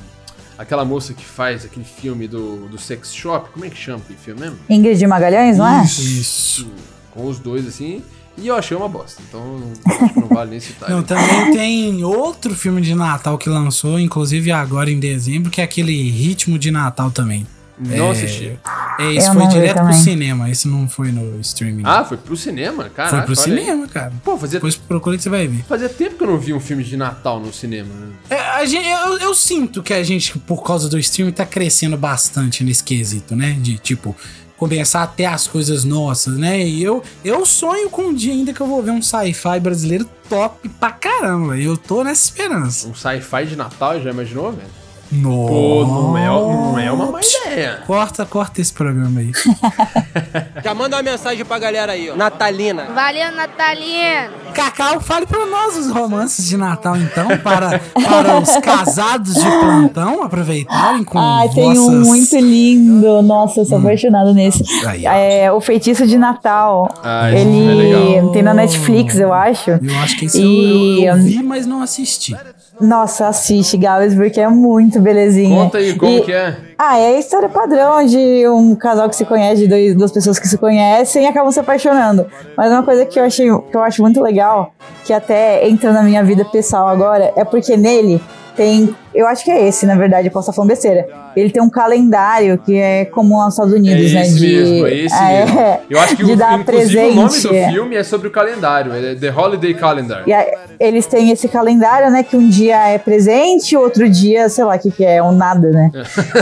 aquela 0.57 0.85
moça 0.85 1.13
que 1.13 1.25
faz 1.25 1.65
aquele 1.65 1.85
filme 1.85 2.27
do, 2.27 2.67
do 2.69 2.79
Sex 2.79 3.13
Shop, 3.13 3.49
como 3.51 3.65
é 3.65 3.69
que 3.69 3.77
chama 3.77 3.99
aquele 4.03 4.17
filme 4.19 4.39
mesmo? 4.41 4.57
Ingrid 4.69 5.05
Magalhães, 5.05 5.57
não 5.57 5.67
é? 5.67 5.83
Isso. 5.83 6.67
Com 7.11 7.27
os 7.27 7.37
dois 7.37 7.67
assim, 7.67 8.01
e 8.37 8.47
eu 8.47 8.55
achei 8.55 8.75
uma 8.75 8.89
bosta, 8.89 9.21
então 9.29 9.59
acho 9.85 10.13
que 10.13 10.19
não 10.19 10.27
vale 10.29 10.49
nem 10.51 10.59
citar. 10.59 10.89
Não, 10.89 11.03
também 11.03 11.51
tem 11.53 12.03
outro 12.03 12.55
filme 12.55 12.81
de 12.81 12.95
Natal 12.95 13.37
que 13.37 13.47
lançou, 13.49 13.99
inclusive 13.99 14.51
agora 14.51 14.89
em 14.89 14.99
dezembro, 14.99 15.51
que 15.51 15.61
é 15.61 15.63
aquele 15.63 16.09
Ritmo 16.09 16.57
de 16.57 16.71
Natal 16.71 17.11
também. 17.11 17.45
Não 17.87 18.07
é, 18.07 18.11
assisti. 18.11 18.59
É, 18.99 19.13
esse 19.13 19.27
Eu 19.27 19.33
foi 19.33 19.47
direto 19.47 19.83
pro 19.83 19.93
cinema, 19.93 20.49
esse 20.49 20.67
não 20.67 20.87
foi 20.87 21.11
no 21.11 21.39
streaming. 21.39 21.83
Ah, 21.85 22.03
foi 22.03 22.17
pro 22.17 22.35
cinema? 22.35 22.89
Caraca, 22.89 23.17
foi 23.17 23.35
pro 23.35 23.43
olha 23.43 23.53
aí. 23.53 23.65
cinema, 23.65 23.87
cara. 23.87 24.13
Pô, 24.23 24.37
fazia, 24.37 24.59
Depois 24.59 24.75
procura 24.75 25.17
que 25.17 25.23
você 25.23 25.29
vai 25.29 25.47
ver. 25.47 25.63
fazia 25.63 25.89
tempo 25.89 26.15
que 26.15 26.23
eu 26.23 26.27
não 26.27 26.37
vi 26.37 26.53
um 26.53 26.59
filme 26.59 26.83
de 26.83 26.95
Natal 26.97 27.39
no 27.39 27.51
cinema, 27.53 27.93
né? 27.93 28.07
É, 28.29 28.39
a 28.39 28.65
gente, 28.65 28.87
eu, 28.87 29.19
eu 29.19 29.33
sinto 29.35 29.81
que 29.83 29.93
a 29.93 30.03
gente, 30.03 30.37
por 30.39 30.63
causa 30.63 30.87
do 30.89 30.97
streaming, 30.99 31.31
tá 31.31 31.45
crescendo 31.45 31.97
bastante 31.97 32.63
nesse 32.63 32.83
quesito, 32.83 33.35
né? 33.35 33.57
De 33.59 33.77
tipo, 33.77 34.15
começar 34.57 35.03
a 35.03 35.07
ter 35.07 35.25
as 35.25 35.47
coisas 35.47 35.83
nossas, 35.83 36.37
né? 36.37 36.65
E 36.65 36.81
eu, 36.83 37.03
eu 37.23 37.45
sonho 37.45 37.89
com 37.89 38.03
um 38.03 38.13
dia 38.13 38.31
ainda 38.31 38.53
que 38.53 38.61
eu 38.61 38.67
vou 38.67 38.81
ver 38.81 38.91
um 38.91 39.01
sci-fi 39.01 39.59
brasileiro 39.59 40.07
top 40.29 40.69
pra 40.69 40.91
caramba. 40.91 41.57
Eu 41.57 41.75
tô 41.75 42.03
nessa 42.03 42.25
esperança. 42.25 42.87
Um 42.87 42.95
sci-fi 42.95 43.45
de 43.45 43.55
Natal, 43.55 43.99
já 44.01 44.11
imaginou, 44.11 44.51
velho? 44.51 44.82
Nossa. 45.13 45.47
Pô, 45.53 45.85
não 45.85 46.17
é, 46.17 46.25
não 46.27 46.79
é 46.79 46.91
uma 46.91 47.11
má 47.11 47.19
ideia. 47.21 47.79
Corta, 47.85 48.25
corta 48.25 48.61
esse 48.61 48.73
programa 48.73 49.19
aí. 49.19 49.31
Já 50.63 50.73
manda 50.73 50.95
uma 50.97 51.03
mensagem 51.03 51.43
pra 51.45 51.59
galera 51.59 51.91
aí, 51.91 52.09
ó. 52.09 52.15
Natalina. 52.15 52.85
Valeu, 52.93 53.31
Natalino. 53.31 54.43
Cacau, 54.53 54.99
fale 55.01 55.25
para 55.25 55.45
nós 55.45 55.75
os 55.77 55.89
romances 55.89 56.47
de 56.47 56.55
Natal, 56.57 56.95
então, 56.97 57.27
para, 57.39 57.79
para 57.79 58.39
os 58.39 58.55
casados 58.57 59.33
de 59.33 59.41
plantão 59.59 60.21
aproveitarem 60.23 61.03
com 61.03 61.17
Ai, 61.17 61.49
tem 61.49 61.71
um 61.71 61.75
vossas... 61.75 62.07
muito 62.07 62.35
lindo. 62.37 63.21
Nossa, 63.23 63.61
eu 63.61 63.65
sou 63.65 63.77
apaixonada 63.79 64.31
nesse. 64.33 64.63
Aí. 64.85 65.05
É 65.05 65.51
o 65.51 65.59
Feitiço 65.59 66.05
de 66.05 66.17
Natal. 66.17 66.87
Ah, 67.03 67.31
Ele 67.31 67.67
é 67.67 67.73
legal. 68.15 68.31
tem 68.31 68.43
na 68.43 68.53
Netflix, 68.53 69.15
eu 69.19 69.33
acho. 69.33 69.71
Eu 69.71 69.97
acho 70.03 70.17
que 70.17 70.25
esse 70.25 70.39
E- 70.41 71.03
eu, 71.05 71.13
eu, 71.13 71.17
eu 71.17 71.23
vi, 71.23 71.41
mas 71.41 71.65
não 71.65 71.81
assisti. 71.81 72.35
Nossa, 72.81 73.27
assiste, 73.27 73.77
Gabs, 73.77 74.15
porque 74.15 74.41
é 74.41 74.47
muito 74.47 74.99
belezinha. 74.99 75.63
Conta 75.63 75.77
aí 75.77 75.95
como 75.95 76.11
E- 76.17 76.21
que 76.21 76.31
é. 76.31 76.55
Ah, 76.77 76.97
é 76.97 77.15
a 77.15 77.19
história 77.19 77.47
padrão 77.47 78.05
de 78.05 78.47
um 78.47 78.75
casal 78.75 79.07
que 79.09 79.15
se 79.15 79.23
conhece, 79.25 79.61
de 79.61 79.67
dois, 79.67 79.95
duas 79.95 80.11
pessoas 80.11 80.37
que 80.39 80.47
se 80.47 80.57
conhecem 80.57 81.23
e 81.23 81.27
acabam 81.27 81.51
se 81.51 81.59
apaixonando. 81.59 82.25
Mas 82.57 82.71
uma 82.71 82.83
coisa 82.83 83.05
que 83.05 83.19
eu, 83.19 83.23
achei, 83.23 83.47
que 83.47 83.77
eu 83.77 83.81
acho 83.83 84.01
muito 84.01 84.21
legal, 84.21 84.73
que 85.05 85.13
até 85.13 85.67
entra 85.67 85.93
na 85.93 86.03
minha 86.03 86.23
vida 86.23 86.43
pessoal 86.45 86.87
agora, 86.87 87.31
é 87.35 87.43
porque 87.45 87.77
nele 87.77 88.21
tem. 88.55 88.93
Eu 89.13 89.27
acho 89.27 89.43
que 89.43 89.51
é 89.51 89.67
esse, 89.67 89.85
na 89.85 89.95
verdade, 89.95 90.27
eu 90.27 90.31
posso 90.31 90.49
estar 90.49 90.53
falando 90.55 90.69
besteira. 90.69 91.07
Ele 91.35 91.49
tem 91.49 91.61
um 91.61 91.69
calendário 91.69 92.57
que 92.57 92.75
é 92.75 93.05
comum 93.05 93.39
aos 93.41 93.53
Estados 93.53 93.73
Unidos, 93.73 94.11
é 94.11 94.15
né? 94.15 94.21
esse 94.21 94.35
de, 94.35 94.47
mesmo, 94.55 94.87
é 94.87 94.93
esse 94.95 95.15
é, 95.15 95.45
mesmo. 95.45 95.59
Eu 95.89 95.99
acho 95.99 96.15
que 96.15 96.23
o, 96.23 96.31
inclusive 96.31 96.43
o 96.43 96.47
nome 96.47 96.63
presente. 96.63 97.65
do 97.65 97.71
filme 97.71 97.95
é 97.95 98.03
sobre 98.03 98.27
o 98.27 98.31
calendário, 98.31 98.93
é 98.93 99.15
The 99.15 99.31
Holiday 99.31 99.73
Calendar. 99.73 100.23
E 100.25 100.33
aí, 100.33 100.51
eles 100.79 101.05
têm 101.05 101.31
esse 101.31 101.47
calendário, 101.47 102.11
né? 102.11 102.23
Que 102.23 102.35
um 102.35 102.49
dia 102.49 102.89
é 102.89 102.97
presente, 102.97 103.75
outro 103.75 104.09
dia, 104.09 104.49
sei 104.49 104.63
lá 104.63 104.75
o 104.75 104.79
que, 104.79 104.91
que 104.91 105.05
é, 105.05 105.21
um 105.21 105.31
nada, 105.31 105.69
né? 105.69 105.91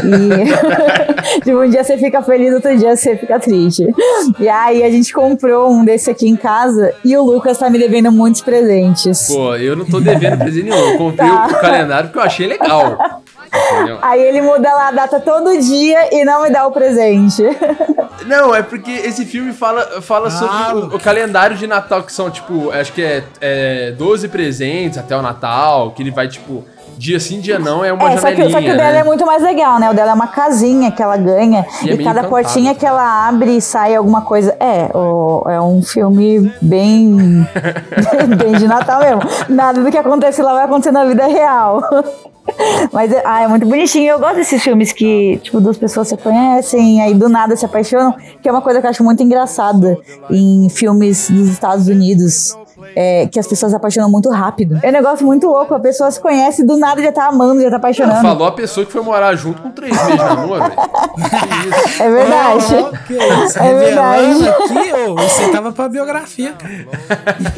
E 0.03 1.41
tipo, 1.43 1.57
um 1.61 1.69
dia 1.69 1.83
você 1.83 1.97
fica 1.97 2.21
feliz, 2.21 2.53
outro 2.53 2.77
dia 2.77 2.95
você 2.95 3.15
fica 3.15 3.39
triste. 3.39 3.87
E 4.39 4.47
aí 4.49 4.83
a 4.83 4.89
gente 4.89 5.13
comprou 5.13 5.71
um 5.71 5.83
desse 5.85 6.09
aqui 6.09 6.27
em 6.27 6.35
casa 6.35 6.93
e 7.03 7.15
o 7.15 7.23
Lucas 7.23 7.57
tá 7.57 7.69
me 7.69 7.77
devendo 7.79 8.11
muitos 8.11 8.41
presentes. 8.41 9.27
Pô, 9.27 9.55
eu 9.55 9.75
não 9.75 9.85
tô 9.85 9.99
devendo 9.99 10.37
presente 10.37 10.69
nenhum. 10.69 10.91
Eu 10.91 10.97
comprei 10.97 11.29
Tá. 11.29 11.47
o 11.47 11.61
calendário 11.61 12.09
porque 12.09 12.19
eu 12.19 12.23
achei 12.23 12.47
legal. 12.47 12.60
Entendeu? 12.63 13.99
Aí 14.01 14.21
ele 14.21 14.41
muda 14.41 14.73
lá 14.73 14.87
a 14.87 14.91
data 14.91 15.19
todo 15.19 15.57
dia 15.59 16.13
e 16.15 16.23
não 16.23 16.43
me 16.43 16.49
dá 16.49 16.65
o 16.65 16.71
presente. 16.71 17.43
Não, 18.25 18.53
é 18.55 18.61
porque 18.61 18.91
esse 18.91 19.25
filme 19.25 19.51
fala, 19.51 20.01
fala 20.01 20.27
Ah, 20.27 20.31
sobre 20.31 20.85
o, 20.85 20.95
o 20.95 20.99
calendário 20.99 21.57
de 21.57 21.67
Natal, 21.67 22.03
que 22.03 22.13
são, 22.13 22.29
tipo, 22.29 22.71
acho 22.71 22.93
que 22.93 23.01
é, 23.01 23.23
é 23.41 23.91
12 23.91 24.27
presentes 24.29 24.97
até 24.97 25.17
o 25.17 25.21
Natal, 25.21 25.91
que 25.91 26.01
ele 26.01 26.11
vai, 26.11 26.27
tipo, 26.27 26.63
dia 27.01 27.19
sim, 27.19 27.39
dia 27.39 27.57
não, 27.57 27.83
é 27.83 27.91
uma 27.91 28.11
É, 28.11 28.17
só 28.17 28.27
que, 28.27 28.35
janelinha, 28.35 28.51
só 28.51 28.59
que 28.59 28.71
o 28.71 28.77
dela 28.77 28.91
né? 28.91 28.99
é 28.99 29.03
muito 29.03 29.25
mais 29.25 29.41
legal, 29.41 29.79
né? 29.79 29.89
O 29.89 29.93
dela 29.93 30.11
é 30.11 30.13
uma 30.13 30.27
casinha 30.27 30.91
que 30.91 31.01
ela 31.01 31.17
ganha 31.17 31.65
E 31.83 31.89
é 31.89 31.93
e, 31.93 31.97
meio 31.97 32.03
cada 32.07 32.27
portinha 32.27 32.75
que 32.75 32.85
ela 32.85 33.27
abre 33.27 33.57
e 33.57 33.61
sai 33.61 33.95
alguma 33.95 34.21
coisa. 34.21 34.55
É, 34.59 34.89
o- 34.95 35.43
é 35.49 35.59
um 35.59 35.81
filme 35.81 36.53
bem, 36.61 37.17
bem 38.37 38.51
de 38.53 38.67
Natal 38.67 38.99
mesmo. 39.01 39.21
Nada 39.49 39.81
do 39.81 39.89
que 39.89 39.97
acontece 39.97 40.41
lá 40.41 40.53
vai 40.53 40.65
acontecer 40.65 40.91
na 40.91 41.03
vida 41.05 41.25
real. 41.25 41.81
Mas 42.91 43.11
é, 43.11 43.21
ah, 43.25 43.41
é 43.43 43.47
muito 43.47 43.65
bonitinho. 43.67 44.09
Eu 44.09 44.19
gosto 44.19 44.35
desses 44.35 44.61
filmes 44.61 44.91
que, 44.91 45.39
tipo, 45.43 45.59
duas 45.61 45.77
pessoas 45.77 46.07
se 46.07 46.17
conhecem, 46.17 47.01
aí 47.01 47.13
do 47.13 47.29
nada 47.29 47.55
se 47.55 47.65
apaixonam, 47.65 48.13
que 48.41 48.49
é 48.49 48.51
uma 48.51 48.61
coisa 48.61 48.79
que 48.81 48.85
eu 48.87 48.89
acho 48.89 49.03
muito 49.03 49.21
engraçada 49.23 49.97
em 50.29 50.67
filmes 50.69 51.29
dos 51.29 51.47
Estados 51.49 51.87
Unidos. 51.87 52.55
É, 52.95 53.27
que 53.27 53.39
as 53.39 53.47
pessoas 53.47 53.71
se 53.71 53.75
apaixonam 53.75 54.09
muito 54.09 54.29
rápido. 54.29 54.79
É 54.83 54.89
um 54.89 54.91
negócio 54.91 55.25
muito 55.25 55.47
louco. 55.47 55.73
A 55.73 55.79
pessoa 55.79 56.09
se 56.11 56.19
conhece 56.19 56.61
e 56.61 56.65
do 56.65 56.77
nada 56.77 57.01
já 57.01 57.11
tá 57.11 57.27
amando, 57.27 57.61
já 57.61 57.69
tá 57.69 57.77
apaixonando. 57.77 58.21
Falou 58.21 58.47
a 58.47 58.51
pessoa 58.51 58.85
que 58.85 58.91
foi 58.91 59.01
morar 59.01 59.35
junto 59.35 59.61
com 59.61 59.71
três 59.71 59.91
meses 59.91 60.11
de 60.11 60.17
namoro, 60.17 60.63
velho. 60.63 60.81
É 61.99 62.09
verdade. 62.09 62.75
Oh, 62.79 63.07
que 63.07 63.13
isso, 63.13 63.59
É 63.59 63.73
verdade. 63.73 64.49
aqui, 64.49 64.93
ô, 64.93 65.15
você 65.15 65.49
tava 65.49 65.71
pra 65.71 65.89
biografia, 65.89 66.53
cara. 66.53 66.87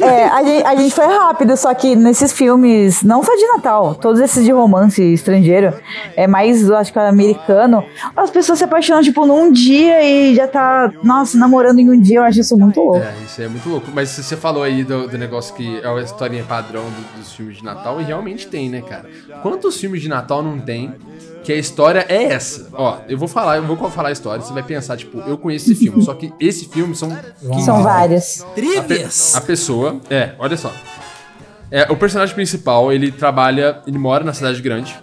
É, 0.00 0.28
a 0.28 0.42
gente, 0.42 0.66
a 0.66 0.74
gente 0.76 0.94
foi 0.94 1.06
rápido, 1.06 1.56
só 1.56 1.72
que 1.74 1.96
nesses 1.96 2.32
filmes, 2.32 3.02
não 3.02 3.22
só 3.22 3.34
de 3.34 3.46
Natal, 3.46 3.94
todos 3.94 4.20
esses 4.20 4.44
de 4.44 4.52
romance 4.52 5.02
estrangeiro, 5.02 5.74
é 6.16 6.26
mais, 6.26 6.68
eu 6.68 6.76
acho 6.76 6.92
que 6.92 6.98
americano, 6.98 7.84
as 8.16 8.30
pessoas 8.30 8.58
se 8.58 8.64
apaixonam, 8.64 9.02
tipo, 9.02 9.26
num 9.26 9.50
dia 9.50 10.02
e 10.02 10.34
já 10.34 10.46
tá, 10.46 10.90
nossa, 11.02 11.36
namorando 11.38 11.78
em 11.78 11.90
um 11.90 12.00
dia, 12.00 12.18
eu 12.18 12.22
acho 12.22 12.40
isso 12.40 12.56
muito 12.56 12.80
louco. 12.80 12.98
É, 12.98 13.12
isso 13.24 13.42
é 13.42 13.48
muito 13.48 13.68
louco. 13.68 13.86
Mas 13.92 14.10
você 14.10 14.36
falou 14.36 14.62
aí 14.62 14.84
do, 14.84 15.08
do 15.14 15.18
negócio 15.18 15.54
que 15.54 15.78
é 15.80 15.86
a 15.86 16.00
historinha 16.00 16.42
padrão 16.44 16.82
do- 16.84 17.18
dos 17.18 17.32
filmes 17.32 17.56
de 17.58 17.64
Natal, 17.64 18.00
e 18.00 18.04
realmente 18.04 18.46
tem, 18.48 18.68
né, 18.68 18.82
cara? 18.82 19.08
Quantos 19.42 19.76
filmes 19.76 20.02
de 20.02 20.08
Natal 20.08 20.42
não 20.42 20.58
tem 20.58 20.92
que 21.44 21.52
a 21.52 21.56
história 21.56 22.04
é 22.08 22.24
essa? 22.24 22.68
Ó, 22.72 22.98
eu 23.08 23.16
vou 23.16 23.28
falar, 23.28 23.56
eu 23.56 23.62
vou 23.62 23.76
falar 23.90 24.08
a 24.08 24.12
história, 24.12 24.42
você 24.42 24.52
vai 24.52 24.62
pensar, 24.62 24.96
tipo, 24.96 25.18
eu 25.20 25.38
conheço 25.38 25.70
esse 25.70 25.84
filme, 25.84 26.02
só 26.02 26.14
que 26.14 26.32
esse 26.40 26.66
filme 26.68 26.94
são 26.96 27.10
15 27.40 27.64
São 27.64 27.82
vários. 27.82 28.42
A, 28.42 28.46
pe- 28.46 28.52
Trivias. 28.62 29.34
a 29.36 29.40
pessoa, 29.40 30.00
é, 30.10 30.32
olha 30.38 30.56
só. 30.56 30.72
É, 31.70 31.90
o 31.90 31.96
personagem 31.96 32.34
principal, 32.34 32.92
ele 32.92 33.10
trabalha, 33.12 33.80
ele 33.86 33.98
mora 33.98 34.24
na 34.24 34.32
cidade 34.32 34.60
grande. 34.62 34.96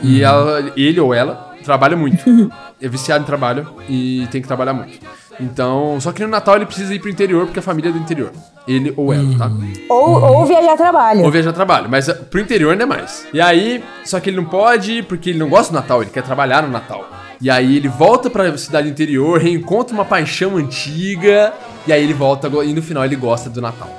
E 0.00 0.22
ela- 0.22 0.72
ele 0.76 0.98
ou 1.00 1.12
ela 1.14 1.54
trabalha 1.64 1.96
muito. 1.96 2.24
é 2.80 2.88
viciado 2.88 3.22
em 3.22 3.26
trabalho 3.26 3.72
e 3.88 4.26
tem 4.30 4.40
que 4.42 4.48
trabalhar 4.48 4.72
muito. 4.74 4.98
Então, 5.40 5.98
só 6.00 6.12
que 6.12 6.22
no 6.22 6.28
Natal 6.28 6.56
ele 6.56 6.66
precisa 6.66 6.94
ir 6.94 6.98
pro 6.98 7.10
interior 7.10 7.46
porque 7.46 7.58
a 7.58 7.62
família 7.62 7.88
é 7.88 7.92
do 7.92 7.98
interior. 7.98 8.32
Ele 8.66 8.92
ou 8.96 9.12
ela, 9.12 9.36
tá? 9.36 9.50
Ou, 9.88 10.22
ou 10.22 10.46
viajar 10.46 10.72
a 10.72 10.76
trabalho. 10.76 11.24
Ou 11.24 11.30
viajar 11.30 11.50
a 11.50 11.52
trabalho, 11.52 11.88
mas 11.88 12.08
eh, 12.08 12.14
pro 12.14 12.40
interior 12.40 12.70
ainda 12.70 12.84
é 12.84 12.86
mais. 12.86 13.26
E 13.32 13.40
aí, 13.40 13.82
só 14.04 14.20
que 14.20 14.30
ele 14.30 14.36
não 14.36 14.44
pode 14.44 15.02
porque 15.02 15.30
ele 15.30 15.38
não 15.38 15.48
gosta 15.48 15.72
do 15.72 15.76
Natal, 15.76 16.02
ele 16.02 16.10
quer 16.10 16.22
trabalhar 16.22 16.62
no 16.62 16.68
Natal. 16.68 17.08
E 17.40 17.50
aí 17.50 17.76
ele 17.76 17.88
volta 17.88 18.30
pra 18.30 18.56
cidade 18.56 18.88
interior, 18.88 19.40
reencontra 19.40 19.92
uma 19.94 20.04
paixão 20.04 20.56
antiga, 20.56 21.52
e 21.86 21.92
aí 21.92 22.02
ele 22.04 22.14
volta 22.14 22.48
e 22.64 22.72
no 22.72 22.82
final 22.82 23.04
ele 23.04 23.16
gosta 23.16 23.50
do 23.50 23.60
Natal. 23.60 23.90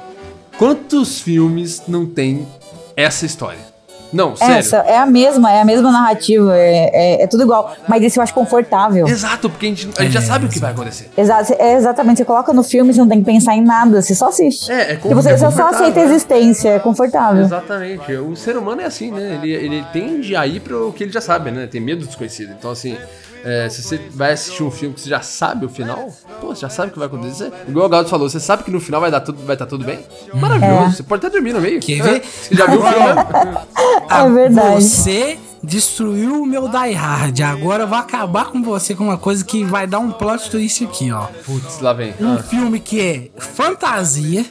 Quantos 0.58 1.20
filmes 1.20 1.84
não 1.88 2.06
tem 2.06 2.48
essa 2.96 3.26
história? 3.26 3.73
Não, 4.14 4.36
sério. 4.36 4.56
Essa 4.56 4.78
é 4.78 4.98
a 4.98 5.06
mesma, 5.06 5.52
é 5.52 5.62
a 5.62 5.66
mesma 5.66 5.92
narrativa, 5.92 6.56
é, 6.56 6.90
é, 6.94 7.24
é 7.24 7.28
tudo 7.28 7.44
igual. 7.44 7.76
Mas 7.88 8.04
esse 8.04 8.20
eu 8.20 8.24
acho 8.24 8.34
confortável. 8.34 9.08
Exato, 9.08 9.50
porque 9.50 9.66
a 9.66 9.70
gente, 9.70 9.90
a 9.98 10.04
gente 10.04 10.14
já 10.14 10.22
sabe 10.22 10.46
o 10.46 10.50
que 10.50 10.60
vai 10.60 10.72
acontecer. 10.72 11.10
Exa 11.18 11.44
é 11.58 11.74
exatamente, 11.74 12.18
você 12.18 12.26
coloca 12.26 12.54
no 12.54 12.64
filme, 12.64 12.94
você 12.94 13.00
não 13.00 13.10
tem 13.10 13.20
que 13.20 13.26
pensar 13.26 13.56
em 13.56 13.64
nada, 13.64 14.02
você 14.02 14.14
só 14.14 14.30
assiste. 14.30 14.72
É, 14.72 14.92
é 14.92 14.94
e 14.94 14.98
com- 14.98 15.10
você, 15.14 15.30
é 15.30 15.34
você 15.34 15.40
só 15.40 15.46
confortável, 15.48 15.80
aceita 15.80 16.00
a 16.00 16.04
né? 16.04 16.10
existência, 16.10 16.70
é 16.70 16.80
confortável. 16.80 17.44
Exatamente. 17.44 18.14
O 18.14 18.36
ser 18.36 18.56
humano 18.58 18.82
é 18.82 18.86
assim, 18.86 19.12
né? 19.12 19.40
Ele, 19.42 19.52
ele 19.52 19.86
tende 19.92 20.36
a 20.36 20.46
ir 20.46 20.60
pro 20.60 20.94
que 20.94 21.04
ele 21.04 21.12
já 21.12 21.22
sabe, 21.22 21.52
né? 21.52 21.68
Tem 21.68 21.82
medo 21.82 22.02
do 22.02 22.08
desconhecido. 22.08 22.54
Então, 22.58 22.72
assim, 22.72 22.98
é, 23.44 23.68
se 23.70 23.84
você 23.84 23.98
vai 24.14 24.32
assistir 24.34 24.64
um 24.64 24.72
filme 24.72 24.96
que 24.96 25.02
você 25.02 25.10
já 25.10 25.22
sabe 25.22 25.66
o 25.66 25.70
final, 25.70 26.10
pô, 26.40 26.48
você 26.56 26.62
já 26.62 26.70
sabe 26.70 26.90
o 26.90 26.92
que 26.94 27.00
vai 27.00 27.08
acontecer. 27.08 27.52
Igual 27.68 27.86
o 27.86 27.90
Galdo 27.90 28.10
falou, 28.10 28.30
você 28.30 28.40
sabe 28.40 28.64
que 28.64 28.72
no 28.72 28.80
final 28.80 29.02
vai 29.02 29.12
dar 29.12 29.22
tudo, 29.22 29.44
vai 29.46 29.56
estar 29.56 29.66
tudo 29.66 29.84
bem? 29.86 30.00
Maravilhoso. 30.34 30.86
É. 30.86 30.92
Você 30.92 31.04
pode 31.04 31.26
até 31.26 31.34
dormir 31.36 31.54
no 31.54 31.62
meio. 31.62 31.80
Quer 31.80 32.02
ver? 32.02 32.24
Você 32.26 32.56
já 32.56 32.66
viu 32.68 32.80
o 32.82 32.84
filme? 32.88 33.06
né? 33.06 33.66
Ah, 34.10 34.28
verdade. 34.28 34.84
Você 34.84 35.38
destruiu 35.64 36.42
o 36.42 36.46
meu 36.46 36.68
Die 36.68 36.94
Hard. 36.94 37.40
Agora 37.42 37.84
eu 37.84 37.88
vou 37.88 37.98
acabar 37.98 38.46
com 38.46 38.62
você 38.62 38.94
com 38.94 39.06
uma 39.06 39.18
coisa 39.18 39.44
que 39.46 39.64
vai 39.64 39.88
dar 39.88 40.00
um 40.00 40.12
plot 40.12 40.50
twist 40.50 40.84
aqui, 40.84 41.12
ó. 41.12 41.28
Putz, 41.46 41.80
lá 41.80 41.94
vem. 41.94 42.14
Um 42.20 42.34
Ah, 42.36 42.38
filme 42.44 42.80
que 42.80 43.00
é 43.02 43.30
fantasia, 43.40 44.46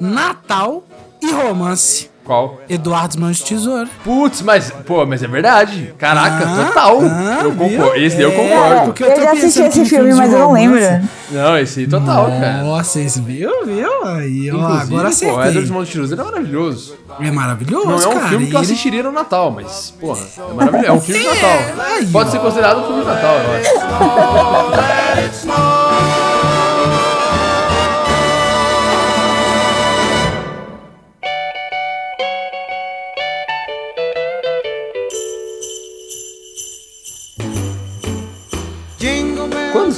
Natal 0.00 0.84
e 1.22 1.30
romance. 1.30 2.10
Qual? 2.24 2.60
Eduardo 2.68 3.20
Mãos 3.20 3.36
de 3.38 3.44
Tesoura. 3.44 3.88
Putz, 4.02 4.42
mas, 4.42 4.70
pô, 4.86 5.04
mas 5.06 5.22
é 5.22 5.28
verdade. 5.28 5.94
Caraca, 5.98 6.44
Ah, 6.46 6.64
total. 6.66 6.98
ah, 7.02 7.40
eu 7.42 7.52
concordo. 7.52 7.94
Esse 7.96 8.16
daí 8.16 8.24
eu 8.24 8.30
É, 8.30 8.34
concordo. 8.34 8.84
porque 8.86 9.04
eu, 9.04 9.08
eu 9.08 9.22
já 9.22 9.32
assisti 9.32 9.62
esse 9.62 9.84
filme, 9.84 10.14
mas 10.14 10.32
eu 10.32 10.38
não 10.38 10.52
lembro. 10.52 10.80
Não, 11.30 11.58
esse 11.58 11.80
aí 11.80 11.86
total, 11.86 12.26
cara. 12.26 12.62
Nossa, 12.62 12.90
vocês 12.92 13.18
viu, 13.18 13.50
viu? 13.66 14.04
Aí, 14.06 14.50
ó, 14.50 14.54
Inclusive, 14.56 14.82
agora 14.82 15.02
pô, 15.02 15.08
acertei. 15.08 15.48
Edward 15.48 15.72
Mãos 15.72 15.88
de 15.88 16.00
Tesoura 16.00 16.22
é 16.22 16.24
maravilhoso. 16.24 16.96
É 17.20 17.30
maravilhoso, 17.30 17.86
Não 17.86 18.02
é 18.02 18.06
um 18.08 18.14
cara. 18.14 18.28
filme 18.28 18.46
que 18.48 18.56
eu 18.56 18.60
assistiria 18.60 19.02
no 19.02 19.12
Natal, 19.12 19.50
mas, 19.50 19.92
porra, 20.00 20.20
é 20.36 20.52
maravilhoso. 20.54 20.86
É 20.88 20.92
um 20.92 21.00
filme 21.00 21.20
de 21.22 21.28
Natal. 21.28 21.50
aí, 21.86 22.06
Pode 22.06 22.30
ser 22.30 22.38
considerado 22.40 22.78
um 22.80 22.86
filme 22.86 23.00
de 23.02 23.06
Natal, 23.06 23.34
eu 23.36 23.54
acho. 23.54 23.74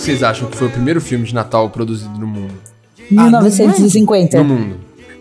vocês 0.07 0.23
acham 0.23 0.49
que 0.49 0.57
foi 0.57 0.69
o 0.69 0.71
primeiro 0.71 1.01
filme 1.01 1.27
de 1.27 1.35
Natal 1.35 1.69
produzido 1.69 2.17
no 2.17 2.29
mundo? 2.29 2.55
1950. 3.11 4.39
No 4.39 4.45
mundo. 4.45 4.77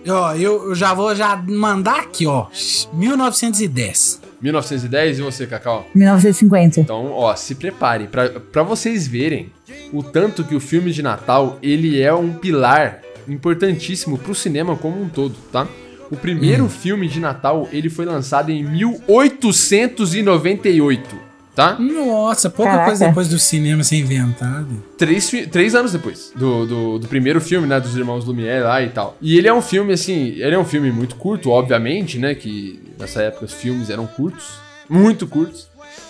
Ó, 0.08 0.36
eu, 0.36 0.68
eu 0.68 0.76
já 0.76 0.94
vou 0.94 1.16
já 1.16 1.36
mandar 1.36 2.02
aqui, 2.02 2.28
ó. 2.28 2.46
1910. 2.94 4.22
1910 4.40 5.18
e 5.18 5.24
você, 5.24 5.48
Cacau? 5.48 5.88
1950. 5.96 6.82
Então, 6.82 7.12
ó, 7.14 7.36
se 7.36 7.56
preparem 7.56 8.06
pra 8.06 8.30
pra 8.30 8.62
vocês 8.62 9.08
verem 9.08 9.52
o 9.92 10.04
tanto 10.04 10.44
que 10.44 10.54
o 10.54 10.60
filme 10.60 10.92
de 10.92 11.02
Natal, 11.02 11.58
ele 11.64 12.00
é 12.00 12.14
um 12.14 12.34
pilar 12.34 13.02
importantíssimo 13.28 14.20
pro 14.20 14.36
cinema 14.36 14.76
como 14.76 15.02
um 15.02 15.10
todo, 15.10 15.34
tá? 15.52 15.68
O 16.12 16.16
primeiro 16.16 16.70
filme 16.70 17.08
de 17.08 17.20
Natal, 17.20 17.68
ele 17.72 17.90
foi 17.90 18.06
lançado 18.06 18.52
em 18.52 18.64
1898, 18.64 21.25
tá? 21.56 21.78
Nossa, 21.80 22.50
pouca 22.50 22.72
Caraca. 22.72 22.90
coisa 22.90 23.08
depois 23.08 23.30
do 23.30 23.40
cinema 23.40 23.84
ser 23.84 23.96
inventado. 23.96 24.84
Três, 24.98 25.32
três 25.52 25.74
anos 25.74 25.94
depois 25.94 26.32
do, 26.36 26.66
do, 26.66 27.00
do 27.00 27.08
primeiro 27.08 27.40
filme, 27.40 27.66
né, 27.66 27.80
dos 27.80 27.96
irmãos 27.96 28.26
Lumière 28.26 28.64
lá 28.64 28.82
e 28.84 28.90
tal. 28.90 29.18
E 29.22 29.38
ele 29.38 29.48
é 29.48 29.54
um 29.54 29.62
filme, 29.62 29.94
assim, 29.94 30.34
ele 30.38 30.54
é 30.54 30.60
um 30.60 30.66
filme 30.66 30.92
muito 30.92 31.16
curto, 31.16 31.50
obviamente, 31.50 32.20
né, 32.20 32.36
que 32.36 32.80
nessa 33.00 33.22
época 33.22 33.46
os 33.46 33.54
filmes 33.54 33.90
eram 33.90 34.06
curtos, 34.06 34.60
muito 34.90 35.26
curtos. 35.26 35.68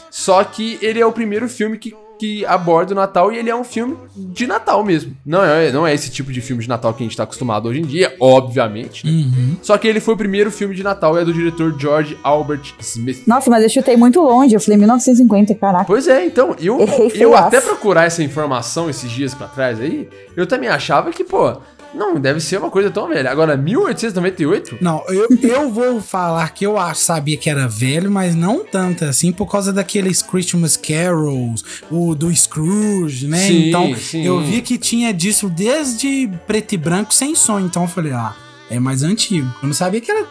Só 0.10 0.44
que 0.44 0.80
ele 0.82 1.00
é 1.00 1.06
o 1.06 1.12
primeiro 1.12 1.48
filme 1.48 1.78
que, 1.78 1.94
que 2.20 2.46
aborda 2.46 2.94
o 2.94 2.96
Natal 2.96 3.32
e 3.32 3.38
ele 3.38 3.50
é 3.50 3.56
um 3.56 3.64
filme 3.64 3.98
de 4.16 4.48
Natal 4.48 4.84
mesmo. 4.84 5.16
Não 5.26 5.44
é, 5.44 5.72
não 5.72 5.86
é 5.86 5.94
esse 5.94 6.10
tipo 6.10 6.32
de 6.32 6.42
filme 6.42 6.62
de 6.62 6.70
Natal 6.70 6.94
que 6.94 7.04
a 7.04 7.06
gente 7.06 7.18
tá 7.18 7.24
acostumado 7.24 7.68
hoje 7.68 7.82
em 7.82 7.86
dia, 7.86 8.16
obviamente. 8.20 9.06
né? 9.06 9.12
Uhum. 9.12 9.56
Só 9.62 9.78
que 9.78 9.88
ele 9.88 10.00
foi 10.00 10.14
o 10.14 10.18
primeiro 10.18 10.52
filme 10.52 10.76
de 10.76 10.84
Natal 10.84 11.18
e 11.18 11.22
é 11.22 11.26
do 11.26 11.34
diretor 11.34 11.76
George 11.80 12.18
Albert 12.24 12.74
Smith. 12.80 13.24
Nossa, 13.28 13.50
mas 13.50 13.64
eu 13.64 13.70
chutei 13.70 13.98
muito 13.98 14.22
longe. 14.22 14.56
Eu 14.56 14.60
falei 14.60 14.78
1950, 14.78 15.56
caraca. 15.56 15.86
Pois 15.86 16.08
é, 16.08 16.26
então, 16.26 16.56
eu, 16.60 16.80
Errei 16.80 17.12
eu 17.16 17.36
até 17.36 17.60
procurar 17.62 18.06
essa 18.06 18.24
informação 18.24 18.90
esses 18.90 19.12
dias 19.12 19.34
pra 19.34 19.48
trás 19.48 19.80
aí, 19.80 20.08
eu 20.36 20.46
também 20.48 20.70
achava 20.70 21.12
que, 21.12 21.24
pô, 21.24 21.58
Não, 21.96 22.20
deve 22.20 22.40
ser 22.40 22.58
uma 22.58 22.70
coisa 22.70 22.92
tão 22.92 23.08
velha. 23.08 23.32
Agora, 23.32 23.56
1898? 23.56 24.78
Não, 24.82 25.04
eu, 25.08 25.28
eu 25.42 25.72
vou 25.72 26.02
falar 26.02 26.50
que 26.54 26.66
eu 26.66 26.78
acho- 26.78 27.02
sabia 27.02 27.38
que 27.38 27.50
era 27.50 27.68
velho, 27.68 28.12
mas 28.12 28.36
não 28.36 28.66
tanto 28.66 29.06
assim, 29.06 29.32
por 29.32 29.50
causa 29.50 29.72
daqueles 29.72 30.22
Christmas 30.22 30.76
Carols, 30.78 31.64
o 31.90 32.14
do 32.16 32.34
Scrooge, 32.36 33.28
né? 33.28 33.38
Sim, 33.38 33.70
então, 33.70 33.96
sim. 33.96 34.24
eu 34.26 34.42
vi 34.42 34.62
que 34.62 34.78
tinha 34.78 35.14
disso 35.14 35.50
desde 35.50 36.30
preto 36.46 36.74
e 36.74 36.78
branco 36.78 37.14
sem 37.14 37.34
som, 37.36 37.60
então 37.60 37.84
eu 37.84 37.88
falei, 37.88 38.12
ah, 38.12 38.36
é 38.70 38.80
mais 38.80 39.04
antigo. 39.04 39.48
Eu 39.62 39.68
não 39.68 39.74
sabia 39.76 40.02
que 40.02 40.12
era 40.12 40.26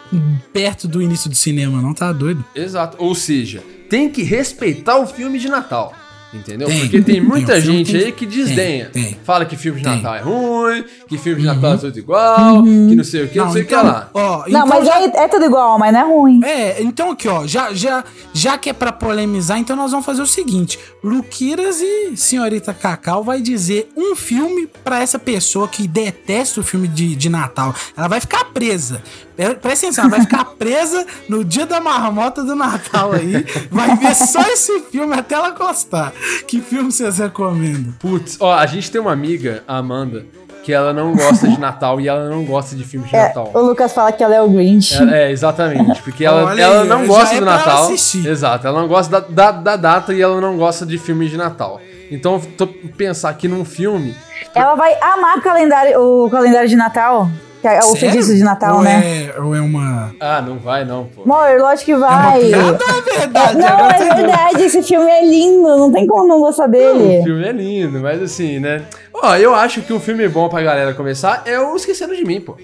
perto 0.53 0.87
do 0.87 1.01
início 1.01 1.29
do 1.29 1.35
cinema, 1.35 1.81
não, 1.81 1.93
tá 1.93 2.11
doido? 2.11 2.43
Exato. 2.53 2.97
Ou 2.99 3.15
seja, 3.15 3.63
tem 3.89 4.09
que 4.09 4.23
respeitar 4.23 4.97
o 4.99 5.07
filme 5.07 5.39
de 5.39 5.47
Natal. 5.49 5.93
Entendeu? 6.35 6.67
Tem. 6.67 6.79
Porque 6.81 7.01
tem 7.01 7.21
muita 7.21 7.53
Tem, 7.53 7.61
gente 7.61 7.91
tem- 7.93 8.05
aí 8.05 8.11
que 8.11 8.25
desdenha. 8.25 8.89
tem, 8.91 9.03
tem. 9.05 9.17
Fala 9.23 9.45
que 9.45 9.55
filme 9.55 9.79
de 9.79 9.85
Tem. 9.85 9.93
Uhum. 9.95 10.01
Natal 10.01 10.15
é 10.15 10.21
ruim, 10.21 10.85
que 11.07 11.17
filme 11.17 11.41
de 11.41 11.47
Natal 11.47 11.73
é 11.73 11.77
tudo 11.77 11.97
igual, 11.97 12.63
que 12.63 12.95
não 12.95 13.03
sei 13.03 13.23
o 13.23 13.27
que, 13.29 13.37
não, 13.37 13.51
sei 13.51 13.61
o 13.61 13.65
que 13.65 13.75
lá. 13.75 14.09
Ó, 14.13 14.37
Não, 14.39 14.45
então 14.47 14.67
mas 14.67 14.85
já- 14.85 14.99
é, 15.01 15.05
é 15.23 15.27
tudo 15.27 15.45
igual, 15.45 15.79
mas 15.79 15.93
não 15.93 15.99
é 15.99 16.03
ruim. 16.03 16.43
É, 16.43 16.81
então 16.83 17.11
aqui, 17.11 17.27
ó, 17.27 17.47
já, 17.47 17.73
já, 17.73 18.03
já 18.33 18.57
que 18.57 18.69
é 18.69 18.73
pra 18.73 18.91
polemizar, 18.91 19.57
então 19.57 19.75
nós 19.75 19.91
vamos 19.91 20.05
fazer 20.05 20.21
o 20.21 20.27
seguinte: 20.27 20.77
Luquiras 21.03 21.79
e 21.81 22.17
Senhorita 22.17 22.73
Cacau 22.73 23.23
vai 23.23 23.41
dizer 23.41 23.89
um 23.95 24.15
filme 24.15 24.67
pra 24.83 25.01
essa 25.01 25.17
pessoa 25.17 25.67
que 25.67 25.87
detesta 25.87 26.59
o 26.59 26.63
filme 26.63 26.87
de, 26.87 27.15
de 27.15 27.29
Natal. 27.29 27.73
Ela 27.95 28.07
vai 28.07 28.19
ficar 28.19 28.45
presa. 28.45 29.01
Pre- 29.35 29.55
Presta 29.55 29.85
atenção, 29.87 30.05
ela 30.05 30.11
vai 30.11 30.21
ficar 30.21 30.45
presa 30.57 31.05
no 31.27 31.43
dia 31.43 31.65
da 31.65 31.79
marmota 31.81 32.43
do 32.43 32.55
Natal 32.55 33.11
aí. 33.13 33.45
Vai 33.69 33.95
ver 33.97 34.15
só 34.15 34.41
esse 34.41 34.79
filme 34.91 35.13
até 35.13 35.35
ela 35.35 35.49
gostar. 35.51 36.11
Que 36.47 36.61
filme 36.61 36.91
vocês 36.91 37.17
recomendam? 37.17 37.93
Putz, 37.99 38.37
ó, 38.39 38.53
a 38.53 38.65
gente 38.65 38.89
tem 38.91 38.99
uma 39.01 39.11
amiga, 39.11 39.63
a 39.67 39.77
Amanda, 39.77 40.25
que 40.63 40.73
ela 40.73 40.91
não 40.93 41.13
gosta 41.15 41.47
de 41.47 41.59
Natal 41.59 42.01
e 42.01 42.07
ela 42.07 42.27
não 42.29 42.43
gosta 42.43 42.75
de 42.75 42.83
filme 42.83 43.07
de 43.07 43.15
É, 43.15 43.27
Natal. 43.27 43.51
o 43.53 43.59
Lucas 43.61 43.93
fala 43.93 44.11
que 44.11 44.23
ela 44.23 44.33
é 44.35 44.41
o 44.41 44.49
Grinch. 44.49 44.95
Ela- 44.95 45.15
É, 45.15 45.31
exatamente. 45.31 46.01
Porque 46.01 46.25
ela, 46.25 46.43
Olha 46.45 46.61
ela 46.61 46.83
não 46.85 47.05
gosta 47.05 47.35
é 47.35 47.39
do 47.39 47.45
ela 47.45 47.57
Natal. 47.57 47.83
assistir. 47.83 48.25
Exato, 48.27 48.65
ela 48.65 48.81
não 48.81 48.87
gosta 48.87 49.21
da, 49.21 49.27
da, 49.27 49.51
da 49.51 49.75
data 49.75 50.13
e 50.13 50.21
ela 50.21 50.41
não 50.41 50.57
gosta 50.57 50.85
de 50.85 50.97
filmes 50.97 51.29
de 51.29 51.37
Natal. 51.37 51.79
Então, 52.09 52.35
eu 52.35 52.41
tô 52.57 52.67
pensar 52.67 53.29
aqui 53.29 53.47
num 53.47 53.65
filme. 53.65 54.15
Ela 54.53 54.75
vai 54.75 54.93
amar 55.01 55.37
o 55.37 55.41
calendário, 55.41 55.99
o 55.99 56.29
calendário 56.29 56.69
de 56.69 56.75
Natal. 56.75 57.29
Que 57.65 57.69
é 57.69 57.79
o 57.79 57.83
Sério? 57.83 57.99
feitiço 57.99 58.35
de 58.35 58.43
Natal, 58.43 58.75
ou 58.77 58.83
né? 58.83 59.31
É, 59.35 59.41
ou 59.41 59.55
é 59.55 59.59
uma. 59.59 60.13
Ah, 60.19 60.39
não 60.39 60.59
vai 60.59 60.85
não, 60.85 61.05
pô. 61.05 61.23
Amor, 61.23 61.59
lógico 61.59 61.85
que 61.85 61.95
vai. 61.95 62.39
piada 62.41 62.77
ou 62.87 62.99
é 62.99 63.17
verdade? 63.19 63.57
não, 63.57 63.67
Agora 63.67 63.95
é 63.97 64.13
verdade. 64.15 64.63
Esse 64.63 64.83
filme 64.83 65.09
é 65.09 65.25
lindo. 65.25 65.67
Não 65.75 65.91
tem 65.91 66.05
como 66.05 66.27
não 66.27 66.39
gostar 66.41 66.65
O 66.65 66.71
dele. 66.71 67.23
filme 67.23 67.43
é 67.43 67.51
lindo, 67.51 67.99
mas 68.01 68.21
assim, 68.21 68.59
né? 68.59 68.83
Ó, 69.11 69.35
eu 69.35 69.55
acho 69.55 69.81
que 69.81 69.91
um 69.91 69.99
filme 69.99 70.27
bom 70.27 70.47
pra 70.47 70.61
galera 70.61 70.93
começar 70.93 71.41
é 71.45 71.59
o 71.59 71.75
Esquecendo 71.75 72.15
de 72.15 72.23
Mim, 72.23 72.39
pô. 72.39 72.55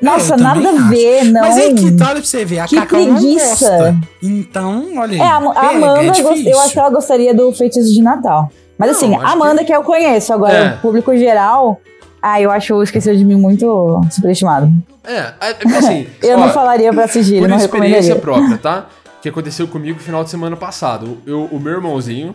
Nossa, 0.00 0.34
É, 0.34 0.36
eu 0.38 0.42
nada 0.42 0.68
a 0.68 0.88
ver, 0.90 1.18
acho. 1.22 1.32
não. 1.32 1.40
Mas 1.40 1.56
aí 1.56 1.74
que 1.74 1.92
tal 1.96 2.12
pra 2.12 2.22
você 2.22 2.44
ver? 2.44 2.60
A 2.60 2.66
Que 2.66 2.76
Cacau 2.76 3.00
não 3.00 3.14
preguiça. 3.16 3.96
Então, 4.22 4.86
olha 4.96 5.12
aí. 5.12 5.18
É, 5.18 5.22
a, 5.24 5.36
a 5.38 5.40
pega, 5.54 5.68
Amanda, 5.70 6.00
é 6.02 6.04
eu 6.04 6.06
gost- 6.22 6.22
difícil. 6.34 6.52
eu 6.52 6.60
acho 6.60 6.72
que 6.72 6.78
ela 6.78 6.90
gostaria 6.90 7.34
do 7.34 7.52
feitiço 7.52 7.92
de 7.92 8.00
Natal. 8.00 8.50
Mas 8.78 8.90
Não, 8.90 8.96
assim, 8.96 9.14
a 9.16 9.32
Amanda 9.32 9.64
que... 9.64 9.72
eu 9.74 9.82
conheço, 9.82 10.32
agora 10.32 10.52
É. 10.54 10.74
o 10.74 10.76
público 10.78 11.16
geral. 11.16 11.80
Ah, 12.28 12.40
eu 12.40 12.50
acho 12.50 12.74
o 12.74 12.82
Esqueceu 12.82 13.14
de 13.16 13.24
Mim 13.24 13.36
muito 13.36 14.00
superestimado. 14.10 14.68
É, 15.04 15.32
é 15.40 15.54
porque 15.54 15.76
assim. 15.76 16.08
Eu 16.20 16.36
ó, 16.36 16.40
não 16.40 16.52
falaria 16.52 16.92
pra 16.92 17.04
assistir, 17.04 17.38
Por 17.38 17.48
não 17.48 17.56
experiência 17.56 18.14
recomendaria. 18.14 18.16
própria, 18.16 18.58
tá? 18.58 18.86
Que 19.22 19.28
aconteceu 19.28 19.68
comigo 19.68 19.96
no 19.96 20.02
final 20.02 20.24
de 20.24 20.30
semana 20.30 20.56
passado. 20.56 21.18
Eu, 21.24 21.44
o 21.44 21.60
meu 21.60 21.74
irmãozinho, 21.74 22.34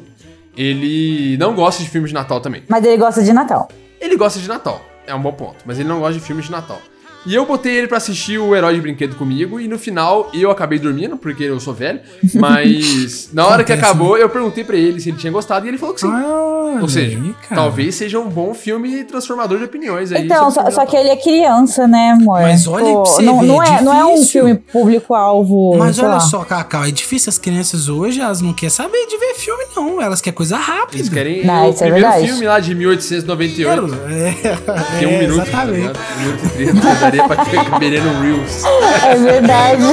ele 0.56 1.36
não 1.38 1.54
gosta 1.54 1.84
de 1.84 1.90
filmes 1.90 2.12
de 2.12 2.14
Natal 2.14 2.40
também. 2.40 2.64
Mas 2.70 2.86
ele 2.86 2.96
gosta 2.96 3.22
de 3.22 3.34
Natal. 3.34 3.68
Ele 4.00 4.16
gosta 4.16 4.40
de 4.40 4.48
Natal, 4.48 4.80
é 5.06 5.14
um 5.14 5.22
bom 5.22 5.34
ponto, 5.34 5.58
mas 5.66 5.78
ele 5.78 5.90
não 5.90 6.00
gosta 6.00 6.14
de 6.14 6.22
filmes 6.22 6.46
de 6.46 6.52
Natal. 6.52 6.80
E 7.26 7.36
eu 7.36 7.46
botei 7.46 7.76
ele 7.78 7.88
pra 7.88 7.98
assistir 7.98 8.38
o 8.40 8.56
Herói 8.56 8.76
de 8.76 8.82
Brinquedo 8.82 9.16
comigo 9.16 9.60
e 9.60 9.68
no 9.68 9.78
final 9.78 10.30
eu 10.34 10.50
acabei 10.50 10.80
dormindo, 10.80 11.18
porque 11.18 11.44
eu 11.44 11.60
sou 11.60 11.74
velho, 11.74 12.00
mas 12.36 13.30
na 13.34 13.46
hora 13.48 13.64
que 13.64 13.72
acabou 13.72 14.18
eu 14.18 14.28
perguntei 14.30 14.64
pra 14.64 14.76
ele 14.76 15.00
se 15.00 15.10
ele 15.10 15.18
tinha 15.18 15.32
gostado 15.32 15.66
e 15.66 15.70
ele 15.70 15.78
falou 15.78 15.94
que 15.94 16.02
sim. 16.02 16.08
Olha 16.08 16.82
Ou 16.82 16.90
seja, 16.90 17.18
aí, 17.18 17.36
talvez 17.54 17.96
seja 17.96 18.20
um 18.20 18.28
bom 18.30 18.54
filme 18.54 19.04
transformador 19.04 19.58
de 19.58 19.66
opiniões 19.66 20.12
aí. 20.12 20.26
Então, 20.26 20.50
só, 20.50 20.70
só 20.72 20.86
que 20.86 20.96
ele 20.96 21.10
é 21.10 21.16
criança, 21.16 21.88
né, 21.88 22.12
amor? 22.12 22.42
Mas 22.42 22.66
olha 22.68 22.86
pra 22.86 22.94
você 22.94 23.22
não, 23.22 23.40
ver, 23.40 23.46
não, 23.46 23.64
é, 23.64 23.82
não 23.82 23.94
é 23.94 24.06
um 24.06 24.24
filme 24.24 24.56
público-alvo. 24.56 25.76
Mas 25.78 26.00
olha 26.00 26.10
lá. 26.10 26.20
só, 26.20 26.44
Cacau, 26.44 26.86
é 26.86 26.92
difícil 26.92 27.30
as 27.30 27.38
crianças 27.38 27.88
hoje, 27.90 28.22
elas 28.22 28.42
não 28.42 28.54
querem 28.54 28.70
saber 28.70 29.06
de 29.08 29.18
ver 29.18 29.36
filme, 29.36 29.64
não. 29.76 30.02
Elas 30.02 30.22
querem 30.22 30.36
coisa 30.36 30.58
rápida. 30.58 30.98
Eles 30.98 31.10
querem 31.10 31.46
Não, 31.46 31.68
o 31.68 31.70
isso 31.70 31.84
é 31.84 31.88
primeiro 31.88 32.08
verdade. 32.10 32.28
filme 32.28 32.48
lá 32.48 32.60
de 32.60 32.76
1898. 32.76 33.96
É, 34.10 35.00
Tem 35.00 35.08
um 35.08 35.12
é, 35.12 35.20
minuto, 35.20 35.38
tá 35.38 35.44
Exatamente. 35.44 35.78
ligado? 35.78 36.00
Um 36.00 36.22
minuto 36.22 36.46
e 36.46 36.50
trinta, 36.50 36.96
daria 37.12 37.28
pra 37.28 37.46
ter 37.46 37.64
caberia 37.66 38.02
no 38.02 38.22
Reels. 38.22 38.64
É 39.04 39.16
verdade. 39.16 39.84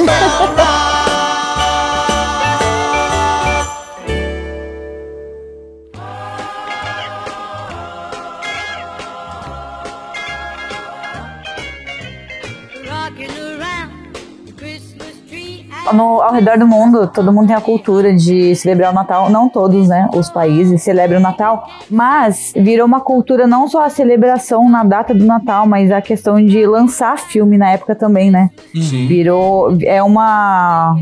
No, 15.93 16.21
ao 16.21 16.33
redor 16.33 16.57
do 16.57 16.67
mundo, 16.67 17.07
todo 17.07 17.31
mundo 17.31 17.47
tem 17.47 17.55
a 17.55 17.61
cultura 17.61 18.13
de 18.13 18.55
celebrar 18.55 18.91
o 18.91 18.95
Natal. 18.95 19.29
Não 19.29 19.49
todos, 19.49 19.87
né? 19.87 20.09
Os 20.13 20.29
países 20.29 20.81
celebram 20.81 21.19
o 21.19 21.21
Natal. 21.21 21.67
Mas 21.89 22.53
virou 22.55 22.85
uma 22.85 22.99
cultura 22.99 23.47
não 23.47 23.67
só 23.67 23.83
a 23.83 23.89
celebração 23.89 24.69
na 24.69 24.83
data 24.83 25.13
do 25.13 25.25
Natal, 25.25 25.67
mas 25.67 25.91
a 25.91 26.01
questão 26.01 26.43
de 26.43 26.65
lançar 26.65 27.17
filme 27.17 27.57
na 27.57 27.71
época 27.71 27.95
também, 27.95 28.31
né? 28.31 28.49
Sim. 28.73 29.07
Virou. 29.07 29.77
É 29.81 30.01
uma. 30.01 30.97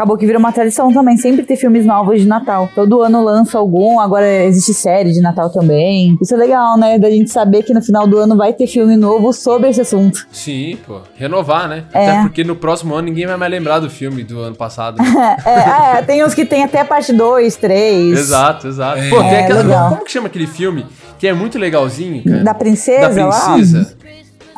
Acabou 0.00 0.16
que 0.16 0.24
virou 0.24 0.40
uma 0.40 0.50
tradição 0.50 0.90
também, 0.94 1.18
sempre 1.18 1.42
ter 1.44 1.56
filmes 1.56 1.84
novos 1.84 2.22
de 2.22 2.26
Natal. 2.26 2.70
Todo 2.74 3.02
ano 3.02 3.22
lança 3.22 3.58
algum, 3.58 4.00
agora 4.00 4.26
existe 4.44 4.72
série 4.72 5.12
de 5.12 5.20
Natal 5.20 5.50
também. 5.50 6.16
Isso 6.22 6.32
é 6.32 6.38
legal, 6.38 6.78
né? 6.78 6.98
Da 6.98 7.10
gente 7.10 7.30
saber 7.30 7.62
que 7.64 7.74
no 7.74 7.82
final 7.82 8.06
do 8.06 8.16
ano 8.16 8.34
vai 8.34 8.54
ter 8.54 8.66
filme 8.66 8.96
novo 8.96 9.30
sobre 9.34 9.68
esse 9.68 9.82
assunto. 9.82 10.26
Sim, 10.32 10.78
pô. 10.86 11.00
Renovar, 11.16 11.68
né? 11.68 11.84
É. 11.92 12.08
Até 12.12 12.22
porque 12.22 12.42
no 12.42 12.56
próximo 12.56 12.94
ano 12.94 13.08
ninguém 13.08 13.26
vai 13.26 13.36
mais 13.36 13.50
lembrar 13.52 13.78
do 13.78 13.90
filme 13.90 14.24
do 14.24 14.40
ano 14.40 14.56
passado. 14.56 14.96
né? 14.96 15.04
É, 15.44 15.54
ah, 15.54 15.96
é, 15.98 16.02
tem 16.02 16.24
uns 16.24 16.32
que 16.32 16.46
tem 16.46 16.64
até 16.64 16.82
parte 16.82 17.12
2, 17.12 17.56
3. 17.56 18.18
exato, 18.18 18.68
exato. 18.68 18.98
É. 18.98 19.10
Pô, 19.10 19.18
tem 19.18 19.28
É, 19.34 19.40
aquela. 19.44 19.60
legal. 19.62 19.88
Como 19.90 20.04
que 20.06 20.12
chama 20.12 20.28
aquele 20.28 20.46
filme 20.46 20.86
que 21.18 21.26
é 21.26 21.34
muito 21.34 21.58
legalzinho, 21.58 22.24
cara? 22.24 22.42
Da 22.42 22.54
princesa, 22.54 23.10
Da 23.14 23.26
lá? 23.26 23.52
princesa. 23.52 23.94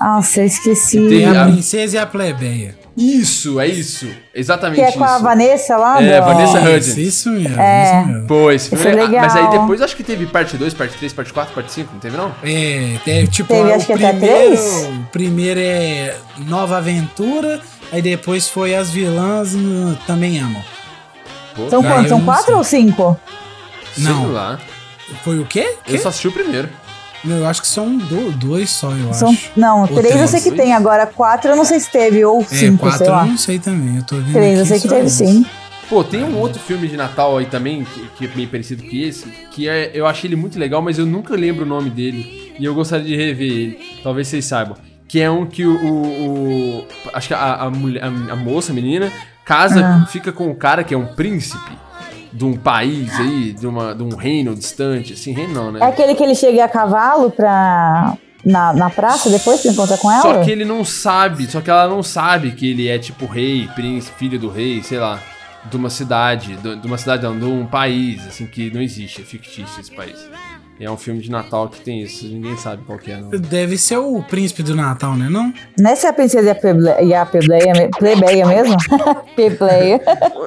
Nossa, 0.00 0.40
eu 0.40 0.46
esqueci. 0.46 1.08
Tem 1.08 1.24
É 1.24 1.36
a 1.36 1.42
a- 1.42 1.46
princesa 1.46 1.96
e 1.96 1.98
a 1.98 2.06
plebeia. 2.06 2.76
Isso, 2.96 3.58
é 3.58 3.66
isso. 3.66 4.06
Exatamente 4.34 4.76
Que 4.78 4.82
é 4.84 4.88
isso. 4.90 4.98
com 4.98 5.04
a 5.04 5.18
Vanessa 5.18 5.76
lá? 5.76 6.02
É, 6.02 6.20
do- 6.20 6.26
Vanessa 6.26 6.58
Isso, 6.58 6.68
Hudgens. 6.68 6.96
isso 6.98 7.30
mesmo, 7.30 7.60
É. 7.60 7.84
isso 8.02 8.06
mesmo. 8.08 8.26
Pô, 8.26 8.50
esse 8.50 8.68
filme 8.68 8.84
Esse 8.84 8.98
é 8.98 9.02
ah, 9.18 9.22
Mas 9.22 9.36
aí 9.36 9.42
legal. 9.44 9.60
depois 9.60 9.80
acho 9.82 9.96
que 9.96 10.04
teve 10.04 10.26
parte 10.26 10.56
2, 10.58 10.74
parte 10.74 10.96
3, 10.98 11.12
parte 11.12 11.32
4, 11.32 11.54
parte 11.54 11.72
5, 11.72 11.90
não 11.92 12.00
teve 12.00 12.16
não? 12.16 12.34
É, 12.42 12.96
é 13.06 13.26
tipo, 13.26 13.48
Teve, 13.48 13.70
o 13.70 13.74
acho 13.74 13.86
que 13.86 13.92
até 13.94 14.10
primeiro, 14.10 14.36
três? 14.46 14.60
o 14.88 15.06
primeiro 15.10 15.60
é 15.60 16.14
Nova 16.46 16.76
Aventura, 16.76 17.60
aí 17.90 18.02
depois 18.02 18.48
foi 18.48 18.74
As 18.74 18.90
Vilãs 18.90 19.52
no- 19.54 19.96
Também 20.06 20.38
Amam. 20.38 20.62
Pô, 21.54 21.70
São 21.70 21.82
quantos? 21.82 22.08
São 22.08 22.20
quatro 22.22 22.44
sei. 22.46 22.54
ou 22.54 22.64
cinco? 22.64 23.20
sei 23.94 24.04
Não. 24.04 24.32
lá. 24.32 24.58
Foi 25.24 25.38
o 25.38 25.44
quê? 25.44 25.74
Eu 25.86 25.98
só 25.98 26.08
assisti 26.08 26.28
o 26.28 26.32
primeiro. 26.32 26.68
Não, 27.24 27.36
Eu 27.36 27.46
acho 27.46 27.60
que 27.62 27.68
são 27.68 27.96
do- 27.96 28.32
dois 28.32 28.68
só, 28.70 28.90
eu 28.90 29.12
São, 29.14 29.30
acho. 29.30 29.50
não, 29.56 29.82
Ou 29.82 29.86
três 29.88 30.06
eu 30.06 30.12
três, 30.26 30.30
sei 30.30 30.40
que 30.40 30.50
tem. 30.56 30.72
Agora 30.72 31.06
quatro 31.06 31.50
eu 31.50 31.56
não 31.56 31.64
sei 31.64 31.78
se 31.78 31.90
teve. 31.90 32.24
Ou 32.24 32.40
É, 32.42 32.44
cinco, 32.44 32.78
quatro 32.78 32.98
sei 32.98 33.06
eu 33.06 33.12
lá. 33.12 33.24
não 33.24 33.38
sei 33.38 33.58
também, 33.58 33.96
eu 33.96 34.02
tô 34.04 34.16
vendo 34.16 34.32
Três 34.32 34.58
eu 34.58 34.66
sei 34.66 34.80
que 34.80 34.88
teve 34.88 35.08
sim. 35.08 35.46
Pô, 35.88 36.02
tem 36.02 36.24
um 36.24 36.38
outro 36.38 36.58
filme 36.58 36.88
de 36.88 36.96
Natal 36.96 37.36
aí 37.36 37.44
também, 37.46 37.84
que, 37.84 38.06
que 38.16 38.24
é 38.24 38.30
meio 38.34 38.48
parecido 38.48 38.82
que 38.82 39.02
esse, 39.02 39.26
que 39.50 39.68
é, 39.68 39.90
eu 39.94 40.06
achei 40.06 40.26
ele 40.28 40.36
muito 40.36 40.58
legal, 40.58 40.80
mas 40.80 40.98
eu 40.98 41.04
nunca 41.04 41.34
lembro 41.34 41.64
o 41.64 41.68
nome 41.68 41.90
dele. 41.90 42.52
E 42.58 42.64
eu 42.64 42.74
gostaria 42.74 43.04
de 43.04 43.14
rever 43.14 43.50
ele. 43.52 43.78
Talvez 44.02 44.26
vocês 44.28 44.44
saibam. 44.44 44.76
Que 45.06 45.20
é 45.20 45.30
um 45.30 45.44
que 45.44 45.66
o. 45.66 45.74
o- 45.76 46.78
o- 46.78 46.84
acho 47.12 47.28
que 47.28 47.34
a, 47.34 47.54
a, 47.56 47.70
mulher, 47.70 48.02
a, 48.02 48.06
a 48.32 48.36
moça, 48.36 48.72
a 48.72 48.74
menina, 48.74 49.12
casa, 49.44 49.84
Ah. 49.84 50.06
fica 50.06 50.32
com 50.32 50.50
o 50.50 50.54
cara 50.54 50.82
que 50.82 50.94
é 50.94 50.96
um 50.96 51.06
príncipe 51.14 51.70
de 52.32 52.44
um 52.44 52.56
país 52.56 53.12
aí, 53.20 53.52
de, 53.52 53.66
uma, 53.66 53.94
de 53.94 54.02
um 54.02 54.16
reino 54.16 54.54
distante. 54.54 55.12
Assim, 55.12 55.32
reino 55.32 55.52
não, 55.52 55.72
né? 55.72 55.80
É 55.80 55.84
aquele 55.84 56.14
que 56.14 56.22
ele 56.22 56.34
chega 56.34 56.64
a 56.64 56.68
cavalo 56.68 57.30
pra. 57.30 58.16
Na, 58.44 58.72
na 58.72 58.90
praça 58.90 59.30
depois 59.30 59.60
pra 59.60 59.70
encontrar 59.70 59.98
com 59.98 60.10
ela? 60.10 60.20
Só 60.20 60.42
que 60.42 60.50
ele 60.50 60.64
não 60.64 60.84
sabe, 60.84 61.46
só 61.46 61.60
que 61.60 61.70
ela 61.70 61.86
não 61.86 62.02
sabe 62.02 62.50
que 62.50 62.68
ele 62.72 62.88
é 62.88 62.98
tipo 62.98 63.24
rei, 63.24 63.68
príncipe, 63.72 64.18
filho 64.18 64.36
do 64.36 64.50
rei, 64.50 64.82
sei 64.82 64.98
lá, 64.98 65.20
de 65.70 65.76
uma 65.76 65.88
cidade, 65.88 66.56
de 66.56 66.74
de 66.74 66.86
uma 66.88 66.98
cidade 66.98 67.22
não, 67.22 67.38
de 67.38 67.44
um 67.44 67.64
país, 67.64 68.26
assim, 68.26 68.44
que 68.46 68.68
não 68.74 68.82
existe, 68.82 69.22
é 69.22 69.24
fictício 69.24 69.80
esse 69.80 69.92
país. 69.92 70.28
E 70.82 70.84
é 70.84 70.90
um 70.90 70.96
filme 70.96 71.20
de 71.20 71.30
Natal 71.30 71.68
que 71.68 71.80
tem 71.80 72.02
isso, 72.02 72.26
ninguém 72.26 72.56
sabe 72.56 72.82
qual 72.84 72.98
que 72.98 73.12
é, 73.12 73.16
não. 73.16 73.30
Deve 73.30 73.78
ser 73.78 73.98
o 73.98 74.20
príncipe 74.20 74.64
do 74.64 74.74
Natal, 74.74 75.14
né? 75.14 75.28
Não? 75.30 75.54
Nessa 75.78 76.08
é 76.08 76.10
a 76.10 76.12
princesa 76.12 76.48
e 76.48 76.50
a 76.50 76.54
plebeia, 76.56 77.02
e 77.02 77.14
a 77.14 77.24
plebeia, 77.24 77.72
me- 77.72 77.88
plebeia 77.88 78.44
mesmo? 78.44 78.74
plebeia. 79.36 80.00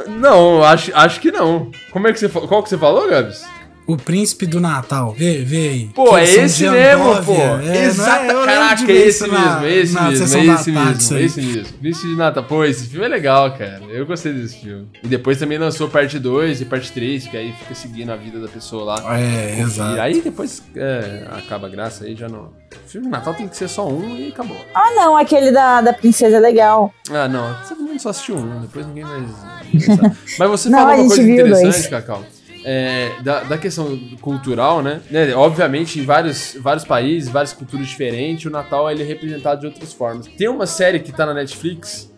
Não, 0.10 0.62
acho, 0.62 0.92
acho 0.94 1.22
que 1.22 1.32
não. 1.32 1.72
Como 1.90 2.10
é 2.10 2.12
que 2.12 2.20
você 2.20 2.28
Qual 2.28 2.62
que 2.62 2.68
você 2.68 2.78
falou, 2.78 3.10
Gabs? 3.10 3.46
O 3.88 3.96
Príncipe 3.98 4.48
do 4.48 4.60
Natal. 4.60 5.14
Vê, 5.18 5.44
vê 5.44 5.68
aí. 5.70 5.90
Pô, 5.94 6.10
Que 6.10 6.16
é 6.22 6.26
são 6.26 6.44
esse 6.46 6.70
mesmo, 6.70 7.24
pô. 7.24 7.34
É, 7.34 7.78
é? 7.78 7.86
Exata, 7.86 8.26
de 8.26 8.46
caraca, 8.46 8.86
ver 8.86 9.08
esse 9.08 9.22
mesmo, 9.28 9.38
na- 9.38 9.70
esse 9.70 9.94
na 9.94 10.02
mesmo, 10.10 10.18
sessão 10.28 10.40
esse 10.42 10.72
tarde, 10.74 10.74
mesmo, 11.14 11.18
esse 11.20 11.42
mesmo. 11.42 11.74
Príncipe 11.80 12.08
de 12.08 12.16
Natal. 12.16 12.44
Pô, 12.46 12.64
esse 12.66 12.88
filme 12.88 13.06
é 13.06 13.10
legal, 13.10 13.52
cara. 13.52 13.82
Eu 13.90 14.06
gostei 14.08 14.34
desse 14.34 14.58
filme. 14.58 14.88
E 15.04 15.08
depois 15.08 15.38
também 15.38 15.60
lançou 15.60 15.88
parte 15.88 16.18
2 16.18 16.62
e 16.62 16.66
parte 16.66 16.92
3, 16.92 17.28
que 17.28 17.38
aí 17.38 17.54
fica 17.54 17.76
seguindo 17.76 18.10
a 18.12 18.16
vida 18.16 18.40
da 18.40 18.48
pessoa 18.48 18.84
lá. 18.96 19.20
É, 19.20 19.58
E 19.60 19.62
exato. 19.62 20.02
aí 20.02 20.20
depois 20.20 20.64
é, 20.76 21.28
acaba 21.38 21.68
a 21.68 21.70
graça 21.70 22.06
aí, 22.06 22.16
já 22.16 22.28
não. 22.28 22.46
O 22.86 22.90
filme 22.90 23.06
de 23.06 23.12
Natal 23.12 23.36
tem 23.36 23.48
que 23.48 23.56
ser 23.56 23.68
só 23.68 23.88
um 23.88 24.16
e 24.18 24.30
acabou. 24.30 24.58
Ah, 24.74 24.92
não, 24.96 25.16
aquele 25.16 25.52
da, 25.52 25.82
da 25.82 25.94
princesa 25.94 26.38
é 26.38 26.40
legal. 26.40 26.92
Ah, 27.12 27.28
não. 27.28 27.56
Todo 27.70 27.82
mundo 27.84 28.00
só 28.02 28.10
assistiu 28.10 28.36
um, 28.36 28.62
depois 28.62 28.86
ninguém 28.88 29.04
mais. 29.04 29.30
Mas 30.40 30.50
você 30.50 30.70
Não, 30.70 30.80
falou 30.80 30.96
uma 30.96 31.08
coisa 31.08 31.22
interessante, 31.22 31.62
dois. 31.72 31.88
Cacau. 31.88 32.24
É, 32.68 33.12
da, 33.22 33.42
da 33.44 33.58
questão 33.60 33.96
cultural, 34.22 34.82
né? 34.82 35.00
Né, 35.12 35.36
Obviamente, 35.36 36.00
em 36.00 36.04
vários, 36.04 36.58
vários 36.60 36.84
países, 36.84 37.30
várias 37.30 37.54
culturas 37.54 37.86
diferentes, 37.88 38.46
o 38.46 38.50
Natal 38.50 38.90
ele 38.90 39.04
é 39.04 39.06
representado 39.06 39.62
de 39.62 39.68
outras 39.68 39.94
formas. 39.94 40.26
Tem 40.36 40.48
uma 40.50 40.66
série 40.66 41.00
que 41.00 41.12
tá 41.12 41.26
na 41.28 41.34
Netflix 41.34 42.12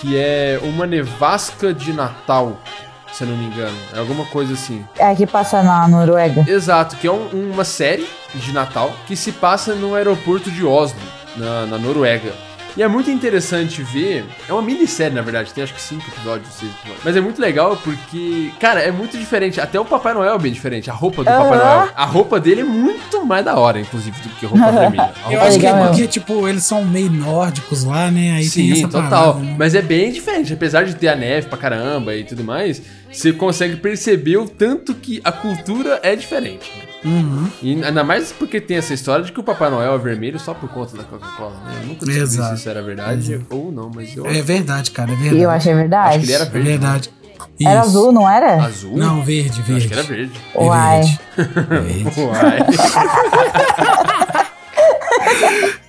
que 0.00 0.16
é 0.16 0.60
Uma 0.62 0.86
Nevasca 0.86 1.72
de 1.72 1.92
Natal, 1.92 2.60
se 3.12 3.24
eu 3.24 3.28
não 3.28 3.36
me 3.36 3.46
engano. 3.46 3.76
É 3.94 3.98
alguma 3.98 4.24
coisa 4.26 4.52
assim. 4.52 4.84
É 4.98 5.14
que 5.14 5.26
passa 5.26 5.62
na 5.62 5.88
Noruega. 5.88 6.44
Exato, 6.46 6.96
que 6.96 7.06
é 7.06 7.10
um- 7.10 7.50
uma 7.52 7.64
série 7.64 8.06
de 8.34 8.52
Natal 8.52 8.92
que 9.06 9.16
se 9.16 9.32
passa 9.32 9.74
no 9.74 9.94
aeroporto 9.94 10.50
de 10.50 10.64
Oslo, 10.64 10.98
na, 11.36 11.64
na 11.66 11.78
Noruega. 11.78 12.32
E 12.76 12.82
é 12.82 12.88
muito 12.88 13.10
interessante 13.10 13.82
ver. 13.82 14.24
É 14.48 14.52
uma 14.52 14.62
minissérie, 14.62 15.14
na 15.14 15.22
verdade, 15.22 15.52
tem 15.54 15.62
acho 15.62 15.72
que 15.72 15.80
cinco 15.80 16.04
episódios, 16.08 16.52
seis 16.54 16.72
episódios. 16.72 17.04
Mas 17.04 17.16
é 17.16 17.20
muito 17.20 17.40
legal 17.40 17.76
porque, 17.76 18.50
cara, 18.58 18.80
é 18.80 18.90
muito 18.90 19.16
diferente. 19.16 19.60
Até 19.60 19.78
o 19.78 19.84
Papai 19.84 20.12
Noel 20.12 20.34
é 20.34 20.38
bem 20.38 20.52
diferente. 20.52 20.90
A 20.90 20.92
roupa 20.92 21.22
do 21.22 21.26
Papai. 21.26 21.58
Noel. 21.58 21.88
A 21.94 22.04
roupa 22.04 22.40
dele 22.40 22.62
é 22.62 22.64
muito 22.64 23.24
mais 23.24 23.44
da 23.44 23.56
hora, 23.56 23.78
inclusive, 23.78 24.20
do 24.20 24.28
que 24.30 24.46
a 24.46 24.48
roupa 24.48 24.72
vermelha. 24.72 25.12
A 25.24 25.32
Eu 25.32 25.40
acho 25.42 25.58
que 25.60 25.66
é 25.66 25.86
porque, 25.86 26.06
tipo, 26.08 26.48
eles 26.48 26.64
são 26.64 26.84
meio 26.84 27.10
nórdicos 27.10 27.84
lá, 27.84 28.10
né? 28.10 28.32
Aí 28.32 28.50
tem 28.50 28.66
Sim, 28.66 28.72
essa 28.72 28.88
total. 28.88 29.34
parada, 29.34 29.38
né? 29.38 29.56
Mas 29.56 29.74
é 29.74 29.82
bem 29.82 30.10
diferente. 30.10 30.52
Apesar 30.52 30.84
de 30.84 30.96
ter 30.96 31.08
a 31.08 31.14
neve 31.16 31.46
pra 31.46 31.56
caramba 31.56 32.14
e 32.16 32.24
tudo 32.24 32.42
mais, 32.42 32.82
você 33.10 33.32
consegue 33.32 33.76
perceber 33.76 34.36
o 34.36 34.48
tanto 34.48 34.94
que 34.94 35.20
a 35.22 35.30
cultura 35.30 36.00
é 36.02 36.16
diferente. 36.16 36.72
Uhum. 37.04 37.48
E 37.62 37.84
ainda 37.84 38.02
mais 38.02 38.32
porque 38.32 38.60
tem 38.60 38.78
essa 38.78 38.94
história 38.94 39.24
de 39.24 39.30
que 39.32 39.38
o 39.38 39.42
Papai 39.42 39.68
Noel 39.70 39.94
é 39.94 39.98
vermelho 39.98 40.38
só 40.40 40.54
por 40.54 40.68
conta 40.70 40.96
da 40.96 41.04
Coca-Cola, 41.04 41.54
né? 41.66 41.80
Eu 41.82 41.86
nunca 41.88 42.10
Exato. 42.10 42.48
se 42.50 42.54
isso 42.60 42.68
era 42.68 42.82
verdade 42.82 43.40
ou 43.50 43.70
não, 43.70 43.90
mas 43.94 44.16
eu 44.16 44.26
É 44.26 44.40
verdade, 44.40 44.90
cara, 44.90 45.12
é 45.12 45.16
verdade. 45.16 45.42
eu 45.42 45.50
achei 45.50 45.74
verdade. 45.74 46.08
acho 46.10 46.18
que 46.20 46.24
ele 46.24 46.32
era 46.32 46.44
É 46.44 46.48
verde. 46.48 46.58
né? 46.68 46.70
verdade. 46.78 47.10
Era 47.60 47.80
azul, 47.80 48.10
não 48.10 48.28
era? 48.28 48.54
Azul? 48.64 48.96
Não, 48.96 49.22
verde, 49.22 49.60
Eu 49.60 49.64
verde. 49.64 49.76
acho 49.76 49.88
que 49.88 49.94
era 49.94 50.02
verde. 50.02 50.40
É 50.54 50.62
Uai. 50.64 51.00
verde. 51.02 51.20
Verde. 52.02 52.20
Uai. 52.20 52.58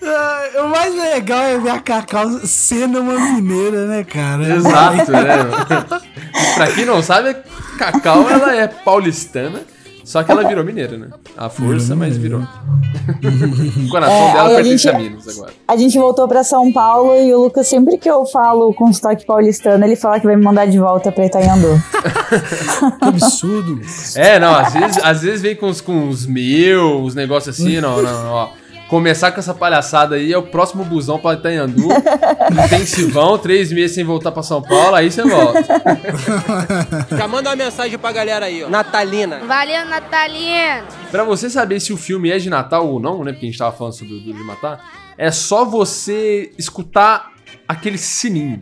Ah, 0.04 0.62
o 0.66 0.70
mais 0.70 0.94
legal 0.96 1.42
é 1.44 1.58
ver 1.60 1.70
a 1.70 1.80
Cacau 1.80 2.30
sendo 2.46 3.00
uma 3.00 3.20
mineira, 3.20 3.88
né, 3.88 4.04
cara? 4.04 4.56
Exato, 4.56 5.12
né? 5.12 6.02
Pra 6.56 6.68
quem 6.68 6.86
não 6.86 7.02
sabe, 7.02 7.36
Cacau, 7.78 8.30
ela 8.30 8.56
é 8.56 8.68
paulistana, 8.68 9.62
só 10.06 10.24
que 10.24 10.32
ela 10.32 10.48
virou 10.48 10.64
mineira, 10.64 10.98
né? 10.98 11.08
A 11.36 11.50
força, 11.50 11.96
mas 11.96 12.16
virou. 12.16 12.40
o 13.86 13.90
coração 13.90 14.16
É, 14.30 14.34
dela 14.34 14.50
pertence 14.56 14.88
a 14.88 14.98
Minas 14.98 15.28
agora. 15.28 15.52
A 15.68 15.76
gente 15.76 15.98
voltou 15.98 16.28
pra 16.28 16.44
São 16.44 16.72
Paulo 16.72 17.16
e 17.16 17.34
o 17.34 17.42
Lucas, 17.42 17.68
sempre 17.68 17.98
que 17.98 18.10
eu 18.10 18.26
falo 18.26 18.74
com 18.74 18.94
sotaque 18.94 19.26
paulistano, 19.26 19.84
ele 19.84 19.96
fala 19.96 20.20
que 20.20 20.26
vai 20.26 20.36
me 20.36 20.44
mandar 20.44 20.68
de 20.68 20.80
volta 20.80 21.12
pra 21.12 21.26
Itaiandu. 21.26 21.68
Que 23.00 23.06
absurdo. 23.08 23.82
É, 24.16 24.40
não, 24.40 24.54
às 24.56 24.74
vezes, 24.74 24.98
às 25.04 25.22
vezes 25.22 25.42
vem 25.42 25.56
com 25.56 25.68
os, 25.68 25.82
com 25.82 26.10
os 26.10 26.26
meus, 26.26 27.08
os 27.08 27.16
negócios 27.16 27.60
assim, 27.60 27.80
não, 27.80 28.02
não, 28.02 28.32
ó. 28.32 28.50
Começar 28.88 29.32
com 29.32 29.40
essa 29.40 29.54
palhaçada 29.54 30.16
aí 30.16 30.32
é 30.32 30.38
o 30.38 30.44
próximo 30.44 30.86
busão 30.86 31.18
pra 31.18 31.34
Itanhandu. 31.34 31.88
Intensivão, 32.66 33.36
três 33.40 33.72
meses 33.72 33.96
sem 33.96 34.04
voltar 34.04 34.32
pra 34.32 34.44
São 34.44 34.62
Paulo, 34.62 34.96
aí 34.96 35.10
você 35.12 35.24
volta. 35.24 35.64
Já 37.18 37.28
manda 37.28 37.50
uma 37.50 37.56
mensagem 37.56 37.98
pra 37.98 38.12
galera 38.12 38.46
aí, 38.46 38.64
ó. 38.64 38.70
Natalina. 38.70 39.40
Valeu, 39.40 39.86
Natalino. 39.86 40.84
Pra 41.10 41.24
você 41.24 41.50
saber 41.50 41.80
se 41.80 41.92
o 41.92 41.98
filme 41.98 42.30
é 42.30 42.38
de 42.38 42.48
Natal 42.50 42.88
ou 42.88 43.00
não, 43.00 43.24
né? 43.24 43.32
Porque 43.32 43.48
a 43.48 43.50
gente 43.50 43.58
tava 43.58 43.76
falando 43.76 43.94
sobre 43.94 44.14
o 44.14 44.20
Duro 44.20 44.38
de 44.38 44.44
Matar, 44.44 44.88
é 45.18 45.32
só 45.32 45.66
você 45.66 46.52
escutar 46.56 47.32
aquele 47.68 47.98
sininho. 47.98 48.62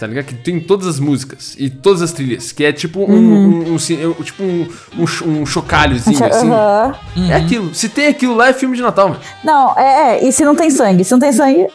Tá 0.00 0.06
ligado? 0.06 0.24
Que 0.24 0.34
tem 0.34 0.58
todas 0.58 0.86
as 0.86 0.98
músicas 0.98 1.54
e 1.58 1.68
todas 1.68 2.00
as 2.00 2.10
trilhas. 2.10 2.52
Que 2.52 2.64
é 2.64 2.72
tipo 2.72 3.00
um, 3.00 3.14
um, 3.14 3.74
um 3.74 3.78
sin- 3.78 4.02
um- 4.06 4.14
tipo 4.14 4.42
um, 4.42 4.66
um, 4.98 5.06
ch- 5.06 5.20
um 5.22 5.44
chocalhozinho, 5.44 6.24
assim. 6.24 6.48
Aham. 6.50 6.94
É 7.28 7.34
aquilo. 7.34 7.74
Se 7.74 7.86
tem 7.90 8.06
aquilo 8.06 8.34
lá, 8.34 8.48
é 8.48 8.52
filme 8.54 8.74
de 8.76 8.82
Natal, 8.82 9.10
mano. 9.10 9.20
Não, 9.44 9.78
é, 9.78 10.16
é, 10.16 10.26
e 10.26 10.32
se 10.32 10.42
não 10.42 10.56
tem 10.56 10.70
sangue? 10.70 11.04
Se 11.04 11.12
não 11.12 11.18
tem 11.20 11.32
sangue, 11.32 11.66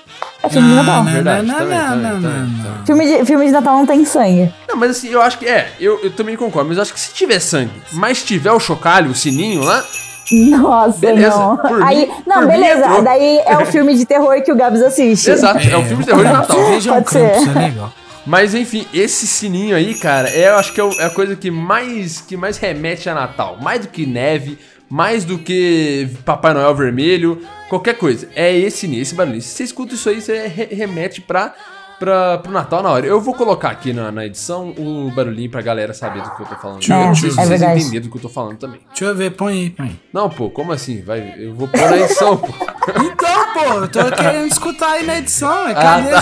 é 0.41 0.49
filme 0.49 0.67
de 0.69 0.73
Natal. 0.75 1.03
não, 1.03 1.11
Verdade, 1.13 1.45
não, 1.47 1.55
também, 1.55 1.77
não, 1.77 1.87
também, 1.89 2.01
não, 2.11 2.21
também, 2.21 2.63
não. 2.79 2.85
Filme 2.85 3.05
de, 3.05 3.25
filme 3.25 3.45
de 3.45 3.51
Natal 3.51 3.77
não 3.77 3.85
tem 3.85 4.03
sangue. 4.05 4.51
Não, 4.67 4.75
mas 4.75 4.89
assim, 4.91 5.09
eu 5.09 5.21
acho 5.21 5.37
que 5.37 5.45
é. 5.45 5.71
Eu, 5.79 5.99
eu 6.03 6.09
também 6.11 6.35
concordo. 6.35 6.67
Mas 6.69 6.77
eu 6.77 6.81
acho 6.81 6.93
que 6.95 6.99
se 6.99 7.13
tiver 7.13 7.39
sangue, 7.39 7.71
mas 7.93 8.23
tiver 8.23 8.51
o 8.51 8.59
chocalho, 8.59 9.11
o 9.11 9.15
sininho 9.15 9.61
lá, 9.63 9.83
Nossa, 10.31 10.97
Beleza, 10.97 11.37
não. 11.37 11.57
por 11.57 11.83
Aí, 11.83 12.07
mim- 12.07 12.13
não, 12.25 12.37
por 12.37 12.47
mim 12.47 12.53
beleza. 12.53 12.79
entrou. 12.85 13.01
daí 13.03 13.37
é 13.45 13.55
o 13.57 13.65
filme 13.67 13.95
de 13.95 14.05
terror 14.05 14.41
que 14.41 14.51
o 14.51 14.55
Gabs 14.55 14.81
assiste. 14.81 15.29
exato, 15.29 15.59
é, 15.59 15.77
um 15.77 15.85
filme 15.85 16.03
de 16.03 16.09
terror 16.09 16.25
de 16.25 16.31
Natal. 16.33 16.57
Vejam 16.65 16.93
Pode 16.95 17.05
Campos, 17.05 17.43
ser. 17.43 17.49
é 17.49 17.53
legal. 17.61 17.93
Mas 18.25 18.55
enfim, 18.55 18.85
esse 18.93 19.27
sininho 19.27 19.75
aí, 19.75 19.93
cara, 19.93 20.29
é, 20.29 20.47
eu 20.49 20.55
acho 20.55 20.73
que 20.73 20.81
é, 20.81 20.83
é 20.99 21.05
a 21.05 21.09
coisa 21.09 21.35
que 21.35 21.51
mais, 21.51 22.21
que 22.21 22.35
mais 22.35 22.57
remete 22.57 23.07
a 23.09 23.13
Natal. 23.13 23.57
Mais 23.61 23.81
do 23.81 23.87
que 23.87 24.05
neve, 24.05 24.57
mais 24.89 25.23
do 25.23 25.37
que 25.37 26.07
Papai 26.25 26.53
Noel 26.53 26.73
vermelho, 26.73 27.41
qualquer 27.69 27.95
coisa. 27.97 28.27
É 28.35 28.55
esse 28.57 28.77
sininho, 28.79 29.01
esse 29.01 29.13
barulho. 29.13 29.41
Se 29.41 29.49
você 29.49 29.63
escuta 29.63 29.93
isso 29.93 30.09
aí, 30.09 30.21
você 30.21 30.47
re- 30.47 30.69
remete 30.71 31.21
pra, 31.21 31.53
pra, 31.99 32.37
pro 32.39 32.51
Natal 32.51 32.81
na 32.83 32.89
hora. 32.89 33.05
Eu 33.05 33.19
vou 33.21 33.33
colocar 33.33 33.69
aqui 33.69 33.93
na, 33.93 34.11
na 34.11 34.25
edição 34.25 34.69
o 34.77 35.11
barulhinho 35.15 35.49
pra 35.49 35.61
galera 35.61 35.93
saber 35.93 36.21
do 36.21 36.29
que 36.35 36.41
eu 36.43 36.45
tô 36.45 36.55
falando. 36.55 36.79
Deixa 36.79 36.93
eu- 36.93 37.05
deixa 37.07 37.25
eu- 37.27 37.31
vocês 37.33 37.49
verdade. 37.49 37.79
entenderem 37.81 38.01
do 38.01 38.09
que 38.11 38.17
eu 38.17 38.21
tô 38.21 38.29
falando 38.29 38.57
também. 38.57 38.79
Deixa 38.89 39.05
eu 39.05 39.15
ver, 39.15 39.31
põe 39.31 39.53
aí, 39.53 39.69
põe 39.71 39.85
aí. 39.87 39.99
Não, 40.13 40.29
pô, 40.29 40.49
como 40.49 40.71
assim? 40.71 41.01
Vai, 41.01 41.33
eu 41.37 41.53
vou 41.55 41.67
pôr 41.67 41.79
na 41.89 41.97
edição, 41.97 42.37
pô. 42.37 42.47
Então, 42.47 43.53
pô, 43.53 43.59
eu 43.73 43.87
tô 43.87 44.05
querendo 44.15 44.47
escutar 44.47 44.91
aí 44.91 45.05
na 45.05 45.17
edição, 45.17 45.67
é 45.67 45.71
Ah, 45.71 45.75
cadê 45.75 46.09
tá. 46.11 46.21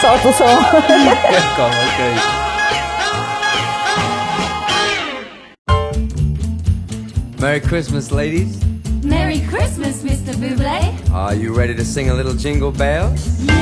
Solta 0.00 0.28
o 0.28 0.32
som. 0.32 0.44
Calma, 1.56 1.74
ok. 1.74 2.12
Merry 7.40 7.60
Christmas, 7.60 8.08
ladies. 8.10 8.58
Merry 9.02 9.40
Christmas, 9.40 10.04
Mr. 10.04 10.11
Buble. 10.30 11.12
Are 11.12 11.34
you 11.34 11.52
ready 11.54 11.74
to 11.74 11.84
sing 11.84 12.08
a 12.08 12.14
little 12.14 12.34
jingle 12.34 12.70
bells? 12.72 13.20
Yes. 13.42 13.52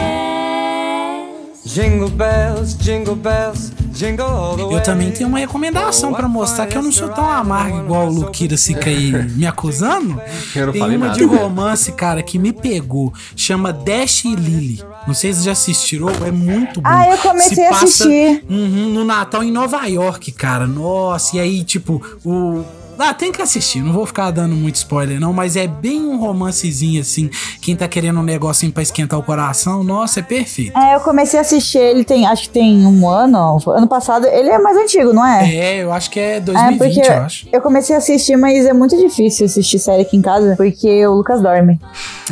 Jingle 1.65 2.09
bells, 2.11 2.75
jingle 2.75 3.15
bells, 3.15 3.71
jingle 3.93 4.25
all 4.27 4.57
the 4.57 4.65
way. 4.65 4.77
Eu 4.77 4.83
também 4.83 5.11
tenho 5.13 5.29
uma 5.29 5.39
recomendação 5.39 6.13
pra 6.13 6.27
mostrar 6.27 6.67
que 6.67 6.77
eu 6.77 6.83
não 6.83 6.91
sou 6.91 7.09
tão 7.11 7.31
amargo 7.31 7.79
igual 7.81 8.09
o 8.09 8.13
Luquira 8.13 8.57
fica 8.59 8.91
aí 8.91 9.13
me 9.37 9.47
acusando. 9.47 10.21
Eu 10.57 10.73
Tem 10.73 10.83
uma 10.83 11.07
nada. 11.09 11.15
de 11.19 11.25
romance, 11.25 11.93
cara, 11.93 12.23
que 12.23 12.39
me 12.39 12.53
pegou. 12.53 13.13
Chama 13.37 13.73
Dash 13.73 14.25
e 14.25 14.35
Lily. 14.35 14.83
Não 15.07 15.15
sei 15.15 15.33
se 15.33 15.37
vocês 15.41 15.45
já 15.45 15.53
assistiram, 15.53 16.09
é 16.27 16.31
muito 16.33 16.81
bom. 16.81 16.89
Ah, 16.89 17.09
eu 17.09 17.19
comecei 17.19 17.55
Se 17.55 17.63
a 17.63 17.71
passa, 17.71 17.85
assistir. 17.85 18.45
uhum, 18.51 18.93
no 18.93 19.05
Natal 19.05 19.45
em 19.45 19.53
Nova 19.53 19.87
York, 19.87 20.33
cara. 20.33 20.67
Nossa, 20.67 21.37
e 21.37 21.41
aí, 21.41 21.63
tipo, 21.63 22.03
o. 22.25 22.65
Ah, 23.03 23.15
tem 23.15 23.33
que 23.33 23.41
assistir, 23.41 23.83
não 23.83 23.93
vou 23.93 24.05
ficar 24.07 24.31
dando 24.31 24.55
muito 24.55 24.77
spoiler, 24.77 25.19
não, 25.19 25.33
mas 25.33 25.57
é 25.57 25.67
bem 25.67 26.01
um 26.03 26.19
romancezinho 26.19 27.01
assim. 27.01 27.31
Quem 27.61 27.75
tá 27.75 27.89
querendo 27.89 28.21
um 28.21 28.23
negocinho 28.23 28.71
pra 28.73 28.83
esquentar 28.83 29.19
o 29.19 29.23
coração, 29.23 29.83
nossa, 29.83 30.21
é 30.21 30.23
perfeito. 30.23 30.77
É, 30.79 30.95
eu 30.95 31.01
comecei 31.01 31.39
a 31.39 31.43
assistir 31.43 31.79
ele 31.79 32.05
tem, 32.05 32.27
acho 32.27 32.43
que 32.43 32.51
tem 32.51 32.87
um 32.87 33.09
ano, 33.09 33.59
ano 33.69 33.89
passado. 33.89 34.27
Ele 34.27 34.49
é 34.51 34.59
mais 34.59 34.77
antigo, 34.77 35.13
não 35.13 35.27
é? 35.27 35.53
É, 35.55 35.83
eu 35.83 35.93
acho 35.93 36.11
que 36.11 36.21
é 36.21 36.37
É, 36.37 36.41
2020, 36.41 36.79
porque 36.95 37.09
eu 37.11 37.15
acho. 37.23 37.49
eu 37.53 37.61
comecei 37.61 37.95
a 37.95 37.99
assistir, 37.99 38.37
mas 38.37 38.67
é 38.67 38.73
muito 38.73 38.97
difícil 38.97 39.47
assistir 39.47 39.79
série 39.79 40.03
aqui 40.03 40.17
em 40.17 40.23
casa, 40.23 40.55
porque 40.57 41.07
o 41.07 41.15
Lucas 41.15 41.41
dorme. 41.41 41.81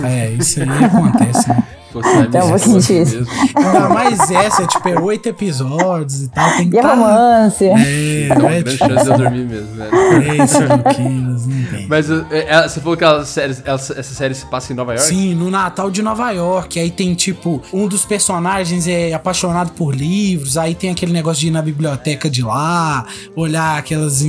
É, 0.03 0.31
isso 0.33 0.61
aí 0.61 0.85
acontece, 0.85 1.49
né? 1.49 1.64
Você 1.93 2.09
Então, 2.18 2.41
eu 2.43 2.49
vou 2.49 2.59
sentir 2.59 3.03
isso. 3.03 3.16
mesmo. 3.16 3.32
Ainda 3.57 3.89
mais 3.89 4.30
essa, 4.30 4.66
tipo, 4.66 4.89
é 4.89 5.01
oito 5.01 5.28
episódios 5.28 6.22
e 6.22 6.28
tal. 6.28 6.51
Tem 6.57 6.68
que 6.70 6.76
E 6.76 6.78
é 6.78 6.82
tá... 6.82 6.95
romance. 6.95 7.64
É, 7.64 8.28
não 8.39 8.47
é 8.49 8.62
Grande 8.62 8.72
tipo, 8.72 8.89
chance 8.89 9.05
de 9.05 9.11
eu 9.11 9.16
dormir 9.18 9.45
mesmo, 9.47 9.74
velho. 9.74 9.91
é 9.95 10.45
esse 10.45 10.59
Luquinhas, 10.64 11.47
não 11.47 11.64
tem. 11.70 11.86
Mas 11.89 12.11
ela- 12.11 12.68
você 12.68 12.80
falou 12.80 12.97
que 12.97 13.05
ela, 13.05 13.24
ela- 13.64 13.74
essa 13.78 14.03
série 14.03 14.34
se 14.34 14.45
passa 14.47 14.72
em 14.72 14.76
Nova 14.76 14.93
York? 14.93 15.07
Sim, 15.09 15.34
no 15.34 15.51
Natal 15.51 15.91
de 15.91 16.03
Nova 16.03 16.30
York. 16.30 16.78
Aí 16.78 16.91
tem, 16.91 17.14
tipo, 17.14 17.62
um 17.72 17.86
dos 17.89 18.05
personagens 18.05 18.86
é 18.86 19.12
apaixonado 19.14 19.72
por 19.72 19.95
livros. 19.95 20.59
Aí 20.59 20.74
tem 20.74 20.91
aquele 20.91 21.12
negócio 21.12 21.41
de 21.41 21.49
ir 21.49 21.51
na 21.51 21.62
biblioteca 21.62 22.28
de 22.28 22.43
lá, 22.43 23.07
olhar 23.34 23.78
aquelas 23.78 24.22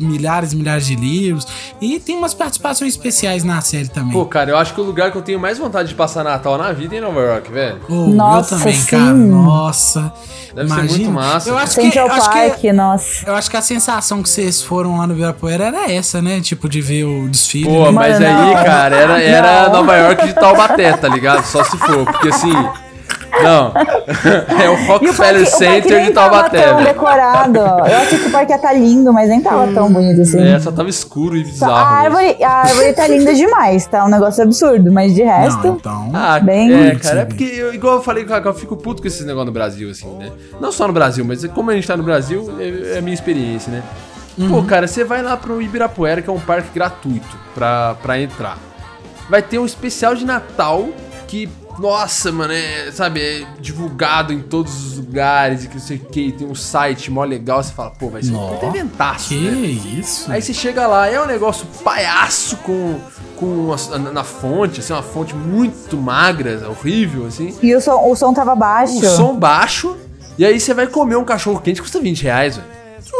milhares 0.00 0.52
e 0.52 0.56
milhares 0.56 0.86
de 0.86 0.94
livros. 0.94 1.46
E 1.80 1.98
tem 1.98 2.16
umas 2.16 2.34
participações 2.34 2.92
especiais 2.94 3.42
na 3.44 3.60
série 3.60 3.88
também. 3.88 4.12
Pô, 4.12 4.24
cara, 4.26 4.50
eu 4.50 4.56
acho 4.56 4.74
que 4.74 4.80
o 4.80 4.84
lugar 4.84 5.10
que 5.10 5.18
eu 5.18 5.22
tenho 5.22 5.40
mais 5.40 5.58
vontade 5.58 5.88
de 5.88 5.94
passar 5.94 6.22
Natal 6.24 6.56
na 6.58 6.72
vida 6.72 6.91
é 6.94 6.98
em 6.98 7.00
Nova 7.02 7.20
York, 7.20 7.50
velho. 7.50 7.80
Ô, 7.88 7.94
Nossa, 8.08 8.54
eu 8.54 8.58
também, 8.58 8.74
sim. 8.74 8.86
cara. 8.90 9.12
Nossa. 9.12 10.12
Deve 10.54 10.68
ser 10.68 10.74
Imagina. 10.74 10.98
muito 10.98 11.10
massa, 11.12 11.48
Eu 11.48 11.56
acho 11.56 11.80
que, 11.80 11.98
eu 11.98 12.12
acho 12.12 12.60
que 12.60 12.72
nossa. 12.74 13.24
eu 13.26 13.34
acho 13.34 13.50
que 13.50 13.56
a 13.56 13.62
sensação 13.62 14.22
que 14.22 14.28
vocês 14.28 14.60
foram 14.62 14.98
lá 14.98 15.06
no 15.06 15.14
Ibirapuera 15.14 15.64
era 15.64 15.90
essa, 15.90 16.20
né? 16.20 16.40
Tipo, 16.42 16.68
de 16.68 16.80
ver 16.82 17.04
o 17.04 17.26
desfile. 17.26 17.64
Pô, 17.64 17.86
né? 17.86 17.90
mas 17.90 18.20
Mano, 18.20 18.26
aí, 18.26 18.54
não. 18.54 18.64
cara, 18.64 18.96
era, 18.96 19.22
era 19.22 19.62
Não. 19.64 19.72
Nova 19.80 19.96
York 19.96 20.26
de 20.26 20.34
Taubaté, 20.34 20.92
tá 20.92 21.08
ligado? 21.08 21.42
Só 21.44 21.64
se 21.64 21.78
for, 21.78 22.04
porque 22.04 22.28
assim. 22.28 22.52
Não. 23.42 23.72
É 24.62 24.68
o 24.70 24.86
Rockefeller 24.86 25.46
Center 25.48 26.04
de 26.04 26.10
tava 26.12 26.30
Taubaté, 26.30 26.62
tão 26.62 26.76
velho. 26.76 26.88
decorado. 26.88 27.58
Eu 27.58 27.96
achei 27.98 28.18
que 28.18 28.26
o 28.28 28.30
parque 28.30 28.52
ia 28.52 28.56
estar 28.56 28.72
lindo, 28.72 29.12
mas 29.12 29.28
nem 29.28 29.40
tava 29.40 29.72
tão 29.72 29.92
bonito 29.92 30.20
assim. 30.20 30.40
É, 30.40 30.60
só 30.60 30.70
tava 30.70 30.88
escuro 30.88 31.36
e 31.36 31.42
bizarro. 31.42 31.72
a, 31.72 31.82
árvore, 31.88 32.36
a 32.42 32.50
árvore 32.50 32.92
tá 32.92 33.06
linda 33.08 33.34
demais, 33.34 33.86
tá? 33.86 34.04
Um 34.04 34.08
negócio 34.08 34.42
absurdo, 34.42 34.92
mas 34.92 35.14
de 35.14 35.22
resto. 35.22 35.66
Não, 35.66 35.74
então. 35.74 36.10
Ah, 36.14 36.38
Bem- 36.38 36.72
é, 36.72 36.94
cara, 36.94 37.20
é 37.20 37.24
porque, 37.24 37.44
eu- 37.44 37.74
igual 37.74 37.96
eu 37.96 38.02
falei, 38.02 38.24
eu 38.44 38.54
fico 38.54 38.76
puto 38.76 39.02
com 39.02 39.08
esses 39.08 39.20
negócios 39.26 39.46
no 39.46 39.52
Brasil, 39.52 39.90
assim, 39.90 40.08
né? 40.18 40.30
Não 40.60 40.70
só 40.70 40.86
no 40.86 40.92
Brasil, 40.92 41.24
mas 41.24 41.44
como 41.46 41.70
a 41.70 41.74
gente 41.74 41.86
tá 41.86 41.96
no 41.96 42.02
Brasil, 42.04 42.54
é, 42.60 42.94
é 42.94 42.98
a 42.98 43.02
minha 43.02 43.14
experiência, 43.14 43.72
né? 43.72 43.82
Pô, 44.48 44.62
cara, 44.62 44.86
você 44.86 45.04
vai 45.04 45.20
lá 45.22 45.36
pro 45.36 45.60
Ibirapuera, 45.60 46.22
que 46.22 46.30
é 46.30 46.32
um 46.32 46.40
parque 46.40 46.68
gratuito 46.74 47.36
pra, 47.54 47.96
pra 48.02 48.18
entrar. 48.20 48.56
Vai 49.28 49.42
ter 49.42 49.58
um 49.58 49.66
especial 49.66 50.14
de 50.14 50.24
Natal 50.24 50.88
que, 51.28 51.48
nossa, 51.78 52.30
mano, 52.30 52.52
é, 52.52 52.90
sabe, 52.92 53.20
é 53.20 53.46
divulgado 53.60 54.32
em 54.32 54.40
todos 54.40 54.86
os 54.86 54.96
lugares 54.98 55.64
e 55.64 55.68
que 55.68 55.74
não 55.74 55.82
sei 55.82 55.96
o 55.96 56.00
que, 56.00 56.32
tem 56.32 56.46
um 56.46 56.54
site 56.54 57.10
mó 57.10 57.24
legal, 57.24 57.62
você 57.62 57.72
fala, 57.72 57.90
pô, 57.90 58.08
vai 58.08 58.22
ser 58.22 58.30
um 58.30 58.34
Nó, 58.34 58.48
puta 58.54 58.66
eventaço, 58.66 59.28
Que 59.30 59.38
né? 59.50 59.56
isso? 59.66 60.30
Aí 60.30 60.40
você 60.40 60.52
chega 60.54 60.86
lá, 60.86 61.08
é 61.08 61.20
um 61.20 61.26
negócio 61.26 61.66
palhaço 61.82 62.56
com, 62.58 62.98
com 63.36 63.72
a- 63.72 63.98
na, 63.98 64.12
na 64.12 64.24
fonte, 64.24 64.80
assim, 64.80 64.92
uma 64.92 65.02
fonte 65.02 65.34
muito 65.34 65.96
magra, 65.96 66.62
horrível, 66.68 67.26
assim. 67.26 67.54
E 67.62 67.74
o 67.74 67.80
som, 67.80 67.96
o 68.08 68.14
som 68.14 68.32
tava 68.32 68.54
baixo. 68.54 68.98
O 68.98 69.02
som 69.04 69.34
baixo, 69.36 69.96
e 70.38 70.44
aí 70.44 70.60
você 70.60 70.72
vai 70.74 70.86
comer 70.86 71.16
um 71.16 71.24
cachorro 71.24 71.60
quente 71.60 71.76
que 71.76 71.82
custa 71.82 72.00
20 72.00 72.22
reais, 72.22 72.56
velho. 72.56 72.68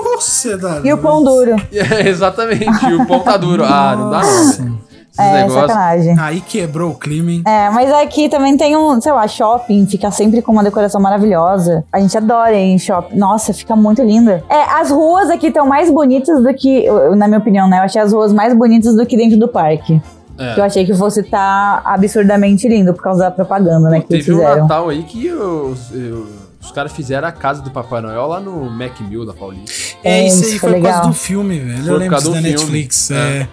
Nossa, 0.04 0.58
E 0.84 0.92
o 0.92 0.98
pão 0.98 1.22
duro. 1.22 1.56
É, 1.72 2.08
exatamente, 2.08 2.86
e 2.86 2.94
o 2.94 3.06
pão 3.06 3.20
tá 3.20 3.36
duro. 3.36 3.64
Ah, 3.64 3.94
não 3.96 4.10
dá 4.10 4.22
não, 4.22 4.78
É, 5.18 5.32
negócios. 5.42 5.60
sacanagem. 5.70 6.16
Aí 6.18 6.40
quebrou 6.40 6.90
o 6.92 6.94
clima, 6.94 7.30
hein? 7.30 7.42
É, 7.46 7.68
mas 7.70 7.92
aqui 7.92 8.28
também 8.28 8.56
tem 8.56 8.76
um, 8.76 9.00
sei 9.00 9.12
lá, 9.12 9.28
shopping, 9.28 9.86
fica 9.86 10.10
sempre 10.10 10.40
com 10.40 10.52
uma 10.52 10.64
decoração 10.64 11.00
maravilhosa. 11.00 11.84
A 11.92 12.00
gente 12.00 12.16
adora 12.16 12.52
ir 12.54 12.70
em 12.72 12.78
shopping. 12.78 13.16
Nossa, 13.16 13.52
fica 13.52 13.76
muito 13.76 14.02
linda. 14.02 14.42
É, 14.48 14.62
as 14.80 14.90
ruas 14.90 15.28
aqui 15.30 15.48
estão 15.48 15.66
mais 15.66 15.90
bonitas 15.90 16.42
do 16.42 16.54
que, 16.54 16.86
na 17.16 17.26
minha 17.28 17.38
opinião, 17.38 17.68
né? 17.68 17.78
Eu 17.78 17.82
achei 17.82 18.00
as 18.00 18.12
ruas 18.12 18.32
mais 18.32 18.54
bonitas 18.56 18.94
do 18.94 19.04
que 19.04 19.16
dentro 19.16 19.38
do 19.38 19.48
parque. 19.48 20.00
É. 20.38 20.54
Que 20.54 20.60
eu 20.60 20.64
achei 20.64 20.84
que 20.86 20.94
fosse 20.94 21.20
estar 21.20 21.82
absurdamente 21.84 22.66
lindo 22.66 22.94
por 22.94 23.02
causa 23.02 23.24
da 23.24 23.30
propaganda, 23.30 23.90
né, 23.90 24.00
que 24.00 24.14
eles 24.14 24.24
Teve 24.24 24.38
um. 24.38 24.42
Natal 24.62 24.88
aí 24.88 25.02
que 25.02 25.30
os, 25.30 25.92
eu- 25.92 26.26
os 26.60 26.70
caras 26.72 26.90
fizeram 26.92 27.28
a 27.28 27.32
casa 27.32 27.60
do 27.60 27.70
Papai 27.70 28.00
Noel 28.00 28.26
lá 28.26 28.40
no 28.40 28.70
Mac 28.70 28.98
Mill 29.02 29.26
da 29.26 29.34
Paulista. 29.34 29.70
É, 30.02 30.20
É, 30.22 30.26
isso 30.28 30.42
aí 30.44 30.50
foi 30.52 30.70
foi 30.70 30.70
por 30.80 30.82
causa 30.84 30.96
legal. 30.98 31.08
do 31.08 31.14
filme, 31.14 31.58
velho. 31.58 31.76
Foi 31.76 31.86
eu 31.86 31.92
por 31.92 31.98
lembro 32.00 32.16
da 32.16 32.22
do 32.22 32.32
filme. 32.32 32.48
Netflix. 32.50 33.10
É. 33.10 33.14
É. 33.14 33.48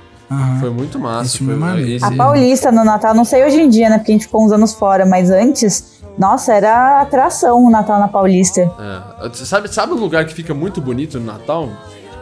Foi 0.60 0.70
muito 0.70 1.00
massa. 1.00 1.26
Esse 1.26 1.38
filme 1.40 1.58
foi, 1.58 1.96
é 1.96 2.06
A 2.06 2.12
Paulista 2.16 2.72
no 2.72 2.84
Natal, 2.84 3.14
não 3.16 3.26
sei 3.26 3.44
hoje 3.44 3.60
em 3.60 3.70
dia, 3.70 3.90
né? 3.90 3.98
Porque 3.98 4.12
a 4.12 4.16
gente 4.16 4.26
ficou 4.26 4.46
uns 4.46 4.52
anos 4.52 4.74
fora, 4.74 5.06
mas 5.06 5.32
antes, 5.32 6.00
nossa, 6.18 6.54
era 6.54 7.02
atração 7.02 7.66
o 7.66 7.70
Natal 7.70 8.00
na 8.00 8.08
Paulista. 8.08 8.62
É. 8.62 9.30
Sabe, 9.34 9.74
sabe 9.74 9.94
um 9.94 9.98
lugar 9.98 10.26
que 10.26 10.34
fica 10.34 10.54
muito 10.54 10.80
bonito 10.80 11.20
no 11.20 11.26
Natal? 11.26 11.70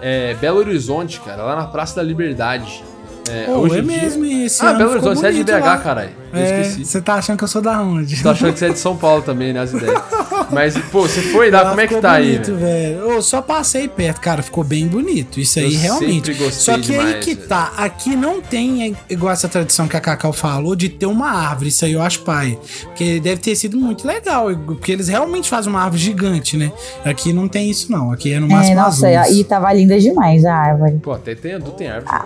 É 0.02 0.36
Belo 0.36 0.60
Horizonte, 0.60 1.20
cara, 1.20 1.44
lá 1.44 1.56
na 1.56 1.66
Praça 1.66 1.96
da 1.98 2.04
Liberdade. 2.04 2.84
É, 3.30 3.46
Pô, 3.46 3.52
hoje 3.60 3.76
é 3.78 3.80
em 3.80 3.88
dia- 3.88 4.02
mesmo 4.02 4.26
esse 4.26 4.62
Ah, 4.64 4.70
ano 4.70 4.78
Belo 4.80 4.92
Horizonte, 4.92 5.20
você 5.20 5.28
é 5.28 5.32
de 5.32 5.44
BH, 5.44 5.60
lá. 5.66 5.78
caralho. 5.78 6.10
Eu 6.34 6.40
É, 6.40 6.62
esqueci. 6.62 6.86
você 6.86 7.02
tá 7.02 7.14
achando 7.16 7.38
que 7.38 7.44
eu 7.44 7.48
sou 7.48 7.62
da 7.62 7.82
onde? 7.82 8.22
Tô 8.22 8.30
achando 8.30 8.54
que 8.54 8.60
você 8.60 8.66
é 8.66 8.70
de 8.70 8.80
São 8.80 8.96
Paulo 8.98 9.22
também, 9.22 9.54
né, 9.54 9.62
as 9.62 9.72
ideias. 9.74 10.02
Mas, 10.52 10.78
pô, 10.92 11.02
você 11.02 11.22
foi 11.22 11.50
lá, 11.50 11.62
Lá 11.64 11.70
como 11.70 11.82
é 11.82 11.88
que 11.88 11.96
tá 11.98 12.12
aí, 12.14 12.34
bonito, 12.34 12.56
velho? 12.56 12.60
velho? 13.00 13.12
Eu 13.12 13.22
só 13.22 13.42
passei 13.42 13.88
perto, 13.88 14.20
cara, 14.22 14.42
ficou 14.44 14.64
bem 14.64 14.88
bonito. 14.88 15.40
Isso 15.40 15.58
aí 15.60 15.74
Eu 15.74 15.80
realmente. 15.82 16.34
Só 16.52 16.74
que 16.78 16.92
aí 16.94 16.98
demais, 17.06 17.26
que 17.26 17.34
velho. 17.34 17.48
tá, 17.48 17.74
aqui 17.78 18.16
não 18.16 18.42
tem 18.42 18.92
é, 18.92 19.14
igual 19.14 19.32
essa 19.34 19.48
tradição 19.48 19.88
que 19.88 19.98
a 19.98 20.02
Cacau 20.02 20.32
falou 20.34 20.76
de 20.76 20.90
ter 20.90 21.06
uma 21.06 21.30
árvore. 21.32 21.70
Isso 21.70 21.84
aí 21.86 21.94
eu 21.94 22.02
acho 22.02 22.22
pai. 22.22 22.58
Porque 22.84 23.20
deve 23.20 23.42
ter 23.42 23.56
sido 23.56 23.78
muito 23.78 24.06
legal, 24.06 24.48
porque 24.66 24.92
eles 24.92 25.08
realmente 25.08 25.50
fazem 25.50 25.70
uma 25.72 25.82
árvore 25.82 26.02
gigante, 26.02 26.56
né? 26.58 26.72
Aqui 27.04 27.34
não 27.34 27.48
tem 27.48 27.70
isso 27.70 27.92
não, 27.92 28.12
aqui 28.12 28.32
é 28.34 28.40
no 28.40 28.48
É, 28.48 28.50
máximo 28.50 28.76
nossa, 28.76 29.08
as 29.08 29.28
luzes. 29.28 29.40
e 29.40 29.44
tava 29.44 29.72
linda 29.74 30.00
demais 30.00 30.46
a 30.46 30.54
árvore. 30.54 31.00
Pô, 31.02 31.14
até 31.14 31.34
tem 31.36 31.60
tem 31.60 31.88
árvore. 31.90 32.06
Ah, 32.14 32.26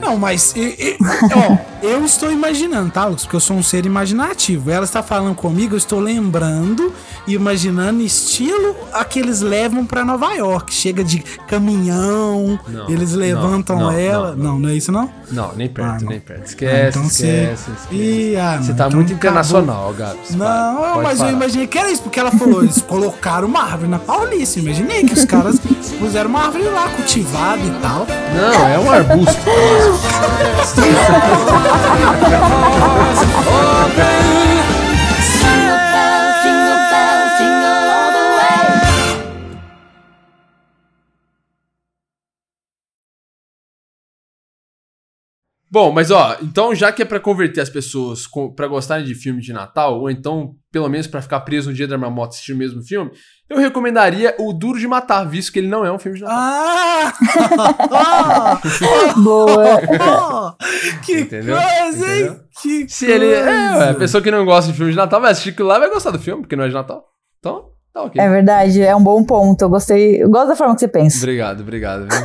Não, 0.01 0.17
mas 0.17 0.53
e- 0.55 0.59
e- 0.59 0.97
ó, 1.35 1.57
eu 1.81 2.03
estou 2.03 2.31
imaginando, 2.31 2.91
tá, 2.91 3.05
Lucas? 3.05 3.23
Porque 3.23 3.35
eu 3.35 3.39
sou 3.39 3.55
um 3.57 3.63
ser 3.63 3.85
imaginativo. 3.85 4.69
Ela 4.71 4.83
está 4.85 5.01
falando 5.03 5.35
comigo, 5.35 5.73
eu 5.75 5.77
estou 5.77 5.99
lembrando 5.99 6.91
e 7.27 7.33
imaginando 7.33 8.01
estilo 8.01 8.75
a 8.91 9.05
que 9.05 9.19
eles 9.19 9.41
levam 9.41 9.85
pra 9.85 10.03
Nova 10.03 10.33
York. 10.33 10.73
Chega 10.73 11.03
de 11.03 11.19
caminhão, 11.47 12.59
Não, 12.67 12.89
eles 12.89 13.11
não, 13.13 13.19
levantam 13.19 13.77
não, 13.79 13.91
ela. 13.91 14.35
não, 14.35 14.51
Não, 14.53 14.59
não, 14.59 14.69
é 14.69 14.73
isso 14.75 14.91
não? 14.91 15.09
Não, 15.31 15.53
nem 15.55 15.69
perto, 15.69 15.89
Ah, 15.89 15.97
não. 16.01 16.09
nem 16.09 16.19
perto. 16.19 16.45
Esquece, 16.47 16.75
Ah, 16.75 16.89
então 16.89 17.03
esquece, 17.03 17.63
você- 17.63 17.71
esquece. 17.71 17.95
Ih, 17.95 18.35
ah, 18.37 18.57
Você 18.61 18.69
não, 18.71 18.77
tá 18.77 18.87
então 18.87 18.97
muito 18.97 19.13
internacional, 19.13 19.93
Gabs. 19.93 20.31
Não, 20.35 20.45
Para, 20.45 20.73
pode 20.93 21.03
mas 21.03 21.19
eu 21.19 21.25
parar. 21.25 21.31
imaginei 21.37 21.67
que 21.67 21.77
era 21.77 21.91
isso, 21.91 22.01
porque 22.01 22.19
ela 22.19 22.31
falou, 22.31 22.63
eles 22.63 22.81
colocaram 22.81 23.47
uma 23.47 23.61
árvore 23.63 23.87
na 23.89 23.99
Paulista. 23.99 24.59
Eu 24.59 24.63
Imaginei 24.63 25.03
que 25.05 25.13
os 25.13 25.25
caras 25.25 25.59
puseram 25.99 26.29
uma 26.29 26.41
árvore 26.45 26.63
lá 26.65 26.89
cultivada 26.89 27.61
e 27.61 27.71
tal. 27.81 28.07
Não, 28.35 28.67
é 28.67 28.79
um 28.79 28.91
arbusto. 28.91 29.41
Bom, 45.73 45.89
mas 45.89 46.11
ó, 46.11 46.37
então 46.41 46.75
já 46.75 46.91
que 46.91 47.01
é 47.01 47.05
pra 47.05 47.17
converter 47.17 47.61
as 47.61 47.69
pessoas 47.69 48.27
pra 48.57 48.67
gostarem 48.67 49.05
de 49.05 49.15
filme 49.15 49.41
de 49.41 49.53
Natal, 49.53 50.01
ou 50.01 50.09
então 50.11 50.53
pelo 50.69 50.89
menos 50.89 51.07
pra 51.07 51.21
ficar 51.21 51.39
preso 51.39 51.69
no 51.69 51.75
dia 51.75 51.87
da 51.87 51.97
marmota 51.97 52.33
assistindo 52.33 52.55
o 52.55 52.59
mesmo 52.59 52.83
filme, 52.83 53.09
eu 53.51 53.57
recomendaria 53.57 54.33
o 54.39 54.53
Duro 54.53 54.79
de 54.79 54.87
Matar, 54.87 55.27
visto 55.27 55.51
que 55.51 55.59
ele 55.59 55.67
não 55.67 55.85
é 55.85 55.91
um 55.91 55.99
filme 55.99 56.17
de 56.17 56.23
Natal. 56.23 56.39
Ah! 56.39 57.13
Boa. 59.21 60.55
que 61.05 61.19
Entendeu? 61.21 61.57
coisa, 61.57 62.15
hein? 62.15 62.39
Que 62.61 62.87
Se 62.89 63.05
ele. 63.05 63.25
É, 63.31 63.43
coisa. 63.43 63.89
a 63.91 63.93
pessoa 63.95 64.23
que 64.23 64.31
não 64.31 64.45
gosta 64.45 64.71
de 64.71 64.77
filme 64.77 64.91
de 64.91 64.97
Natal 64.97 65.19
vai 65.19 65.31
assistir 65.31 65.49
aquilo 65.49 65.67
lá 65.67 65.79
vai 65.79 65.89
gostar 65.89 66.11
do 66.11 66.19
filme, 66.19 66.41
porque 66.43 66.55
não 66.55 66.63
é 66.63 66.67
de 66.69 66.73
Natal. 66.73 67.03
Então, 67.39 67.65
tá 67.93 68.03
ok. 68.03 68.21
É 68.21 68.29
verdade, 68.29 68.81
é 68.81 68.95
um 68.95 69.03
bom 69.03 69.23
ponto. 69.23 69.61
Eu 69.61 69.69
gostei. 69.69 70.23
Eu 70.23 70.29
gosto 70.29 70.47
da 70.47 70.55
forma 70.55 70.73
que 70.73 70.79
você 70.79 70.87
pensa. 70.87 71.17
Obrigado, 71.17 71.61
obrigado. 71.61 72.07
viu? 72.07 72.19